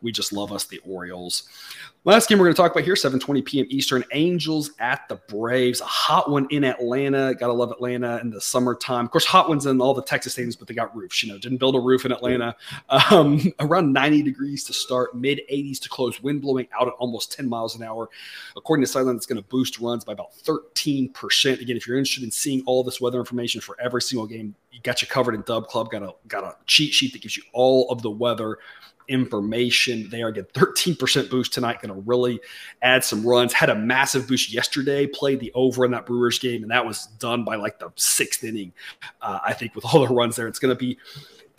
we 0.01 0.11
just 0.11 0.31
love 0.31 0.51
us 0.51 0.65
the 0.65 0.79
Orioles. 0.79 1.43
Last 2.05 2.29
game 2.29 2.39
we're 2.39 2.45
going 2.45 2.55
to 2.55 2.61
talk 2.61 2.71
about 2.71 2.85
here, 2.85 2.93
7:20 2.93 3.43
p.m. 3.43 3.65
Eastern. 3.69 4.05
Angels 4.13 4.71
at 4.79 5.09
the 5.09 5.15
Braves. 5.27 5.81
A 5.81 5.85
hot 5.85 6.31
one 6.31 6.47
in 6.49 6.63
Atlanta. 6.63 7.35
Gotta 7.35 7.51
love 7.51 7.71
Atlanta 7.71 8.19
in 8.19 8.29
the 8.29 8.39
summertime. 8.39 9.03
Of 9.03 9.11
course, 9.11 9.25
hot 9.25 9.49
ones 9.49 9.65
in 9.65 9.81
all 9.81 9.93
the 9.93 10.01
Texas 10.01 10.33
stadiums, 10.35 10.57
but 10.57 10.69
they 10.69 10.73
got 10.73 10.95
roofs. 10.95 11.21
You 11.21 11.33
know, 11.33 11.37
didn't 11.37 11.57
build 11.57 11.75
a 11.75 11.79
roof 11.79 12.05
in 12.05 12.13
Atlanta. 12.13 12.55
Um, 13.11 13.51
around 13.59 13.91
90 13.91 14.21
degrees 14.21 14.63
to 14.65 14.73
start, 14.73 15.13
mid 15.13 15.41
80s 15.51 15.79
to 15.81 15.89
close. 15.89 16.23
Wind 16.23 16.41
blowing 16.41 16.69
out 16.79 16.87
at 16.87 16.93
almost 16.99 17.33
10 17.33 17.49
miles 17.49 17.75
an 17.75 17.83
hour. 17.83 18.09
According 18.55 18.85
to 18.85 18.87
Sideline, 18.89 19.17
it's 19.17 19.25
going 19.25 19.41
to 19.41 19.47
boost 19.49 19.79
runs 19.79 20.05
by 20.05 20.13
about 20.13 20.33
13 20.35 21.11
percent. 21.11 21.59
Again, 21.59 21.75
if 21.75 21.85
you're 21.85 21.97
interested 21.97 22.23
in 22.23 22.31
seeing 22.31 22.63
all 22.65 22.81
this 22.81 23.01
weather 23.01 23.19
information 23.19 23.59
for 23.59 23.75
every 23.81 24.01
single 24.01 24.25
game, 24.25 24.55
you 24.71 24.79
got 24.83 25.01
you 25.01 25.07
covered 25.09 25.35
in 25.35 25.41
Dub 25.41 25.67
Club. 25.67 25.91
Got 25.91 26.03
a 26.03 26.13
got 26.29 26.45
a 26.45 26.55
cheat 26.65 26.93
sheet 26.93 27.11
that 27.11 27.21
gives 27.21 27.35
you 27.35 27.43
all 27.51 27.91
of 27.91 28.01
the 28.01 28.09
weather 28.09 28.57
information 29.09 30.07
there. 30.09 30.29
Again, 30.29 30.45
13% 30.53 31.29
boost 31.29 31.53
tonight, 31.53 31.81
going 31.89 32.01
to 32.01 32.07
really 32.07 32.39
add 32.81 33.03
some 33.03 33.25
runs. 33.25 33.53
Had 33.53 33.69
a 33.69 33.75
massive 33.75 34.27
boost 34.27 34.53
yesterday, 34.53 35.07
played 35.07 35.39
the 35.39 35.51
over 35.53 35.85
in 35.85 35.91
that 35.91 36.05
Brewers 36.05 36.39
game, 36.39 36.61
and 36.61 36.71
that 36.71 36.85
was 36.85 37.07
done 37.19 37.43
by 37.43 37.55
like 37.55 37.79
the 37.79 37.91
sixth 37.95 38.43
inning. 38.43 38.71
Uh, 39.21 39.39
I 39.43 39.53
think 39.53 39.75
with 39.75 39.85
all 39.85 40.05
the 40.05 40.13
runs 40.13 40.35
there, 40.35 40.47
it's 40.47 40.59
going 40.59 40.75
to 40.75 40.79
be 40.79 40.97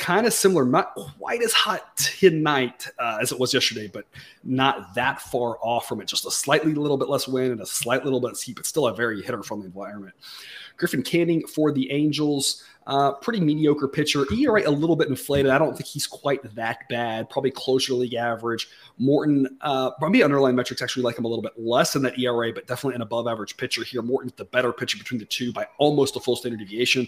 kind 0.00 0.26
of 0.26 0.32
similar, 0.32 0.64
not 0.64 0.94
quite 0.94 1.42
as 1.42 1.52
hot 1.52 1.96
tonight 1.96 2.88
uh, 2.98 3.18
as 3.20 3.32
it 3.32 3.38
was 3.38 3.52
yesterday, 3.54 3.88
but 3.92 4.06
not 4.42 4.94
that 4.94 5.20
far 5.20 5.58
off 5.62 5.86
from 5.86 6.00
it. 6.00 6.06
Just 6.06 6.26
a 6.26 6.30
slightly 6.30 6.74
little 6.74 6.96
bit 6.96 7.08
less 7.08 7.28
wind 7.28 7.52
and 7.52 7.60
a 7.60 7.66
slight 7.66 8.02
little 8.02 8.20
bit 8.20 8.32
of 8.32 8.40
heat, 8.40 8.56
but 8.56 8.66
still 8.66 8.86
a 8.86 8.94
very 8.94 9.22
hitter 9.22 9.42
friendly 9.42 9.66
environment. 9.66 10.14
Griffin 10.80 11.02
Canning 11.02 11.46
for 11.46 11.70
the 11.70 11.92
Angels. 11.92 12.64
Uh, 12.86 13.12
pretty 13.12 13.38
mediocre 13.38 13.86
pitcher. 13.86 14.24
ERA 14.32 14.68
a 14.68 14.70
little 14.70 14.96
bit 14.96 15.08
inflated. 15.08 15.52
I 15.52 15.58
don't 15.58 15.76
think 15.76 15.86
he's 15.86 16.06
quite 16.06 16.42
that 16.56 16.78
bad. 16.88 17.28
Probably 17.28 17.50
closer 17.50 17.88
to 17.88 17.96
league 17.96 18.14
average. 18.14 18.68
Morton, 18.98 19.58
uh, 19.60 19.90
probably 19.92 20.22
underlying 20.22 20.56
metrics 20.56 20.80
actually 20.80 21.02
like 21.02 21.18
him 21.18 21.26
a 21.26 21.28
little 21.28 21.42
bit 21.42 21.52
less 21.56 21.92
than 21.92 22.02
that 22.02 22.18
ERA, 22.18 22.52
but 22.52 22.66
definitely 22.66 22.96
an 22.96 23.02
above 23.02 23.28
average 23.28 23.56
pitcher 23.58 23.84
here. 23.84 24.00
Morton's 24.00 24.32
the 24.32 24.46
better 24.46 24.72
pitcher 24.72 24.98
between 24.98 25.20
the 25.20 25.26
two 25.26 25.52
by 25.52 25.66
almost 25.78 26.16
a 26.16 26.20
full 26.20 26.34
standard 26.34 26.58
deviation. 26.58 27.06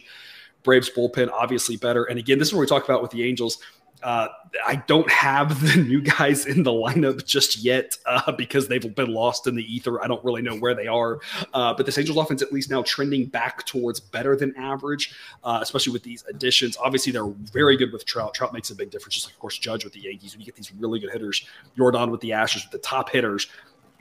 Braves 0.62 0.90
bullpen 0.90 1.30
obviously 1.32 1.76
better. 1.76 2.04
And 2.04 2.18
again, 2.18 2.38
this 2.38 2.48
is 2.48 2.54
what 2.54 2.60
we 2.60 2.66
talk 2.66 2.84
about 2.84 3.02
with 3.02 3.10
the 3.10 3.24
Angels. 3.24 3.58
Uh, 4.02 4.28
I 4.66 4.76
don't 4.76 5.10
have 5.10 5.60
the 5.74 5.82
new 5.82 6.00
guys 6.00 6.46
in 6.46 6.62
the 6.62 6.70
lineup 6.70 7.24
just 7.24 7.56
yet 7.58 7.96
uh, 8.06 8.32
because 8.32 8.68
they've 8.68 8.94
been 8.94 9.12
lost 9.12 9.46
in 9.46 9.54
the 9.54 9.74
ether. 9.74 10.02
I 10.02 10.06
don't 10.06 10.24
really 10.24 10.42
know 10.42 10.56
where 10.56 10.74
they 10.74 10.86
are. 10.86 11.20
Uh, 11.54 11.74
but 11.74 11.86
this 11.86 11.98
Angels 11.98 12.18
offense, 12.18 12.42
at 12.42 12.52
least 12.52 12.70
now, 12.70 12.82
trending 12.82 13.26
back 13.26 13.64
towards 13.66 14.00
better 14.00 14.36
than 14.36 14.54
average, 14.56 15.14
uh, 15.44 15.58
especially 15.62 15.92
with 15.92 16.02
these 16.02 16.24
additions. 16.28 16.76
Obviously, 16.76 17.12
they're 17.12 17.26
very 17.26 17.76
good 17.76 17.92
with 17.92 18.04
Trout. 18.04 18.34
Trout 18.34 18.52
makes 18.52 18.70
a 18.70 18.74
big 18.74 18.90
difference, 18.90 19.14
just 19.14 19.26
like, 19.26 19.34
of 19.34 19.40
course, 19.40 19.58
Judge 19.58 19.84
with 19.84 19.92
the 19.92 20.00
Yankees. 20.00 20.34
When 20.34 20.40
you 20.40 20.46
get 20.46 20.56
these 20.56 20.72
really 20.74 20.98
good 20.98 21.10
hitters, 21.10 21.46
Yordan 21.76 22.10
with 22.10 22.20
the 22.20 22.30
Astros, 22.30 22.64
with 22.64 22.72
the 22.72 22.78
top 22.78 23.10
hitters, 23.10 23.48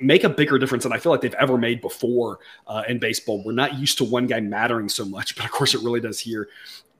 make 0.02 0.24
a 0.24 0.30
bigger 0.30 0.58
difference 0.58 0.84
than 0.84 0.94
I 0.94 0.98
feel 0.98 1.12
like 1.12 1.22
they've 1.22 1.34
ever 1.36 1.58
made 1.58 1.82
before 1.82 2.40
uh, 2.68 2.84
in 2.88 3.00
baseball. 3.00 3.44
We're 3.44 3.52
not 3.54 3.76
used 3.76 3.98
to 4.00 4.04
one 4.04 4.28
guy 4.28 4.40
mattering 4.40 4.90
so 4.90 5.06
much, 5.06 5.36
but 5.38 5.46
of 5.46 5.52
course 5.52 5.74
it 5.74 5.82
really 5.82 6.00
does 6.00 6.20
here. 6.20 6.50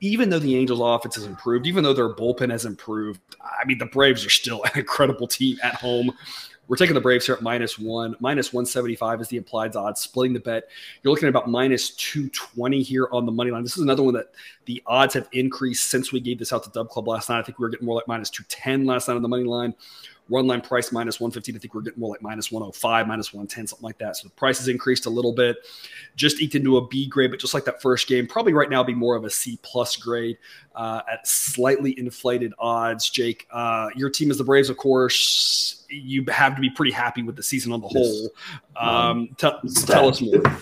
Even 0.00 0.30
though 0.30 0.40
the 0.40 0.56
Angels' 0.56 0.80
offense 0.80 1.14
has 1.14 1.24
improved, 1.24 1.66
even 1.66 1.84
though 1.84 1.92
their 1.92 2.08
bullpen 2.08 2.50
has 2.50 2.64
improved, 2.64 3.20
I 3.40 3.64
mean, 3.66 3.78
the 3.78 3.86
Braves 3.86 4.26
are 4.26 4.30
still 4.30 4.62
an 4.64 4.70
incredible 4.74 5.28
team 5.28 5.58
at 5.62 5.74
home. 5.74 6.12
We're 6.68 6.76
taking 6.76 6.94
the 6.94 7.00
Braves 7.00 7.26
here 7.26 7.34
at 7.34 7.42
minus 7.42 7.78
one. 7.78 8.16
Minus 8.20 8.52
175 8.52 9.20
is 9.20 9.28
the 9.28 9.36
implied 9.36 9.76
odds. 9.76 10.00
Splitting 10.00 10.32
the 10.32 10.40
bet, 10.40 10.68
you're 11.02 11.12
looking 11.12 11.26
at 11.26 11.30
about 11.30 11.48
minus 11.48 11.90
220 11.90 12.82
here 12.82 13.08
on 13.12 13.26
the 13.26 13.32
money 13.32 13.50
line. 13.50 13.62
This 13.62 13.76
is 13.76 13.82
another 13.82 14.02
one 14.02 14.14
that 14.14 14.32
the 14.64 14.82
odds 14.86 15.12
have 15.14 15.28
increased 15.32 15.90
since 15.90 16.12
we 16.12 16.20
gave 16.20 16.38
this 16.38 16.52
out 16.52 16.62
to 16.64 16.70
Dub 16.70 16.88
Club 16.88 17.08
last 17.08 17.28
night. 17.28 17.40
I 17.40 17.42
think 17.42 17.58
we 17.58 17.64
were 17.64 17.68
getting 17.68 17.84
more 17.84 17.96
like 17.96 18.08
minus 18.08 18.30
210 18.30 18.86
last 18.86 19.08
night 19.08 19.16
on 19.16 19.22
the 19.22 19.28
money 19.28 19.44
line. 19.44 19.74
Run 20.28 20.46
line 20.46 20.60
price 20.60 20.92
minus 20.92 21.20
115. 21.20 21.56
I 21.56 21.58
think 21.58 21.74
we're 21.74 21.82
getting 21.82 22.00
more 22.00 22.10
like 22.10 22.22
minus 22.22 22.50
105, 22.50 23.06
minus 23.06 23.32
110, 23.32 23.66
something 23.66 23.84
like 23.84 23.98
that. 23.98 24.16
So 24.16 24.28
the 24.28 24.34
price 24.34 24.58
has 24.58 24.68
increased 24.68 25.06
a 25.06 25.10
little 25.10 25.32
bit. 25.32 25.56
Just 26.16 26.40
eked 26.40 26.54
into 26.54 26.76
a 26.76 26.86
B 26.86 27.06
grade, 27.06 27.30
but 27.30 27.40
just 27.40 27.54
like 27.54 27.64
that 27.64 27.82
first 27.82 28.06
game, 28.06 28.26
probably 28.26 28.52
right 28.52 28.70
now 28.70 28.82
be 28.82 28.94
more 28.94 29.16
of 29.16 29.24
a 29.24 29.30
C 29.30 29.58
plus 29.62 29.96
grade 29.96 30.38
uh, 30.74 31.02
at 31.10 31.26
slightly 31.26 31.98
inflated 31.98 32.52
odds. 32.58 33.10
Jake, 33.10 33.46
uh, 33.52 33.88
your 33.94 34.10
team 34.10 34.30
is 34.30 34.38
the 34.38 34.44
Braves, 34.44 34.70
of 34.70 34.76
course. 34.76 35.84
You 35.90 36.24
have 36.28 36.54
to 36.54 36.60
be 36.60 36.70
pretty 36.70 36.92
happy 36.92 37.22
with 37.22 37.36
the 37.36 37.42
season 37.42 37.72
on 37.72 37.80
the 37.80 37.88
whole. 37.88 38.30
Um, 38.76 39.28
t- 39.36 39.50
tell 39.86 40.08
us 40.08 40.20
more. 40.20 40.40
Yeah, 40.44 40.58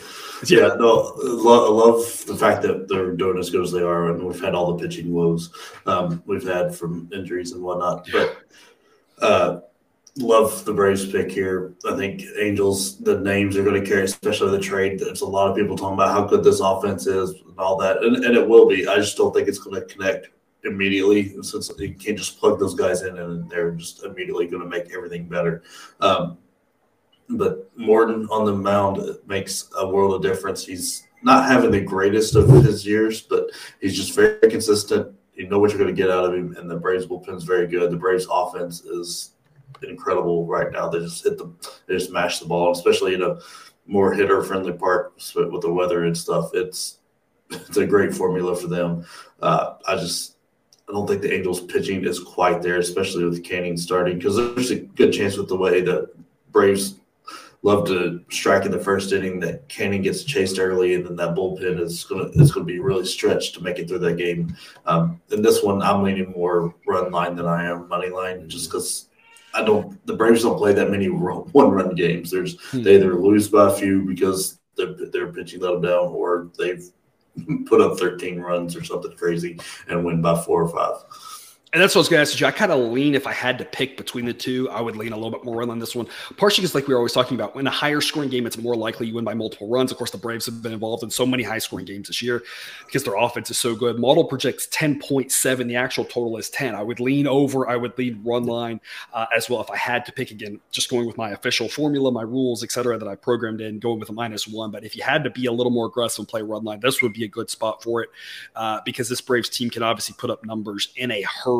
yeah 0.46 0.74
no, 0.78 1.14
I 1.16 1.70
love 1.70 2.24
the 2.26 2.36
fact 2.36 2.62
that 2.62 2.88
they're 2.88 3.12
doing 3.12 3.38
as 3.38 3.50
good 3.50 3.62
as 3.62 3.70
they 3.70 3.82
are, 3.82 4.10
and 4.10 4.24
we've 4.24 4.40
had 4.40 4.54
all 4.54 4.72
the 4.72 4.82
pitching 4.82 5.12
woes 5.12 5.50
um, 5.86 6.22
we've 6.26 6.46
had 6.46 6.74
from 6.74 7.08
injuries 7.12 7.52
and 7.52 7.62
whatnot. 7.62 8.08
But 8.10 8.38
uh, 9.20 9.60
love 10.16 10.64
the 10.64 10.72
Braves 10.72 11.10
pick 11.10 11.30
here. 11.30 11.74
I 11.88 11.96
think 11.96 12.22
Angels, 12.38 12.98
the 12.98 13.20
names 13.20 13.56
are 13.56 13.64
going 13.64 13.82
to 13.82 13.88
carry, 13.88 14.04
especially 14.04 14.50
the 14.50 14.60
trade. 14.60 14.98
There's 14.98 15.20
a 15.20 15.26
lot 15.26 15.50
of 15.50 15.56
people 15.56 15.76
talking 15.76 15.94
about 15.94 16.10
how 16.10 16.24
good 16.24 16.44
this 16.44 16.60
offense 16.60 17.06
is 17.06 17.30
and 17.30 17.58
all 17.58 17.76
that, 17.78 18.02
and, 18.02 18.24
and 18.24 18.36
it 18.36 18.48
will 18.48 18.68
be. 18.68 18.86
I 18.86 18.96
just 18.96 19.16
don't 19.16 19.34
think 19.34 19.48
it's 19.48 19.58
going 19.58 19.80
to 19.80 19.86
connect 19.86 20.28
immediately 20.64 21.42
since 21.42 21.70
you 21.78 21.94
can't 21.94 22.18
just 22.18 22.38
plug 22.38 22.58
those 22.58 22.74
guys 22.74 23.02
in 23.02 23.16
and 23.16 23.48
they're 23.48 23.70
just 23.72 24.04
immediately 24.04 24.46
going 24.46 24.62
to 24.62 24.68
make 24.68 24.92
everything 24.94 25.26
better. 25.26 25.62
Um, 26.00 26.36
but 27.30 27.70
Morton 27.76 28.26
on 28.30 28.44
the 28.44 28.54
mound 28.54 29.00
makes 29.26 29.70
a 29.78 29.88
world 29.88 30.14
of 30.14 30.22
difference. 30.22 30.64
He's 30.64 31.06
not 31.22 31.46
having 31.46 31.70
the 31.70 31.80
greatest 31.80 32.34
of 32.34 32.48
his 32.48 32.86
years, 32.86 33.22
but 33.22 33.50
he's 33.80 33.96
just 33.96 34.14
very 34.14 34.50
consistent 34.50 35.14
you 35.40 35.48
know 35.48 35.58
what 35.58 35.70
you're 35.70 35.78
going 35.78 35.94
to 35.94 36.00
get 36.02 36.10
out 36.10 36.26
of 36.26 36.34
him, 36.34 36.54
and 36.58 36.70
the 36.70 36.76
Braves 36.76 37.06
bullpen 37.06 37.34
is 37.34 37.44
very 37.44 37.66
good. 37.66 37.90
The 37.90 37.96
Braves 37.96 38.26
offense 38.30 38.82
is 38.82 39.32
incredible 39.82 40.46
right 40.46 40.70
now. 40.70 40.90
They 40.90 40.98
just 40.98 41.24
hit 41.24 41.38
the, 41.38 41.50
they 41.86 41.94
just 41.94 42.12
mash 42.12 42.40
the 42.40 42.46
ball, 42.46 42.72
especially 42.72 43.14
in 43.14 43.22
a 43.22 43.38
more 43.86 44.12
hitter 44.12 44.42
friendly 44.42 44.72
park 44.72 45.14
with 45.34 45.62
the 45.62 45.72
weather 45.72 46.04
and 46.04 46.16
stuff. 46.16 46.50
It's 46.52 46.98
it's 47.48 47.78
a 47.78 47.86
great 47.86 48.14
formula 48.14 48.54
for 48.54 48.66
them. 48.66 49.06
Uh, 49.40 49.76
I 49.88 49.96
just 49.96 50.36
I 50.86 50.92
don't 50.92 51.06
think 51.06 51.22
the 51.22 51.32
Angels 51.32 51.62
pitching 51.62 52.04
is 52.04 52.20
quite 52.20 52.60
there, 52.60 52.78
especially 52.78 53.24
with 53.24 53.42
Canning 53.42 53.78
starting, 53.78 54.18
because 54.18 54.36
there's 54.36 54.70
a 54.70 54.80
good 54.80 55.10
chance 55.10 55.38
with 55.38 55.48
the 55.48 55.56
way 55.56 55.80
the 55.80 56.10
Braves 56.52 56.99
love 57.62 57.86
to 57.86 58.24
strike 58.30 58.64
in 58.64 58.72
the 58.72 58.78
first 58.78 59.12
inning 59.12 59.38
that 59.40 59.68
Canning 59.68 60.02
gets 60.02 60.24
chased 60.24 60.58
early, 60.58 60.94
and 60.94 61.04
then 61.04 61.16
that 61.16 61.34
bullpen 61.34 61.80
is 61.80 62.04
gonna 62.04 62.30
gonna 62.30 62.64
be 62.64 62.80
really 62.80 63.04
stretched 63.04 63.54
to 63.54 63.62
make 63.62 63.78
it 63.78 63.88
through 63.88 63.98
that 64.00 64.16
game. 64.16 64.56
Um, 64.86 65.20
in 65.30 65.42
this 65.42 65.62
one, 65.62 65.82
I'm 65.82 66.02
leaning 66.02 66.32
more 66.32 66.74
run 66.86 67.10
line 67.10 67.36
than 67.36 67.46
I 67.46 67.64
am 67.64 67.88
money 67.88 68.08
line, 68.08 68.48
just 68.48 68.70
because 68.70 69.08
I 69.54 69.64
don't. 69.64 70.04
The 70.06 70.16
Braves 70.16 70.42
don't 70.42 70.58
play 70.58 70.72
that 70.72 70.90
many 70.90 71.06
one 71.06 71.70
run 71.70 71.94
games. 71.94 72.30
There's 72.30 72.60
hmm. 72.70 72.82
they 72.82 72.96
either 72.96 73.14
lose 73.14 73.48
by 73.48 73.68
a 73.68 73.74
few 73.74 74.02
because 74.02 74.58
they're, 74.76 74.94
they're 75.12 75.32
pitching 75.32 75.60
let 75.60 75.72
them 75.72 75.82
down, 75.82 76.08
or 76.08 76.50
they've 76.58 76.84
put 77.66 77.80
up 77.80 77.98
13 77.98 78.40
runs 78.40 78.76
or 78.76 78.84
something 78.84 79.12
crazy 79.16 79.58
and 79.88 80.04
win 80.04 80.22
by 80.22 80.40
four 80.40 80.62
or 80.62 80.68
five. 80.68 81.02
And 81.72 81.80
that's 81.80 81.94
what 81.94 82.00
I 82.00 82.02
was 82.02 82.08
going 82.08 82.18
to 82.18 82.22
ask 82.22 82.40
you. 82.40 82.46
I 82.48 82.50
kind 82.50 82.72
of 82.72 82.90
lean 82.90 83.14
if 83.14 83.28
I 83.28 83.32
had 83.32 83.56
to 83.58 83.64
pick 83.64 83.96
between 83.96 84.24
the 84.24 84.32
two, 84.32 84.68
I 84.70 84.80
would 84.80 84.96
lean 84.96 85.12
a 85.12 85.16
little 85.16 85.30
bit 85.30 85.44
more 85.44 85.62
on 85.62 85.78
this 85.78 85.94
one. 85.94 86.08
Partially 86.36 86.62
because, 86.62 86.74
like 86.74 86.88
we 86.88 86.94
were 86.94 86.98
always 86.98 87.12
talking 87.12 87.36
about, 87.36 87.54
in 87.54 87.64
a 87.64 87.70
higher 87.70 88.00
scoring 88.00 88.28
game, 88.28 88.44
it's 88.44 88.58
more 88.58 88.74
likely 88.74 89.06
you 89.06 89.14
win 89.14 89.24
by 89.24 89.34
multiple 89.34 89.68
runs. 89.68 89.92
Of 89.92 89.98
course, 89.98 90.10
the 90.10 90.18
Braves 90.18 90.46
have 90.46 90.62
been 90.62 90.72
involved 90.72 91.04
in 91.04 91.10
so 91.10 91.24
many 91.24 91.44
high 91.44 91.58
scoring 91.58 91.86
games 91.86 92.08
this 92.08 92.22
year 92.22 92.42
because 92.86 93.04
their 93.04 93.14
offense 93.14 93.52
is 93.52 93.58
so 93.58 93.76
good. 93.76 94.00
Model 94.00 94.24
projects 94.24 94.66
10.7. 94.66 95.68
The 95.68 95.76
actual 95.76 96.04
total 96.04 96.36
is 96.38 96.50
10. 96.50 96.74
I 96.74 96.82
would 96.82 96.98
lean 96.98 97.28
over. 97.28 97.68
I 97.68 97.76
would 97.76 97.96
lead 97.96 98.18
run 98.24 98.46
line 98.46 98.80
uh, 99.12 99.26
as 99.36 99.48
well 99.48 99.60
if 99.60 99.70
I 99.70 99.76
had 99.76 100.04
to 100.06 100.12
pick 100.12 100.32
again, 100.32 100.60
just 100.72 100.90
going 100.90 101.06
with 101.06 101.16
my 101.16 101.30
official 101.30 101.68
formula, 101.68 102.10
my 102.10 102.22
rules, 102.22 102.64
etc., 102.64 102.98
that 102.98 103.06
I 103.06 103.14
programmed 103.14 103.60
in, 103.60 103.78
going 103.78 104.00
with 104.00 104.08
a 104.08 104.12
minus 104.12 104.48
one. 104.48 104.72
But 104.72 104.82
if 104.82 104.96
you 104.96 105.04
had 105.04 105.22
to 105.22 105.30
be 105.30 105.46
a 105.46 105.52
little 105.52 105.70
more 105.70 105.86
aggressive 105.86 106.22
and 106.22 106.28
play 106.28 106.42
run 106.42 106.64
line, 106.64 106.80
this 106.80 107.00
would 107.00 107.12
be 107.12 107.22
a 107.22 107.28
good 107.28 107.48
spot 107.48 107.80
for 107.80 108.02
it 108.02 108.08
uh, 108.56 108.80
because 108.84 109.08
this 109.08 109.20
Braves 109.20 109.48
team 109.48 109.70
can 109.70 109.84
obviously 109.84 110.16
put 110.18 110.30
up 110.30 110.44
numbers 110.44 110.92
in 110.96 111.12
a 111.12 111.22
hurry. 111.22 111.59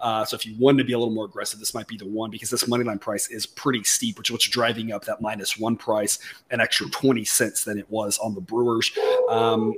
Uh, 0.00 0.24
so 0.24 0.36
if 0.36 0.46
you 0.46 0.54
wanted 0.58 0.78
to 0.78 0.84
be 0.84 0.92
a 0.92 0.98
little 0.98 1.14
more 1.14 1.24
aggressive, 1.24 1.58
this 1.58 1.74
might 1.74 1.86
be 1.86 1.96
the 1.96 2.06
one 2.06 2.30
because 2.30 2.50
this 2.50 2.66
money 2.68 2.84
line 2.84 2.98
price 2.98 3.30
is 3.30 3.46
pretty 3.46 3.82
steep, 3.84 4.18
which 4.18 4.30
is 4.30 4.32
what's 4.32 4.48
driving 4.48 4.92
up 4.92 5.04
that 5.04 5.20
minus 5.20 5.58
one 5.58 5.76
price 5.76 6.18
an 6.50 6.60
extra 6.60 6.88
20 6.90 7.24
cents 7.24 7.64
than 7.64 7.78
it 7.78 7.88
was 7.90 8.18
on 8.18 8.34
the 8.34 8.40
Brewers. 8.40 8.90
Um, 9.28 9.74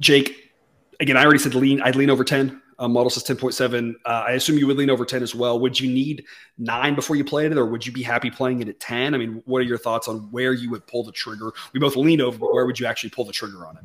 Jake, 0.00 0.52
again, 1.00 1.16
I 1.16 1.24
already 1.24 1.38
said 1.38 1.54
lean. 1.54 1.80
I'd 1.82 1.96
lean 1.96 2.10
over 2.10 2.24
10. 2.24 2.60
Uh, 2.78 2.88
model 2.88 3.10
says 3.10 3.22
10.7. 3.24 3.94
Uh, 4.04 4.24
I 4.26 4.32
assume 4.32 4.58
you 4.58 4.66
would 4.66 4.76
lean 4.76 4.90
over 4.90 5.04
10 5.04 5.22
as 5.22 5.34
well. 5.34 5.60
Would 5.60 5.78
you 5.78 5.92
need 5.92 6.24
nine 6.58 6.94
before 6.94 7.14
you 7.14 7.24
played 7.24 7.52
it, 7.52 7.58
or 7.58 7.66
would 7.66 7.86
you 7.86 7.92
be 7.92 8.02
happy 8.02 8.30
playing 8.30 8.60
it 8.60 8.68
at 8.68 8.80
10? 8.80 9.14
I 9.14 9.18
mean, 9.18 9.42
what 9.44 9.58
are 9.58 9.64
your 9.64 9.78
thoughts 9.78 10.08
on 10.08 10.30
where 10.32 10.52
you 10.52 10.70
would 10.70 10.86
pull 10.86 11.04
the 11.04 11.12
trigger? 11.12 11.52
We 11.72 11.80
both 11.80 11.94
lean 11.94 12.20
over, 12.20 12.38
but 12.38 12.52
where 12.52 12.66
would 12.66 12.80
you 12.80 12.86
actually 12.86 13.10
pull 13.10 13.24
the 13.24 13.32
trigger 13.32 13.66
on 13.66 13.76
it? 13.76 13.84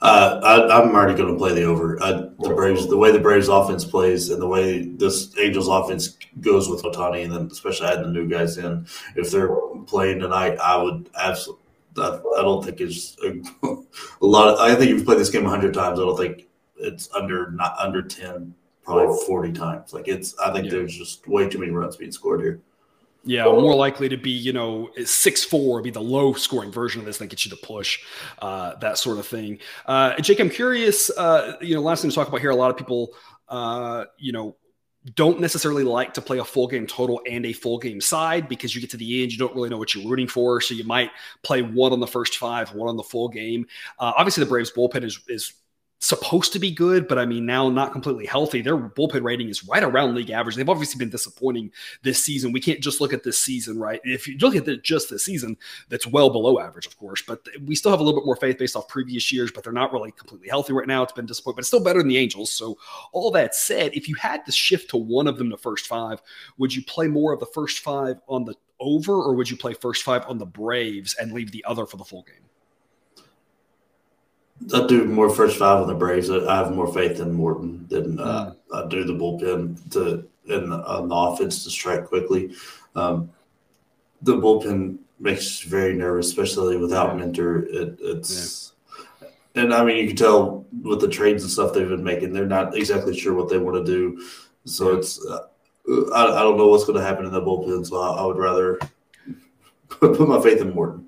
Uh, 0.00 0.66
I, 0.70 0.80
am 0.80 0.94
already 0.94 1.16
going 1.16 1.32
to 1.32 1.38
play 1.38 1.54
the 1.54 1.64
over. 1.64 2.00
I, 2.00 2.12
the 2.12 2.52
Braves, 2.54 2.86
the 2.86 2.96
way 2.96 3.10
the 3.10 3.18
Braves 3.18 3.48
offense 3.48 3.84
plays, 3.84 4.30
and 4.30 4.40
the 4.40 4.46
way 4.46 4.82
this 4.82 5.36
Angels 5.38 5.66
offense 5.66 6.16
goes 6.40 6.68
with 6.68 6.82
Ohtani, 6.84 7.24
and 7.24 7.32
then 7.32 7.48
especially 7.50 7.88
adding 7.88 8.04
the 8.04 8.10
new 8.10 8.28
guys 8.28 8.58
in. 8.58 8.86
If 9.16 9.32
they're 9.32 9.54
playing 9.86 10.20
tonight, 10.20 10.56
I 10.58 10.80
would 10.80 11.10
absolutely. 11.18 11.64
I, 11.96 12.20
I 12.38 12.42
don't 12.42 12.64
think 12.64 12.80
it's 12.80 13.16
a, 13.24 13.42
a, 13.66 14.26
lot. 14.26 14.54
Of, 14.54 14.60
I 14.60 14.76
think 14.76 14.92
if 14.92 14.98
you 14.98 15.04
play 15.04 15.16
this 15.16 15.30
game 15.30 15.44
hundred 15.44 15.74
times, 15.74 15.98
I 15.98 16.02
don't 16.02 16.16
think 16.16 16.46
it's 16.76 17.12
under 17.12 17.50
not 17.50 17.76
under 17.78 18.02
ten, 18.02 18.54
probably 18.84 19.18
forty 19.26 19.52
times. 19.52 19.92
Like 19.92 20.06
it's. 20.06 20.38
I 20.38 20.52
think 20.52 20.66
yeah. 20.66 20.72
there's 20.72 20.96
just 20.96 21.26
way 21.26 21.48
too 21.48 21.58
many 21.58 21.72
runs 21.72 21.96
being 21.96 22.12
scored 22.12 22.40
here. 22.40 22.60
Yeah, 23.24 23.44
more 23.44 23.74
likely 23.74 24.08
to 24.08 24.16
be, 24.16 24.30
you 24.30 24.52
know, 24.52 24.90
six 25.04 25.44
four 25.44 25.82
be 25.82 25.90
the 25.90 26.00
low 26.00 26.32
scoring 26.32 26.70
version 26.70 27.00
of 27.00 27.06
this 27.06 27.18
that 27.18 27.26
gets 27.26 27.44
you 27.44 27.50
to 27.50 27.56
push, 27.56 28.00
uh, 28.40 28.76
that 28.76 28.96
sort 28.96 29.18
of 29.18 29.26
thing. 29.26 29.58
Uh, 29.86 30.18
Jake, 30.20 30.40
I'm 30.40 30.48
curious. 30.48 31.10
Uh, 31.10 31.56
you 31.60 31.74
know, 31.74 31.82
last 31.82 32.02
thing 32.02 32.10
to 32.10 32.14
talk 32.14 32.28
about 32.28 32.40
here, 32.40 32.50
a 32.50 32.56
lot 32.56 32.70
of 32.70 32.76
people, 32.76 33.10
uh, 33.48 34.04
you 34.18 34.32
know, 34.32 34.56
don't 35.14 35.40
necessarily 35.40 35.84
like 35.84 36.14
to 36.14 36.20
play 36.20 36.38
a 36.38 36.44
full 36.44 36.66
game 36.66 36.86
total 36.86 37.20
and 37.28 37.46
a 37.46 37.52
full 37.52 37.78
game 37.78 38.00
side 38.00 38.48
because 38.48 38.74
you 38.74 38.80
get 38.80 38.90
to 38.90 38.96
the 38.96 39.22
end, 39.22 39.32
you 39.32 39.38
don't 39.38 39.54
really 39.54 39.68
know 39.68 39.78
what 39.78 39.94
you're 39.94 40.08
rooting 40.08 40.28
for. 40.28 40.60
So 40.60 40.74
you 40.74 40.84
might 40.84 41.10
play 41.42 41.62
one 41.62 41.92
on 41.92 42.00
the 42.00 42.06
first 42.06 42.36
five, 42.36 42.74
one 42.74 42.88
on 42.88 42.96
the 42.96 43.02
full 43.02 43.28
game. 43.28 43.66
Uh, 43.98 44.12
obviously, 44.16 44.44
the 44.44 44.50
Braves 44.50 44.72
bullpen 44.72 45.04
is 45.04 45.20
is 45.28 45.52
supposed 46.00 46.52
to 46.52 46.58
be 46.58 46.70
good, 46.70 47.08
but 47.08 47.18
I 47.18 47.26
mean, 47.26 47.44
now 47.44 47.68
not 47.68 47.92
completely 47.92 48.26
healthy. 48.26 48.60
Their 48.60 48.76
bullpen 48.76 49.22
rating 49.22 49.48
is 49.48 49.66
right 49.66 49.82
around 49.82 50.14
league 50.14 50.30
average. 50.30 50.54
They've 50.54 50.68
obviously 50.68 50.98
been 50.98 51.10
disappointing 51.10 51.72
this 52.02 52.22
season. 52.24 52.52
We 52.52 52.60
can't 52.60 52.80
just 52.80 53.00
look 53.00 53.12
at 53.12 53.24
this 53.24 53.38
season, 53.38 53.78
right? 53.78 54.00
If 54.04 54.28
you 54.28 54.38
look 54.38 54.54
at 54.54 54.64
the, 54.64 54.76
just 54.76 55.10
this 55.10 55.24
season, 55.24 55.56
that's 55.88 56.06
well 56.06 56.30
below 56.30 56.60
average, 56.60 56.86
of 56.86 56.96
course, 56.98 57.22
but 57.22 57.46
we 57.64 57.74
still 57.74 57.90
have 57.90 58.00
a 58.00 58.02
little 58.02 58.20
bit 58.20 58.26
more 58.26 58.36
faith 58.36 58.58
based 58.58 58.76
off 58.76 58.88
previous 58.88 59.32
years, 59.32 59.50
but 59.50 59.64
they're 59.64 59.72
not 59.72 59.92
really 59.92 60.12
completely 60.12 60.48
healthy 60.48 60.72
right 60.72 60.86
now. 60.86 61.02
It's 61.02 61.12
been 61.12 61.26
disappointing, 61.26 61.56
but 61.56 61.60
it's 61.60 61.68
still 61.68 61.82
better 61.82 61.98
than 61.98 62.08
the 62.08 62.18
Angels. 62.18 62.52
So, 62.52 62.78
all 63.12 63.30
that 63.32 63.54
said, 63.54 63.92
if 63.94 64.08
you 64.08 64.14
had 64.14 64.46
to 64.46 64.52
shift 64.52 64.90
to 64.90 64.96
one 64.96 65.26
of 65.26 65.36
them, 65.36 65.50
the 65.50 65.56
first 65.56 65.86
five, 65.86 66.22
would 66.58 66.74
you 66.74 66.84
play 66.84 67.08
more 67.08 67.32
of 67.32 67.40
the 67.40 67.46
first 67.46 67.80
five 67.80 68.20
on 68.28 68.44
the 68.44 68.54
over, 68.80 69.14
or 69.14 69.34
would 69.34 69.50
you 69.50 69.56
play 69.56 69.74
first 69.74 70.04
five 70.04 70.24
on 70.26 70.38
the 70.38 70.46
Braves 70.46 71.16
and 71.20 71.32
leave 71.32 71.50
the 71.50 71.64
other 71.66 71.86
for 71.86 71.96
the 71.96 72.04
full 72.04 72.22
game? 72.22 72.48
I 74.74 74.86
do 74.86 75.04
more 75.04 75.30
first 75.30 75.56
five 75.56 75.80
on 75.80 75.88
the 75.88 75.94
Braves. 75.94 76.30
I 76.30 76.56
have 76.56 76.74
more 76.74 76.92
faith 76.92 77.20
in 77.20 77.32
Morton 77.32 77.86
than 77.88 78.20
uh, 78.20 78.52
mm. 78.52 78.56
I 78.74 78.88
do 78.88 79.04
the 79.04 79.12
bullpen 79.12 79.90
to 79.92 80.28
in 80.52 80.70
the, 80.70 80.76
on 80.84 81.08
the 81.08 81.14
offense 81.14 81.64
to 81.64 81.70
strike 81.70 82.06
quickly. 82.06 82.54
Um, 82.94 83.30
the 84.22 84.34
bullpen 84.34 84.98
makes 85.20 85.60
very 85.60 85.94
nervous, 85.94 86.28
especially 86.28 86.76
without 86.76 87.10
yeah. 87.10 87.24
Minter. 87.24 87.66
It, 87.66 87.98
it's 88.00 88.72
yeah. 89.22 89.28
and 89.54 89.72
I 89.72 89.84
mean 89.84 89.96
you 89.96 90.08
can 90.08 90.16
tell 90.16 90.66
with 90.82 91.00
the 91.00 91.08
trades 91.08 91.44
and 91.44 91.52
stuff 91.52 91.72
they've 91.72 91.88
been 91.88 92.04
making, 92.04 92.32
they're 92.32 92.46
not 92.46 92.76
exactly 92.76 93.16
sure 93.16 93.34
what 93.34 93.48
they 93.48 93.58
want 93.58 93.84
to 93.84 93.90
do. 93.90 94.22
So 94.64 94.92
yeah. 94.92 94.98
it's 94.98 95.24
uh, 95.24 95.46
I, 96.14 96.40
I 96.40 96.42
don't 96.42 96.58
know 96.58 96.68
what's 96.68 96.84
going 96.84 96.98
to 96.98 97.04
happen 97.04 97.24
in 97.24 97.32
the 97.32 97.40
bullpen. 97.40 97.86
So 97.86 98.00
I, 98.00 98.22
I 98.22 98.26
would 98.26 98.38
rather 98.38 98.78
put 99.88 100.20
my 100.28 100.42
faith 100.42 100.60
in 100.60 100.74
Morton 100.74 101.07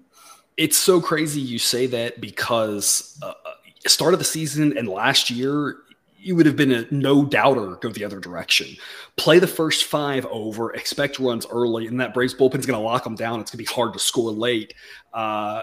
it's 0.57 0.77
so 0.77 1.01
crazy 1.01 1.41
you 1.41 1.59
say 1.59 1.87
that 1.87 2.21
because 2.21 3.19
uh, 3.23 3.33
uh, 3.45 3.55
start 3.87 4.13
of 4.13 4.19
the 4.19 4.25
season 4.25 4.77
and 4.77 4.89
last 4.89 5.31
year 5.31 5.79
you 6.23 6.37
would 6.37 6.47
have 6.47 6.57
been 6.57 6.71
a 6.71 6.87
no 6.91 7.25
doubter 7.25 7.77
go 7.77 7.91
the 7.91 8.05
other 8.05 8.21
direction. 8.21 8.77
Play 9.17 9.39
the 9.39 9.47
first 9.47 9.85
five 9.85 10.27
over, 10.27 10.73
expect 10.75 11.19
runs 11.19 11.47
early, 11.51 11.87
and 11.87 11.99
that 12.01 12.13
Braves 12.13 12.35
bullpen's 12.35 12.67
going 12.67 12.79
to 12.79 12.85
lock 12.85 13.05
them 13.05 13.15
down. 13.15 13.41
It's 13.41 13.51
going 13.51 13.65
to 13.65 13.71
be 13.71 13.75
hard 13.75 13.93
to 13.95 13.99
score 13.99 14.31
late, 14.31 14.75
uh, 15.15 15.63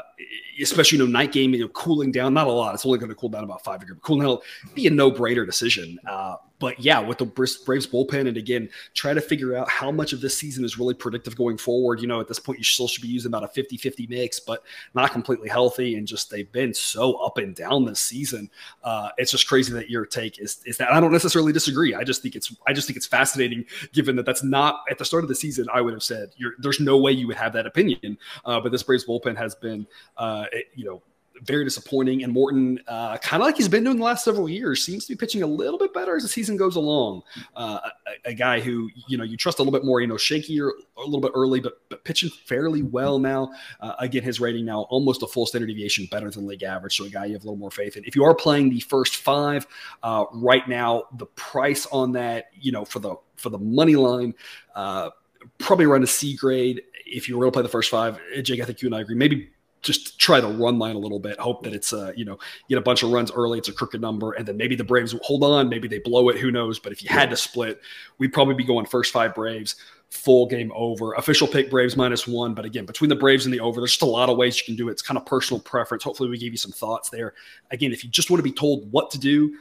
especially 0.59 0.97
you 0.97 1.05
know 1.05 1.11
night 1.11 1.31
game. 1.31 1.53
You 1.53 1.61
know, 1.61 1.67
cooling 1.69 2.11
down 2.11 2.33
not 2.33 2.47
a 2.47 2.51
lot. 2.51 2.73
It's 2.73 2.85
only 2.85 2.97
going 2.97 3.09
to 3.09 3.15
cool 3.15 3.29
down 3.29 3.43
about 3.43 3.63
five 3.63 3.79
degrees. 3.79 3.99
Cooling 4.01 4.27
down 4.27 4.39
be 4.73 4.87
a 4.87 4.89
no 4.89 5.11
brainer 5.11 5.45
decision. 5.45 5.99
Uh, 6.07 6.37
but 6.59 6.79
yeah, 6.79 6.99
with 6.99 7.19
the 7.19 7.25
Braves 7.25 7.87
bullpen, 7.87 8.27
and 8.27 8.37
again, 8.37 8.69
try 8.93 9.13
to 9.13 9.21
figure 9.21 9.55
out 9.55 9.69
how 9.69 9.91
much 9.91 10.11
of 10.11 10.21
this 10.21 10.37
season 10.37 10.65
is 10.65 10.79
really 10.79 10.95
predictive 10.95 11.35
going 11.35 11.57
forward. 11.57 12.01
You 12.01 12.07
know, 12.07 12.19
at 12.19 12.27
this 12.27 12.39
point, 12.39 12.57
you 12.57 12.63
still 12.63 12.87
should 12.87 13.03
be 13.03 13.07
using 13.07 13.29
about 13.29 13.43
a 13.43 13.47
50 13.47 13.77
50 13.77 14.07
mix, 14.07 14.39
but 14.39 14.63
not 14.95 15.11
completely 15.11 15.49
healthy. 15.49 15.95
And 15.95 16.07
just 16.07 16.31
they've 16.31 16.51
been 16.51 16.73
so 16.73 17.13
up 17.15 17.37
and 17.37 17.55
down 17.55 17.85
this 17.85 17.99
season. 17.99 18.49
Uh, 18.83 19.09
it's 19.17 19.31
just 19.31 19.47
crazy 19.47 19.71
that 19.73 19.89
your 19.89 20.05
take 20.05 20.39
is, 20.39 20.59
is 20.65 20.77
that 20.77 20.91
I 20.91 20.99
don't 20.99 21.11
necessarily 21.11 21.53
disagree. 21.53 21.93
I 21.93 22.03
just 22.03 22.21
think 22.21 22.35
it's, 22.35 22.55
I 22.65 22.73
just 22.73 22.87
think 22.87 22.97
it's 22.97 23.05
fascinating 23.05 23.65
given 23.93 24.15
that 24.15 24.25
that's 24.25 24.43
not 24.43 24.81
at 24.89 24.97
the 24.97 25.05
start 25.05 25.23
of 25.23 25.27
the 25.27 25.35
season. 25.35 25.67
I 25.71 25.81
would 25.81 25.93
have 25.93 26.03
said 26.03 26.31
there's 26.57 26.79
no 26.79 26.97
way 26.97 27.11
you 27.11 27.27
would 27.27 27.37
have 27.37 27.53
that 27.53 27.67
opinion. 27.67 28.17
Uh, 28.45 28.59
but 28.59 28.71
this 28.71 28.83
Braves 28.83 29.05
bullpen 29.05 29.37
has 29.37 29.53
been, 29.53 29.85
uh, 30.17 30.45
it, 30.51 30.67
you 30.75 30.85
know, 30.85 31.01
very 31.43 31.63
disappointing. 31.63 32.23
And 32.23 32.33
Morton, 32.33 32.79
uh, 32.87 33.17
kind 33.17 33.41
of 33.41 33.47
like 33.47 33.57
he's 33.57 33.67
been 33.67 33.83
doing 33.83 33.97
the 33.97 34.03
last 34.03 34.23
several 34.23 34.49
years, 34.49 34.83
seems 34.83 35.05
to 35.05 35.13
be 35.13 35.17
pitching 35.17 35.43
a 35.43 35.47
little 35.47 35.77
bit 35.77 35.93
better 35.93 36.15
as 36.15 36.23
the 36.23 36.29
season 36.29 36.57
goes 36.57 36.75
along. 36.75 37.23
Uh, 37.55 37.79
a, 38.25 38.29
a, 38.29 38.33
guy 38.33 38.59
who 38.59 38.89
you 39.07 39.17
know 39.17 39.23
you 39.23 39.37
trust 39.37 39.59
a 39.59 39.61
little 39.61 39.77
bit 39.77 39.85
more, 39.85 40.01
you 40.01 40.07
know, 40.07 40.15
shakier 40.15 40.71
a 40.97 41.01
little 41.01 41.21
bit 41.21 41.31
early, 41.35 41.59
but, 41.59 41.81
but 41.89 42.03
pitching 42.03 42.29
fairly 42.45 42.83
well 42.83 43.19
now. 43.19 43.51
Uh, 43.79 43.93
again, 43.99 44.23
his 44.23 44.39
rating 44.39 44.65
now 44.65 44.81
almost 44.89 45.23
a 45.23 45.27
full 45.27 45.45
standard 45.45 45.67
deviation 45.67 46.07
better 46.11 46.29
than 46.29 46.47
league 46.47 46.63
average. 46.63 46.97
So 46.97 47.05
a 47.05 47.09
guy 47.09 47.25
you 47.25 47.33
have 47.33 47.43
a 47.43 47.45
little 47.45 47.57
more 47.57 47.71
faith 47.71 47.97
in. 47.97 48.03
If 48.05 48.15
you 48.15 48.23
are 48.23 48.35
playing 48.35 48.69
the 48.69 48.79
first 48.81 49.17
five 49.17 49.67
uh, 50.03 50.25
right 50.33 50.67
now, 50.67 51.05
the 51.17 51.25
price 51.27 51.85
on 51.87 52.11
that, 52.13 52.51
you 52.59 52.71
know, 52.71 52.85
for 52.85 52.99
the 52.99 53.15
for 53.35 53.49
the 53.49 53.59
money 53.59 53.95
line. 53.95 54.33
Uh, 54.75 55.11
probably 55.59 55.85
run 55.85 56.03
a 56.03 56.07
C 56.07 56.35
grade 56.35 56.81
if 57.05 57.29
you 57.29 57.37
were 57.37 57.43
going 57.43 57.51
to 57.51 57.55
play 57.55 57.63
the 57.63 57.69
first 57.69 57.89
five. 57.89 58.19
Jake, 58.41 58.59
I 58.59 58.65
think 58.65 58.81
you 58.81 58.87
and 58.87 58.95
I 58.95 59.01
agree. 59.01 59.15
Maybe 59.15 59.49
just 59.87 60.19
try 60.19 60.39
the 60.39 60.47
run 60.47 60.77
line 60.77 60.95
a 60.95 60.99
little 60.99 61.19
bit. 61.19 61.39
Hope 61.39 61.63
that 61.63 61.73
it's 61.73 61.93
uh, 61.93 62.11
you 62.15 62.25
know, 62.25 62.37
get 62.69 62.77
a 62.77 62.81
bunch 62.81 63.03
of 63.03 63.11
runs 63.11 63.31
early. 63.31 63.57
It's 63.57 63.69
a 63.69 63.73
crooked 63.73 64.01
number, 64.01 64.33
and 64.33 64.47
then 64.47 64.57
maybe 64.57 64.75
the 64.75 64.83
Braves 64.83 65.15
hold 65.23 65.43
on. 65.43 65.69
Maybe 65.69 65.87
they 65.87 65.99
blow 65.99 66.29
it. 66.29 66.37
Who 66.37 66.51
knows? 66.51 66.77
But 66.77 66.91
if 66.91 67.03
you 67.03 67.09
had 67.09 67.29
to 67.31 67.37
split, 67.37 67.81
we'd 68.19 68.33
probably 68.33 68.53
be 68.53 68.63
going 68.63 68.85
first 68.85 69.11
five 69.11 69.33
Braves, 69.33 69.75
full 70.09 70.45
game 70.45 70.71
over. 70.75 71.13
Official 71.13 71.47
pick 71.47 71.69
Braves 71.69 71.97
minus 71.97 72.27
one. 72.27 72.53
But 72.53 72.65
again, 72.65 72.85
between 72.85 73.09
the 73.09 73.15
Braves 73.15 73.45
and 73.45 73.53
the 73.53 73.59
over, 73.59 73.81
there's 73.81 73.91
just 73.91 74.01
a 74.03 74.05
lot 74.05 74.29
of 74.29 74.37
ways 74.37 74.59
you 74.59 74.65
can 74.65 74.75
do 74.75 74.89
it. 74.89 74.91
It's 74.91 75.01
kind 75.01 75.17
of 75.17 75.25
personal 75.25 75.59
preference. 75.61 76.03
Hopefully, 76.03 76.29
we 76.29 76.37
gave 76.37 76.51
you 76.51 76.57
some 76.57 76.71
thoughts 76.71 77.09
there. 77.09 77.33
Again, 77.71 77.91
if 77.91 78.03
you 78.03 78.09
just 78.09 78.29
want 78.29 78.39
to 78.39 78.43
be 78.43 78.51
told 78.51 78.91
what 78.91 79.09
to 79.11 79.19
do, 79.19 79.55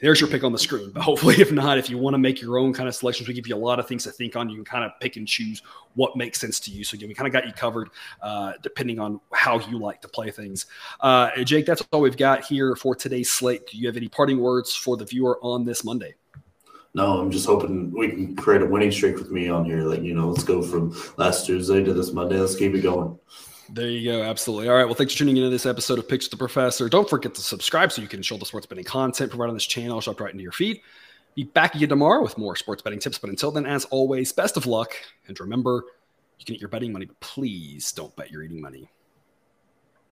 there's 0.00 0.20
your 0.20 0.28
pick 0.28 0.44
on 0.44 0.52
the 0.52 0.58
screen. 0.58 0.90
But 0.90 1.02
hopefully, 1.02 1.36
if 1.38 1.52
not, 1.52 1.78
if 1.78 1.90
you 1.90 1.98
want 1.98 2.14
to 2.14 2.18
make 2.18 2.40
your 2.40 2.58
own 2.58 2.72
kind 2.72 2.88
of 2.88 2.94
selections, 2.94 3.28
we 3.28 3.34
give 3.34 3.46
you 3.46 3.54
a 3.54 3.56
lot 3.56 3.78
of 3.78 3.86
things 3.86 4.04
to 4.04 4.10
think 4.10 4.36
on. 4.36 4.48
You 4.48 4.56
can 4.56 4.64
kind 4.64 4.84
of 4.84 4.92
pick 5.00 5.16
and 5.16 5.26
choose 5.26 5.62
what 5.94 6.16
makes 6.16 6.40
sense 6.40 6.60
to 6.60 6.70
you. 6.70 6.84
So 6.84 6.94
again, 6.94 7.08
we 7.08 7.14
kind 7.14 7.26
of 7.26 7.32
got 7.32 7.46
you 7.46 7.52
covered 7.52 7.90
uh, 8.22 8.52
depending 8.62 8.98
on 8.98 9.20
how 9.32 9.58
you 9.60 9.78
like 9.78 10.00
to 10.02 10.08
play 10.08 10.30
things. 10.30 10.66
Uh, 11.00 11.42
Jake, 11.44 11.66
that's 11.66 11.82
all 11.92 12.00
we've 12.00 12.16
got 12.16 12.44
here 12.44 12.76
for 12.76 12.94
today's 12.94 13.30
slate. 13.30 13.66
Do 13.68 13.78
you 13.78 13.86
have 13.86 13.96
any 13.96 14.08
parting 14.08 14.38
words 14.38 14.74
for 14.74 14.96
the 14.96 15.04
viewer 15.04 15.38
on 15.42 15.64
this 15.64 15.84
Monday? 15.84 16.14
No, 16.94 17.20
I'm 17.20 17.30
just 17.30 17.46
hoping 17.46 17.92
we 17.92 18.08
can 18.08 18.34
create 18.34 18.62
a 18.62 18.66
winning 18.66 18.90
streak 18.90 19.16
with 19.16 19.30
me 19.30 19.48
on 19.48 19.64
here. 19.64 19.82
Like, 19.82 20.02
you 20.02 20.14
know, 20.14 20.28
let's 20.30 20.42
go 20.42 20.62
from 20.62 20.96
last 21.16 21.46
Tuesday 21.46 21.84
to 21.84 21.92
this 21.92 22.12
Monday. 22.12 22.38
Let's 22.38 22.56
keep 22.56 22.74
it 22.74 22.80
going. 22.80 23.18
There 23.70 23.88
you 23.88 24.10
go. 24.10 24.22
Absolutely. 24.22 24.68
All 24.68 24.76
right. 24.76 24.86
Well, 24.86 24.94
thanks 24.94 25.12
for 25.12 25.18
tuning 25.18 25.36
into 25.36 25.50
this 25.50 25.66
episode 25.66 25.98
of 25.98 26.08
with 26.08 26.28
the 26.28 26.36
Professor. 26.36 26.88
Don't 26.88 27.08
forget 27.08 27.34
to 27.34 27.42
subscribe 27.42 27.92
so 27.92 28.00
you 28.00 28.08
can 28.08 28.22
show 28.22 28.38
the 28.38 28.46
sports 28.46 28.66
betting 28.66 28.84
content 28.84 29.30
provided 29.30 29.50
on 29.50 29.56
this 29.56 29.66
channel 29.66 30.00
dropped 30.00 30.20
right 30.20 30.32
into 30.32 30.42
your 30.42 30.52
feed. 30.52 30.80
Be 31.34 31.44
back 31.44 31.74
again 31.74 31.90
tomorrow 31.90 32.22
with 32.22 32.38
more 32.38 32.56
sports 32.56 32.80
betting 32.80 32.98
tips. 32.98 33.18
But 33.18 33.30
until 33.30 33.50
then, 33.50 33.66
as 33.66 33.84
always, 33.86 34.32
best 34.32 34.56
of 34.56 34.66
luck. 34.66 34.92
And 35.26 35.38
remember, 35.38 35.84
you 36.38 36.46
can 36.46 36.54
eat 36.54 36.60
your 36.60 36.70
betting 36.70 36.92
money, 36.92 37.04
but 37.04 37.20
please 37.20 37.92
don't 37.92 38.14
bet 38.16 38.30
your 38.30 38.42
eating 38.42 38.60
money. 38.60 38.88